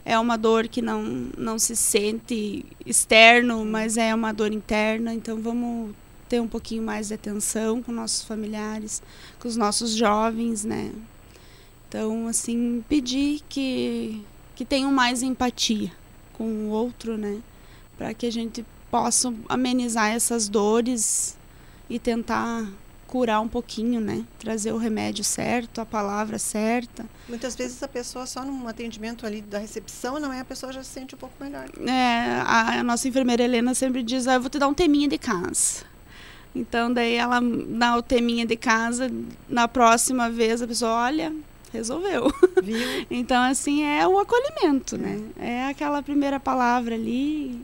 É 0.05 0.19
uma 0.19 0.37
dor 0.37 0.69
que 0.69 0.83
não, 0.83 1.03
não 1.37 1.59
se 1.59 1.75
sente 1.75 2.65
externo, 2.85 3.65
mas 3.65 3.97
é 3.97 4.15
uma 4.15 4.33
dor 4.33 4.53
interna. 4.53 5.15
Então 5.15 5.41
vamos 5.41 5.95
ter 6.29 6.41
um 6.41 6.47
pouquinho 6.47 6.83
mais 6.83 7.09
de 7.09 7.15
atenção 7.15 7.83
com 7.83 7.91
nossos 7.91 8.23
familiares, 8.25 9.03
com 9.41 9.49
os 9.49 9.57
nossos 9.57 9.95
jovens, 9.95 10.65
né? 10.65 10.93
Então, 11.89 12.29
assim, 12.29 12.85
pedir 12.87 13.41
que, 13.49 14.23
que 14.55 14.67
tenham 14.67 14.93
mais 14.93 15.23
empatia 15.23 15.91
com 16.35 16.45
o 16.45 16.69
outro, 16.69 17.17
né? 17.17 17.41
Para 17.97 18.13
que 18.13 18.27
a 18.27 18.33
gente 18.33 18.65
possa 18.91 19.33
amenizar 19.49 20.11
essas 20.11 20.51
dores 20.51 21.39
e 21.89 21.99
tentar 21.99 22.69
curar 23.09 23.41
um 23.41 23.49
pouquinho, 23.49 24.01
né? 24.01 24.23
Trazer 24.39 24.71
o 24.71 24.77
remédio 24.77 25.25
certo, 25.25 25.81
a 25.81 25.87
palavra 25.87 26.39
certa. 26.39 27.07
Muitas 27.27 27.57
vezes 27.57 27.83
a 27.83 27.89
pessoa 27.89 28.27
só 28.27 28.45
num 28.45 28.69
atendimento 28.69 29.27
ali 29.27 29.41
da 29.41 29.59
recepção, 29.59 30.21
não 30.21 30.31
é? 30.31 30.41
A 30.41 30.45
pessoa 30.45 30.71
já 30.73 30.85
se 30.85 30.91
sente 30.91 31.15
um 31.15 31.19
pouco 31.19 31.35
melhor. 31.43 31.65
É, 31.87 32.43
a, 32.45 32.81
a 32.81 32.83
nossa 32.83 33.09
enfermeira 33.09 33.43
Helena 33.43 33.75
sempre 33.75 34.03
diz, 34.03 34.29
ah, 34.29 34.35
eu 34.35 34.41
vou 34.43 34.51
te 34.51 34.59
dar 34.59 34.69
um 34.69 34.75
teminha 34.75 35.09
de 35.09 35.17
casa. 35.17 35.85
Então, 36.55 36.93
daí 36.93 37.15
ela 37.15 37.41
dá 37.41 37.97
o 37.97 38.03
teminha 38.03 38.45
de 38.45 38.57
casa, 38.57 39.11
na 39.49 39.67
próxima 39.67 40.31
vez 40.31 40.61
a 40.61 40.67
pessoa, 40.67 40.93
olha, 40.93 41.33
resolveu. 41.73 42.33
Viu? 42.63 42.79
então, 43.11 43.43
assim, 43.43 43.85
é 43.85 44.07
o 44.07 44.19
acolhimento, 44.19 44.99
né? 44.99 45.19
É 45.39 45.65
aquela 45.67 46.03
primeira 46.03 46.39
palavra 46.39 46.95
ali 46.95 47.59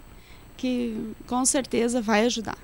que 0.56 1.12
com 1.26 1.44
certeza 1.44 2.00
vai 2.00 2.24
ajudar. 2.24 2.56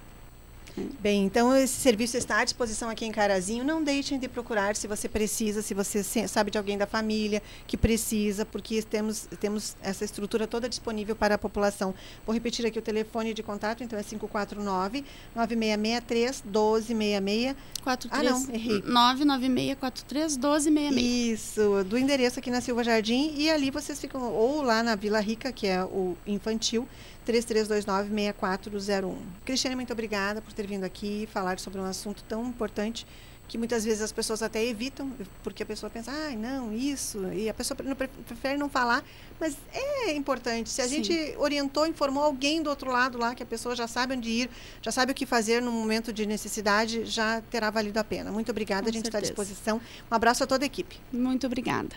Bem, 1.00 1.24
então 1.24 1.54
esse 1.56 1.74
serviço 1.74 2.16
está 2.16 2.40
à 2.40 2.44
disposição 2.44 2.88
aqui 2.88 3.04
em 3.04 3.12
Carazinho. 3.12 3.64
Não 3.64 3.82
deixem 3.82 4.18
de 4.18 4.28
procurar 4.28 4.76
se 4.76 4.86
você 4.86 5.08
precisa, 5.08 5.62
se 5.62 5.74
você 5.74 6.02
sabe 6.02 6.50
de 6.50 6.58
alguém 6.58 6.78
da 6.78 6.86
família 6.86 7.42
que 7.66 7.76
precisa, 7.76 8.44
porque 8.44 8.82
temos, 8.82 9.28
temos 9.40 9.76
essa 9.82 10.04
estrutura 10.04 10.46
toda 10.46 10.68
disponível 10.68 11.16
para 11.16 11.34
a 11.34 11.38
população. 11.38 11.94
Vou 12.24 12.34
repetir 12.34 12.64
aqui 12.66 12.78
o 12.78 12.82
telefone 12.82 13.34
de 13.34 13.42
contato, 13.42 13.82
então 13.82 13.98
é 13.98 14.02
549 14.02 15.04
9663 15.34 16.42
1266. 16.44 17.56
43, 17.82 18.12
ah, 18.12 18.32
não, 18.32 18.54
errei. 18.54 18.82
99643 18.82 20.36
1266. 20.36 21.40
Isso, 21.40 21.84
do 21.84 21.98
endereço 21.98 22.38
aqui 22.38 22.50
na 22.50 22.60
Silva 22.60 22.84
Jardim 22.84 23.34
e 23.36 23.50
ali 23.50 23.70
vocês 23.70 24.00
ficam 24.00 24.32
ou 24.32 24.62
lá 24.62 24.82
na 24.82 24.94
Vila 24.94 25.20
Rica, 25.20 25.52
que 25.52 25.66
é 25.66 25.82
o 25.82 26.16
infantil, 26.26 26.86
3329-6401. 27.26 29.14
Cristiane, 29.44 29.76
muito 29.76 29.92
obrigada 29.92 30.40
por 30.40 30.52
ter 30.52 30.66
vindo 30.66 30.84
aqui 30.84 31.28
falar 31.32 31.58
sobre 31.58 31.80
um 31.80 31.84
assunto 31.84 32.22
tão 32.24 32.46
importante 32.46 33.06
que 33.50 33.58
muitas 33.58 33.84
vezes 33.84 34.00
as 34.00 34.12
pessoas 34.12 34.44
até 34.44 34.64
evitam, 34.64 35.12
porque 35.42 35.64
a 35.64 35.66
pessoa 35.66 35.90
pensa, 35.90 36.12
ah, 36.12 36.30
não, 36.36 36.72
isso, 36.72 37.20
e 37.32 37.48
a 37.48 37.54
pessoa 37.54 37.76
prefere 37.76 38.56
não 38.56 38.68
falar, 38.68 39.04
mas 39.40 39.56
é 39.72 40.12
importante. 40.12 40.70
Se 40.70 40.80
a 40.80 40.86
Sim. 40.86 41.02
gente 41.02 41.36
orientou, 41.36 41.84
informou 41.84 42.22
alguém 42.22 42.62
do 42.62 42.70
outro 42.70 42.92
lado 42.92 43.18
lá, 43.18 43.34
que 43.34 43.42
a 43.42 43.46
pessoa 43.46 43.74
já 43.74 43.88
sabe 43.88 44.14
onde 44.14 44.30
ir, 44.30 44.50
já 44.80 44.92
sabe 44.92 45.10
o 45.10 45.14
que 45.16 45.26
fazer 45.26 45.60
no 45.60 45.72
momento 45.72 46.12
de 46.12 46.26
necessidade, 46.26 47.04
já 47.04 47.40
terá 47.50 47.70
valido 47.70 47.98
a 47.98 48.04
pena. 48.04 48.30
Muito 48.30 48.52
obrigada, 48.52 48.84
Com 48.84 48.90
a 48.90 48.92
gente 48.92 49.06
está 49.06 49.18
à 49.18 49.20
disposição. 49.20 49.80
Um 50.08 50.14
abraço 50.14 50.44
a 50.44 50.46
toda 50.46 50.64
a 50.64 50.66
equipe. 50.66 50.96
Muito 51.12 51.44
obrigada. 51.44 51.96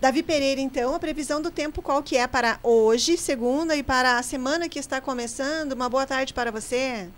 Davi 0.00 0.22
Pereira, 0.22 0.60
então, 0.60 0.94
a 0.94 0.98
previsão 0.98 1.42
do 1.42 1.50
tempo 1.50 1.82
qual 1.82 2.02
que 2.04 2.16
é 2.16 2.26
para 2.28 2.60
hoje, 2.62 3.16
segunda, 3.16 3.74
e 3.74 3.82
para 3.82 4.16
a 4.16 4.22
semana 4.22 4.68
que 4.68 4.78
está 4.78 5.00
começando? 5.00 5.72
Uma 5.72 5.88
boa 5.88 6.06
tarde 6.06 6.32
para 6.32 6.52
você. 6.52 7.08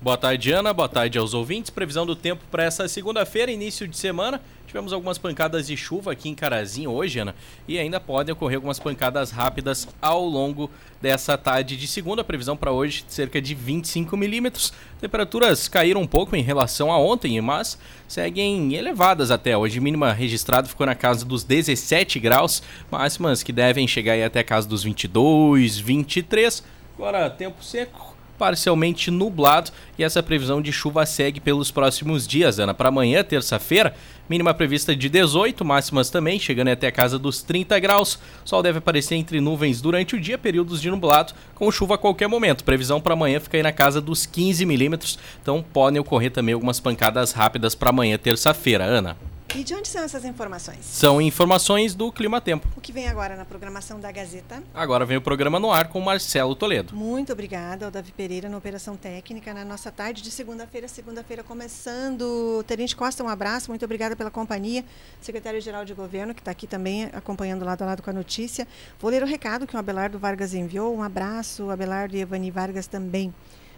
Boa 0.00 0.16
tarde, 0.16 0.52
Ana. 0.52 0.72
Boa 0.72 0.88
tarde 0.88 1.18
aos 1.18 1.34
ouvintes. 1.34 1.70
Previsão 1.70 2.06
do 2.06 2.14
tempo 2.14 2.44
para 2.48 2.62
essa 2.62 2.86
segunda-feira, 2.86 3.50
início 3.50 3.88
de 3.88 3.96
semana. 3.96 4.40
Tivemos 4.74 4.92
algumas 4.92 5.18
pancadas 5.18 5.68
de 5.68 5.76
chuva 5.76 6.10
aqui 6.10 6.28
em 6.28 6.34
Carazinho 6.34 6.90
hoje, 6.90 7.20
Ana, 7.20 7.32
e 7.68 7.78
ainda 7.78 8.00
podem 8.00 8.32
ocorrer 8.32 8.56
algumas 8.56 8.80
pancadas 8.80 9.30
rápidas 9.30 9.86
ao 10.02 10.26
longo 10.26 10.68
dessa 11.00 11.38
tarde 11.38 11.76
de 11.76 11.86
segunda. 11.86 12.24
Previsão 12.24 12.56
para 12.56 12.72
hoje 12.72 13.04
cerca 13.06 13.40
de 13.40 13.54
25 13.54 14.16
milímetros. 14.16 14.72
Temperaturas 15.00 15.68
caíram 15.68 16.00
um 16.00 16.08
pouco 16.08 16.34
em 16.34 16.42
relação 16.42 16.90
a 16.90 16.98
ontem, 16.98 17.40
mas 17.40 17.78
seguem 18.08 18.74
elevadas 18.74 19.30
até 19.30 19.56
hoje. 19.56 19.78
Mínima 19.78 20.12
registrada 20.12 20.66
ficou 20.66 20.86
na 20.86 20.96
casa 20.96 21.24
dos 21.24 21.44
17 21.44 22.18
graus, 22.18 22.60
máximas 22.90 23.44
que 23.44 23.52
devem 23.52 23.86
chegar 23.86 24.20
até 24.26 24.40
a 24.40 24.44
casa 24.44 24.66
dos 24.66 24.82
22, 24.82 25.78
23. 25.78 26.64
Agora, 26.98 27.30
tempo 27.30 27.62
seco 27.62 28.13
parcialmente 28.38 29.10
nublado 29.10 29.70
e 29.98 30.04
essa 30.04 30.22
previsão 30.22 30.60
de 30.60 30.72
chuva 30.72 31.06
segue 31.06 31.40
pelos 31.40 31.70
próximos 31.70 32.26
dias, 32.26 32.58
Ana. 32.58 32.74
Para 32.74 32.88
amanhã, 32.88 33.22
terça-feira, 33.22 33.94
mínima 34.28 34.54
prevista 34.54 34.94
de 34.94 35.08
18, 35.08 35.64
máximas 35.64 36.10
também, 36.10 36.38
chegando 36.38 36.68
até 36.68 36.86
a 36.86 36.92
casa 36.92 37.18
dos 37.18 37.42
30 37.42 37.78
graus. 37.78 38.18
Sol 38.44 38.62
deve 38.62 38.78
aparecer 38.78 39.14
entre 39.14 39.40
nuvens 39.40 39.80
durante 39.80 40.14
o 40.14 40.20
dia, 40.20 40.38
períodos 40.38 40.80
de 40.80 40.90
nublado, 40.90 41.32
com 41.54 41.70
chuva 41.70 41.94
a 41.94 41.98
qualquer 41.98 42.28
momento. 42.28 42.64
Previsão 42.64 43.00
para 43.00 43.14
amanhã 43.14 43.40
fica 43.40 43.56
aí 43.56 43.62
na 43.62 43.72
casa 43.72 44.00
dos 44.00 44.26
15 44.26 44.64
milímetros, 44.66 45.18
então 45.40 45.64
podem 45.72 46.00
ocorrer 46.00 46.30
também 46.30 46.54
algumas 46.54 46.80
pancadas 46.80 47.32
rápidas 47.32 47.74
para 47.74 47.90
amanhã, 47.90 48.18
terça-feira, 48.18 48.84
Ana. 48.84 49.33
E 49.56 49.62
de 49.62 49.72
onde 49.72 49.86
são 49.86 50.02
essas 50.02 50.24
informações? 50.24 50.84
São 50.84 51.22
informações 51.22 51.94
do 51.94 52.10
Clima 52.10 52.40
Tempo. 52.40 52.66
O 52.76 52.80
que 52.80 52.90
vem 52.90 53.06
agora 53.06 53.36
na 53.36 53.44
programação 53.44 54.00
da 54.00 54.10
Gazeta? 54.10 54.60
Agora 54.74 55.06
vem 55.06 55.16
o 55.16 55.20
programa 55.22 55.60
no 55.60 55.70
ar 55.70 55.86
com 55.86 56.00
Marcelo 56.00 56.56
Toledo. 56.56 56.92
Muito 56.92 57.32
obrigada 57.32 57.84
ao 57.84 57.90
Davi 57.92 58.10
Pereira 58.10 58.48
na 58.48 58.58
Operação 58.58 58.96
Técnica, 58.96 59.54
na 59.54 59.64
nossa 59.64 59.92
tarde 59.92 60.22
de 60.22 60.30
segunda-feira, 60.32 60.88
segunda-feira 60.88 61.44
começando. 61.44 62.64
Tenente 62.66 62.96
Costa, 62.96 63.22
um 63.22 63.28
abraço, 63.28 63.70
muito 63.70 63.84
obrigada 63.84 64.16
pela 64.16 64.28
companhia. 64.28 64.84
Secretário-Geral 65.20 65.84
de 65.84 65.94
Governo, 65.94 66.34
que 66.34 66.40
está 66.40 66.50
aqui 66.50 66.66
também 66.66 67.04
acompanhando 67.12 67.64
lado 67.64 67.82
a 67.82 67.86
lado 67.86 68.02
com 68.02 68.10
a 68.10 68.12
notícia. 68.12 68.66
Vou 68.98 69.08
ler 69.08 69.22
o 69.22 69.26
recado 69.26 69.68
que 69.68 69.76
o 69.76 69.78
Abelardo 69.78 70.18
Vargas 70.18 70.52
enviou. 70.52 70.92
Um 70.92 71.02
abraço, 71.04 71.70
Abelardo 71.70 72.16
e 72.16 72.20
Evani 72.20 72.50
Vargas 72.50 72.88
também. 72.88 73.32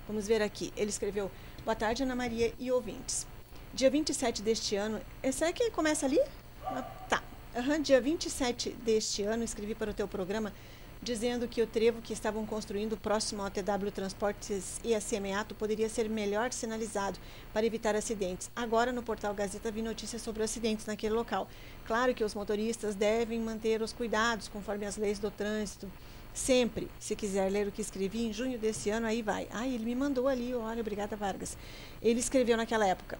Vamos 0.09 0.27
ver 0.27 0.41
aqui. 0.41 0.73
Ele 0.75 0.89
escreveu: 0.89 1.31
Boa 1.67 1.77
tarde, 1.77 2.03
Ana 2.03 2.17
Maria 2.17 2.51
e 2.59 2.73
ouvintes. 2.73 3.27
Dia 3.77 3.91
27 3.91 4.41
deste 4.41 4.75
ano. 4.75 4.99
Será 5.31 5.53
que 5.53 5.71
começa 5.71 6.07
ali? 6.07 6.19
Ah, 6.65 6.81
tá. 7.11 7.23
Uhum, 7.55 7.83
dia 7.83 8.01
27 8.01 8.71
deste 8.71 9.23
ano, 9.23 9.45
escrevi 9.45 9.75
para 9.75 9.91
o 9.91 9.95
teu 9.95 10.09
programa 10.09 10.51
dizendo 11.03 11.47
que 11.47 11.61
o 11.61 11.67
trevo 11.67 12.01
que 12.01 12.15
estavam 12.15 12.47
construindo 12.47 12.97
próximo 12.97 13.43
ao 13.43 13.51
TW 13.51 13.91
Transportes 13.95 14.81
e 14.83 14.95
a 14.95 15.01
Semeato 15.01 15.55
poderia 15.55 15.91
ser 15.91 16.09
melhor 16.09 16.55
sinalizado 16.55 17.19
para 17.53 17.67
evitar 17.67 17.95
acidentes. 17.95 18.51
Agora, 18.57 18.93
no 18.93 19.03
portal 19.03 19.35
Gazeta, 19.35 19.71
vi 19.71 19.83
notícias 19.83 20.23
sobre 20.23 20.43
acidentes 20.43 20.87
naquele 20.87 21.13
local. 21.13 21.47
Claro 21.87 22.15
que 22.15 22.25
os 22.25 22.35
motoristas 22.35 22.95
devem 22.95 23.39
manter 23.41 23.83
os 23.83 23.93
cuidados 23.93 24.49
conforme 24.49 24.87
as 24.87 24.97
leis 24.97 25.19
do 25.19 25.31
trânsito. 25.31 25.87
Sempre, 26.33 26.91
se 26.99 27.15
quiser 27.15 27.53
ler 27.53 27.69
o 27.69 27.73
que 27.73 27.83
escrevi 27.83 28.25
em 28.25 28.33
junho 28.33 28.59
desse 28.59 28.89
ano, 28.89 29.07
aí 29.07 29.21
vai. 29.21 29.47
Ah, 29.51 29.69
ele 29.69 29.85
me 29.85 29.95
mandou 29.95 30.27
ali, 30.27 30.55
olha, 30.55 30.81
obrigada, 30.81 31.15
Vargas. 31.15 31.59
Ele 32.01 32.21
escreveu 32.21 32.57
naquela 32.57 32.87
época. 32.87 33.19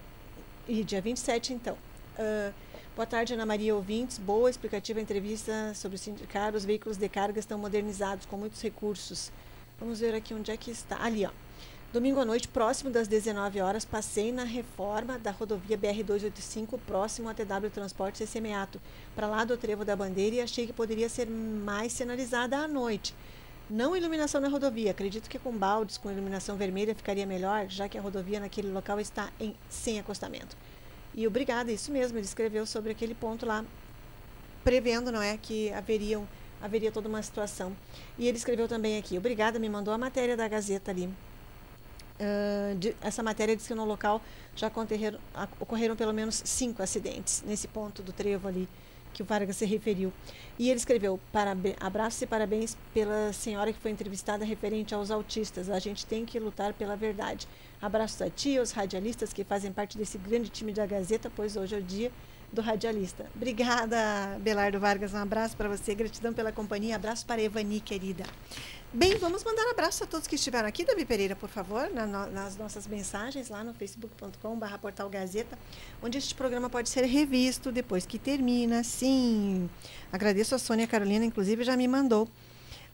E 0.67 0.83
dia 0.83 1.01
27, 1.01 1.53
então. 1.53 1.75
Uh, 2.19 2.53
boa 2.93 3.05
tarde, 3.05 3.33
Ana 3.33 3.45
Maria 3.45 3.73
ouvintes. 3.73 4.17
Boa 4.17 4.49
explicativa 4.49 4.99
entrevista 4.99 5.73
sobre 5.73 5.95
o 5.95 5.97
sindicato. 5.97 6.57
Os 6.57 6.65
veículos 6.65 6.97
de 6.97 7.07
carga 7.07 7.39
estão 7.39 7.57
modernizados, 7.57 8.25
com 8.25 8.35
muitos 8.35 8.61
recursos. 8.61 9.31
Vamos 9.79 10.01
ver 10.01 10.13
aqui 10.13 10.33
onde 10.33 10.51
é 10.51 10.57
que 10.57 10.69
está. 10.69 11.01
Ali, 11.01 11.25
ó. 11.25 11.29
Domingo 11.93 12.19
à 12.19 12.25
noite, 12.25 12.49
próximo 12.49 12.89
das 12.91 13.07
19 13.07 13.61
horas, 13.61 13.85
passei 13.85 14.29
na 14.29 14.43
reforma 14.43 15.17
da 15.17 15.31
rodovia 15.31 15.77
BR-285, 15.77 16.77
próximo 16.85 17.29
a 17.29 17.33
TW 17.33 17.69
Transportes 17.73 18.19
e 18.19 18.27
Semeato, 18.27 18.81
para 19.15 19.25
lá 19.25 19.45
do 19.45 19.55
Trevo 19.55 19.85
da 19.85 19.95
Bandeira 19.95 20.35
e 20.35 20.41
achei 20.41 20.67
que 20.67 20.73
poderia 20.73 21.07
ser 21.07 21.29
mais 21.29 21.93
sinalizada 21.93 22.57
à 22.57 22.67
noite. 22.67 23.15
Não 23.69 23.95
iluminação 23.95 24.39
na 24.39 24.47
rodovia. 24.47 24.91
Acredito 24.91 25.29
que 25.29 25.37
com 25.37 25.51
baldes 25.51 25.97
com 25.97 26.09
iluminação 26.09 26.55
vermelha 26.55 26.95
ficaria 26.95 27.25
melhor, 27.25 27.67
já 27.67 27.89
que 27.89 27.97
a 27.97 28.01
rodovia 28.01 28.39
naquele 28.39 28.71
local 28.71 28.99
está 28.99 29.29
em 29.39 29.55
sem 29.69 29.99
acostamento. 29.99 30.55
E 31.13 31.27
obrigada, 31.27 31.71
isso 31.71 31.91
mesmo, 31.91 32.17
ele 32.17 32.25
escreveu 32.25 32.65
sobre 32.65 32.91
aquele 32.91 33.15
ponto 33.15 33.45
lá, 33.45 33.65
prevendo, 34.63 35.11
não 35.11 35.21
é, 35.21 35.35
que 35.35 35.73
haveriam 35.73 36.27
haveria 36.61 36.91
toda 36.91 37.07
uma 37.07 37.21
situação. 37.21 37.75
E 38.17 38.27
ele 38.27 38.37
escreveu 38.37 38.67
também 38.67 38.97
aqui, 38.97 39.17
obrigada, 39.17 39.59
me 39.59 39.69
mandou 39.69 39.93
a 39.93 39.97
matéria 39.97 40.37
da 40.37 40.47
Gazeta 40.47 40.91
ali. 40.91 41.05
Uh, 42.19 42.75
de, 42.75 42.95
essa 43.01 43.21
matéria 43.21 43.55
diz 43.55 43.67
que 43.67 43.75
no 43.75 43.85
local 43.85 44.21
já 44.55 44.71
ocorreram 45.59 45.95
pelo 45.95 46.11
menos 46.11 46.41
cinco 46.45 46.81
acidentes 46.81 47.43
nesse 47.45 47.67
ponto 47.67 48.01
do 48.01 48.11
trevo 48.11 48.47
ali 48.47 48.67
que 49.17 49.23
o 49.23 49.25
Vargas 49.25 49.57
se 49.57 49.65
referiu. 49.65 50.13
E 50.59 50.69
ele 50.69 50.77
escreveu: 50.77 51.19
abraços 51.79 52.21
e 52.21 52.27
parabéns 52.27 52.77
pela 52.93 53.33
senhora 53.33 53.73
que 53.73 53.79
foi 53.79 53.89
entrevistada 53.89 54.45
referente 54.45 54.93
aos 54.93 55.09
autistas. 55.09 55.69
A 55.69 55.79
gente 55.79 56.05
tem 56.05 56.23
que 56.23 56.39
lutar 56.39 56.71
pela 56.73 56.95
verdade. 56.95 57.47
Abraços 57.81 58.21
a 58.21 58.29
ti, 58.29 58.57
aos 58.57 58.71
radialistas 58.71 59.33
que 59.33 59.43
fazem 59.43 59.71
parte 59.71 59.97
desse 59.97 60.17
grande 60.19 60.49
time 60.49 60.71
da 60.71 60.85
Gazeta, 60.85 61.31
pois 61.35 61.55
hoje 61.55 61.75
é 61.75 61.79
o 61.79 61.81
dia 61.81 62.11
do 62.53 62.61
radialista. 62.61 63.25
Obrigada, 63.35 64.37
Belardo 64.39 64.79
Vargas. 64.79 65.13
Um 65.13 65.17
abraço 65.17 65.57
para 65.57 65.67
você, 65.67 65.93
gratidão 65.93 66.33
pela 66.33 66.51
companhia. 66.51 66.95
Abraço 66.95 67.25
para 67.25 67.41
Evani, 67.41 67.79
querida. 67.79 68.23
Bem, 68.93 69.17
vamos 69.17 69.43
mandar 69.43 69.69
abraço 69.69 70.05
a 70.05 70.07
todos 70.07 70.27
que 70.27 70.35
estiveram 70.35 70.65
aqui, 70.65 70.85
Davi 70.85 71.03
Pereira, 71.03 71.35
por 71.35 71.49
favor, 71.49 71.89
na, 71.89 72.07
nas 72.07 72.55
nossas 72.55 72.87
mensagens 72.87 73.49
lá 73.49 73.61
no 73.61 73.73
facebook.com.br 73.73 74.77
portal 74.81 75.09
Gazeta, 75.09 75.59
onde 76.01 76.17
este 76.17 76.33
programa 76.33 76.69
pode 76.69 76.87
ser 76.87 77.03
revisto 77.03 77.69
depois 77.69 78.05
que 78.05 78.17
termina. 78.17 78.85
Sim, 78.85 79.69
agradeço 80.09 80.55
a 80.55 80.57
Sônia 80.57 80.87
Carolina, 80.87 81.25
inclusive 81.25 81.65
já 81.65 81.75
me 81.75 81.85
mandou 81.85 82.29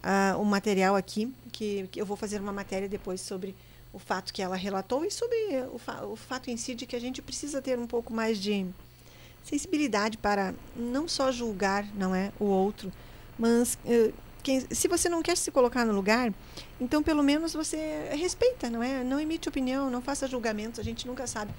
uh, 0.03 0.39
um 0.39 0.43
material 0.43 0.95
aqui, 0.95 1.31
que, 1.51 1.87
que, 1.91 2.01
eu 2.01 2.07
vou 2.07 2.17
fazer 2.17 2.41
uma 2.41 2.51
matéria 2.51 2.89
depois 2.89 3.21
sobre 3.21 3.55
o 3.93 3.99
fato 3.99 4.33
que 4.33 4.41
ela 4.41 4.55
relatou 4.55 5.05
e 5.05 5.11
sobre 5.11 5.37
o, 5.71 5.77
fa 5.77 6.03
o 6.07 6.15
fato 6.15 6.49
em 6.49 6.57
si 6.57 6.73
de 6.73 6.87
que 6.87 6.95
a 6.95 6.99
gente 6.99 7.21
precisa 7.21 7.61
ter 7.61 7.77
um 7.77 7.85
pouco 7.85 8.11
mais 8.11 8.39
de 8.39 8.65
sensibilidade 9.43 10.17
para 10.17 10.55
não 10.75 11.07
só 11.07 11.31
julgar, 11.31 11.85
não 11.93 12.15
é, 12.15 12.31
o 12.39 12.45
outro, 12.45 12.91
mas 13.37 13.77
uh, 13.85 14.22
se 14.71 14.87
você 14.87 15.07
não 15.09 15.21
quer 15.21 15.37
se 15.37 15.51
colocar 15.51 15.85
no 15.85 15.93
lugar, 15.93 16.33
então 16.79 17.01
pelo 17.01 17.23
menos 17.23 17.53
você 17.53 18.09
respeita, 18.11 18.69
não 18.69 18.83
é? 18.83 19.03
Não 19.03 19.19
emite 19.19 19.47
opinião, 19.47 19.89
não 19.89 20.01
faça 20.01 20.27
julgamentos, 20.27 20.79
a 20.79 20.83
gente 20.83 21.07
nunca 21.07 21.25
sabe 21.27 21.53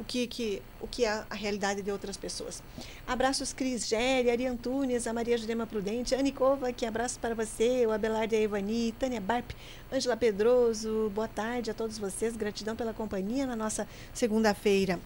o 0.00 0.04
que, 0.04 0.26
que, 0.26 0.62
o 0.80 0.86
que 0.86 1.04
é 1.04 1.10
a 1.28 1.34
realidade 1.34 1.82
de 1.82 1.90
outras 1.90 2.16
pessoas. 2.16 2.62
Abraços 3.06 3.52
Cris 3.52 3.86
Géria, 3.86 4.32
Ari 4.32 4.46
Antunes, 4.46 5.06
a 5.06 5.12
Maria 5.12 5.36
Jurema 5.36 5.66
Prudente, 5.66 6.14
Anicova, 6.14 6.72
que 6.72 6.86
abraço 6.86 7.20
para 7.20 7.34
você, 7.34 7.86
o 7.86 7.92
Abelardo 7.92 8.34
e 8.34 8.38
a 8.38 8.40
Evani, 8.40 8.92
Tânia 8.98 9.20
Barp, 9.20 9.50
Ângela 9.92 10.16
Pedroso, 10.16 11.12
boa 11.14 11.28
tarde 11.28 11.70
a 11.70 11.74
todos 11.74 11.98
vocês, 11.98 12.34
gratidão 12.34 12.74
pela 12.74 12.94
companhia 12.94 13.44
na 13.46 13.54
nossa 13.54 13.86
segunda-feira. 14.14 14.98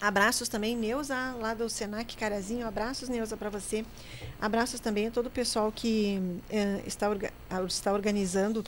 Abraços 0.00 0.48
também, 0.48 0.74
Neuza, 0.74 1.14
lá 1.38 1.52
do 1.52 1.68
Senac 1.68 2.16
Carazinho. 2.16 2.66
Abraços, 2.66 3.08
Neuza, 3.10 3.36
para 3.36 3.50
você. 3.50 3.84
Abraços 4.40 4.80
também 4.80 5.08
a 5.08 5.10
todo 5.10 5.26
o 5.26 5.30
pessoal 5.30 5.70
que 5.70 6.18
uh, 6.50 6.86
está, 6.86 7.10
orga 7.10 7.30
está 7.66 7.92
organizando 7.92 8.64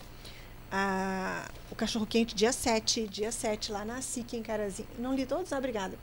a, 0.71 1.49
o 1.71 1.75
Cachorro 1.75 2.07
Quente 2.07 2.35
dia 2.35 2.53
7, 2.53 3.09
dia 3.09 3.33
7, 3.33 3.73
lá 3.73 3.83
na 3.83 4.03
SIC, 4.03 4.35
em 4.35 4.43
Carazinho. 4.43 4.89
Não 4.99 5.15
li 5.15 5.25
todos? 5.25 5.51
Ah, 5.55 5.59
obrigada. 5.59 5.97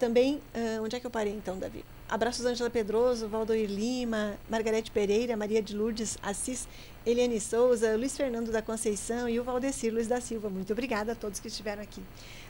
Também, 0.00 0.42
uh, 0.54 0.82
onde 0.82 0.96
é 0.96 1.00
que 1.00 1.06
eu 1.06 1.10
parei 1.10 1.32
então, 1.32 1.56
Davi? 1.56 1.84
Abraços, 2.08 2.44
Ângela 2.44 2.68
Pedroso, 2.68 3.28
Valdoir 3.28 3.70
Lima, 3.70 4.36
Margarete 4.50 4.90
Pereira, 4.90 5.36
Maria 5.36 5.62
de 5.62 5.76
Lourdes 5.76 6.18
Assis, 6.22 6.68
Eliane 7.06 7.40
Souza, 7.40 7.96
Luiz 7.96 8.16
Fernando 8.16 8.52
da 8.52 8.60
Conceição 8.60 9.28
e 9.28 9.40
o 9.40 9.44
Valdecir 9.44 9.92
Luiz 9.94 10.08
da 10.08 10.20
Silva. 10.20 10.50
Muito 10.50 10.72
obrigada 10.72 11.12
a 11.12 11.14
todos 11.14 11.40
que 11.40 11.48
estiveram 11.48 11.82
aqui. 11.82 12.02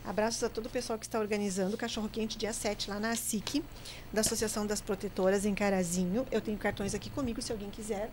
Abraços 0.04 0.42
a 0.42 0.48
todo 0.48 0.66
o 0.66 0.70
pessoal 0.70 0.98
que 0.98 1.04
está 1.04 1.20
organizando 1.20 1.74
o 1.74 1.78
Cachorro 1.78 2.08
Quente 2.08 2.36
dia 2.36 2.52
7 2.52 2.90
lá 2.90 2.98
na 2.98 3.14
SIC, 3.14 3.62
da 4.12 4.20
Associação 4.20 4.66
das 4.66 4.80
Protetoras 4.80 5.44
em 5.44 5.54
Carazinho. 5.54 6.26
Eu 6.30 6.40
tenho 6.40 6.58
cartões 6.58 6.94
aqui 6.94 7.08
comigo 7.08 7.40
se 7.40 7.52
alguém 7.52 7.70
quiser. 7.70 8.10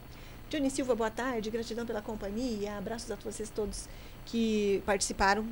Johnny 0.49 0.69
Silva, 0.69 0.95
boa 0.95 1.11
tarde, 1.11 1.49
gratidão 1.49 1.85
pela 1.85 2.01
companhia. 2.01 2.77
Abraços 2.77 3.09
a 3.11 3.15
vocês 3.15 3.49
todos 3.49 3.87
que 4.25 4.83
participaram 4.85 5.47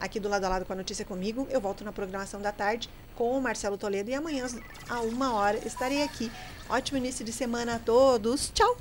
aqui 0.00 0.18
do 0.18 0.28
lado 0.28 0.44
a 0.44 0.48
lado 0.48 0.64
com 0.64 0.72
a 0.72 0.76
notícia 0.76 1.04
comigo. 1.04 1.46
Eu 1.50 1.60
volto 1.60 1.84
na 1.84 1.92
programação 1.92 2.40
da 2.40 2.52
tarde 2.52 2.88
com 3.14 3.36
o 3.36 3.40
Marcelo 3.40 3.76
Toledo 3.76 4.10
e 4.10 4.14
amanhã 4.14 4.46
a 4.88 5.00
uma 5.00 5.34
hora 5.34 5.58
estarei 5.66 6.02
aqui. 6.02 6.30
Ótimo 6.68 6.98
início 6.98 7.24
de 7.24 7.32
semana 7.32 7.76
a 7.76 7.78
todos. 7.78 8.50
Tchau. 8.54 8.76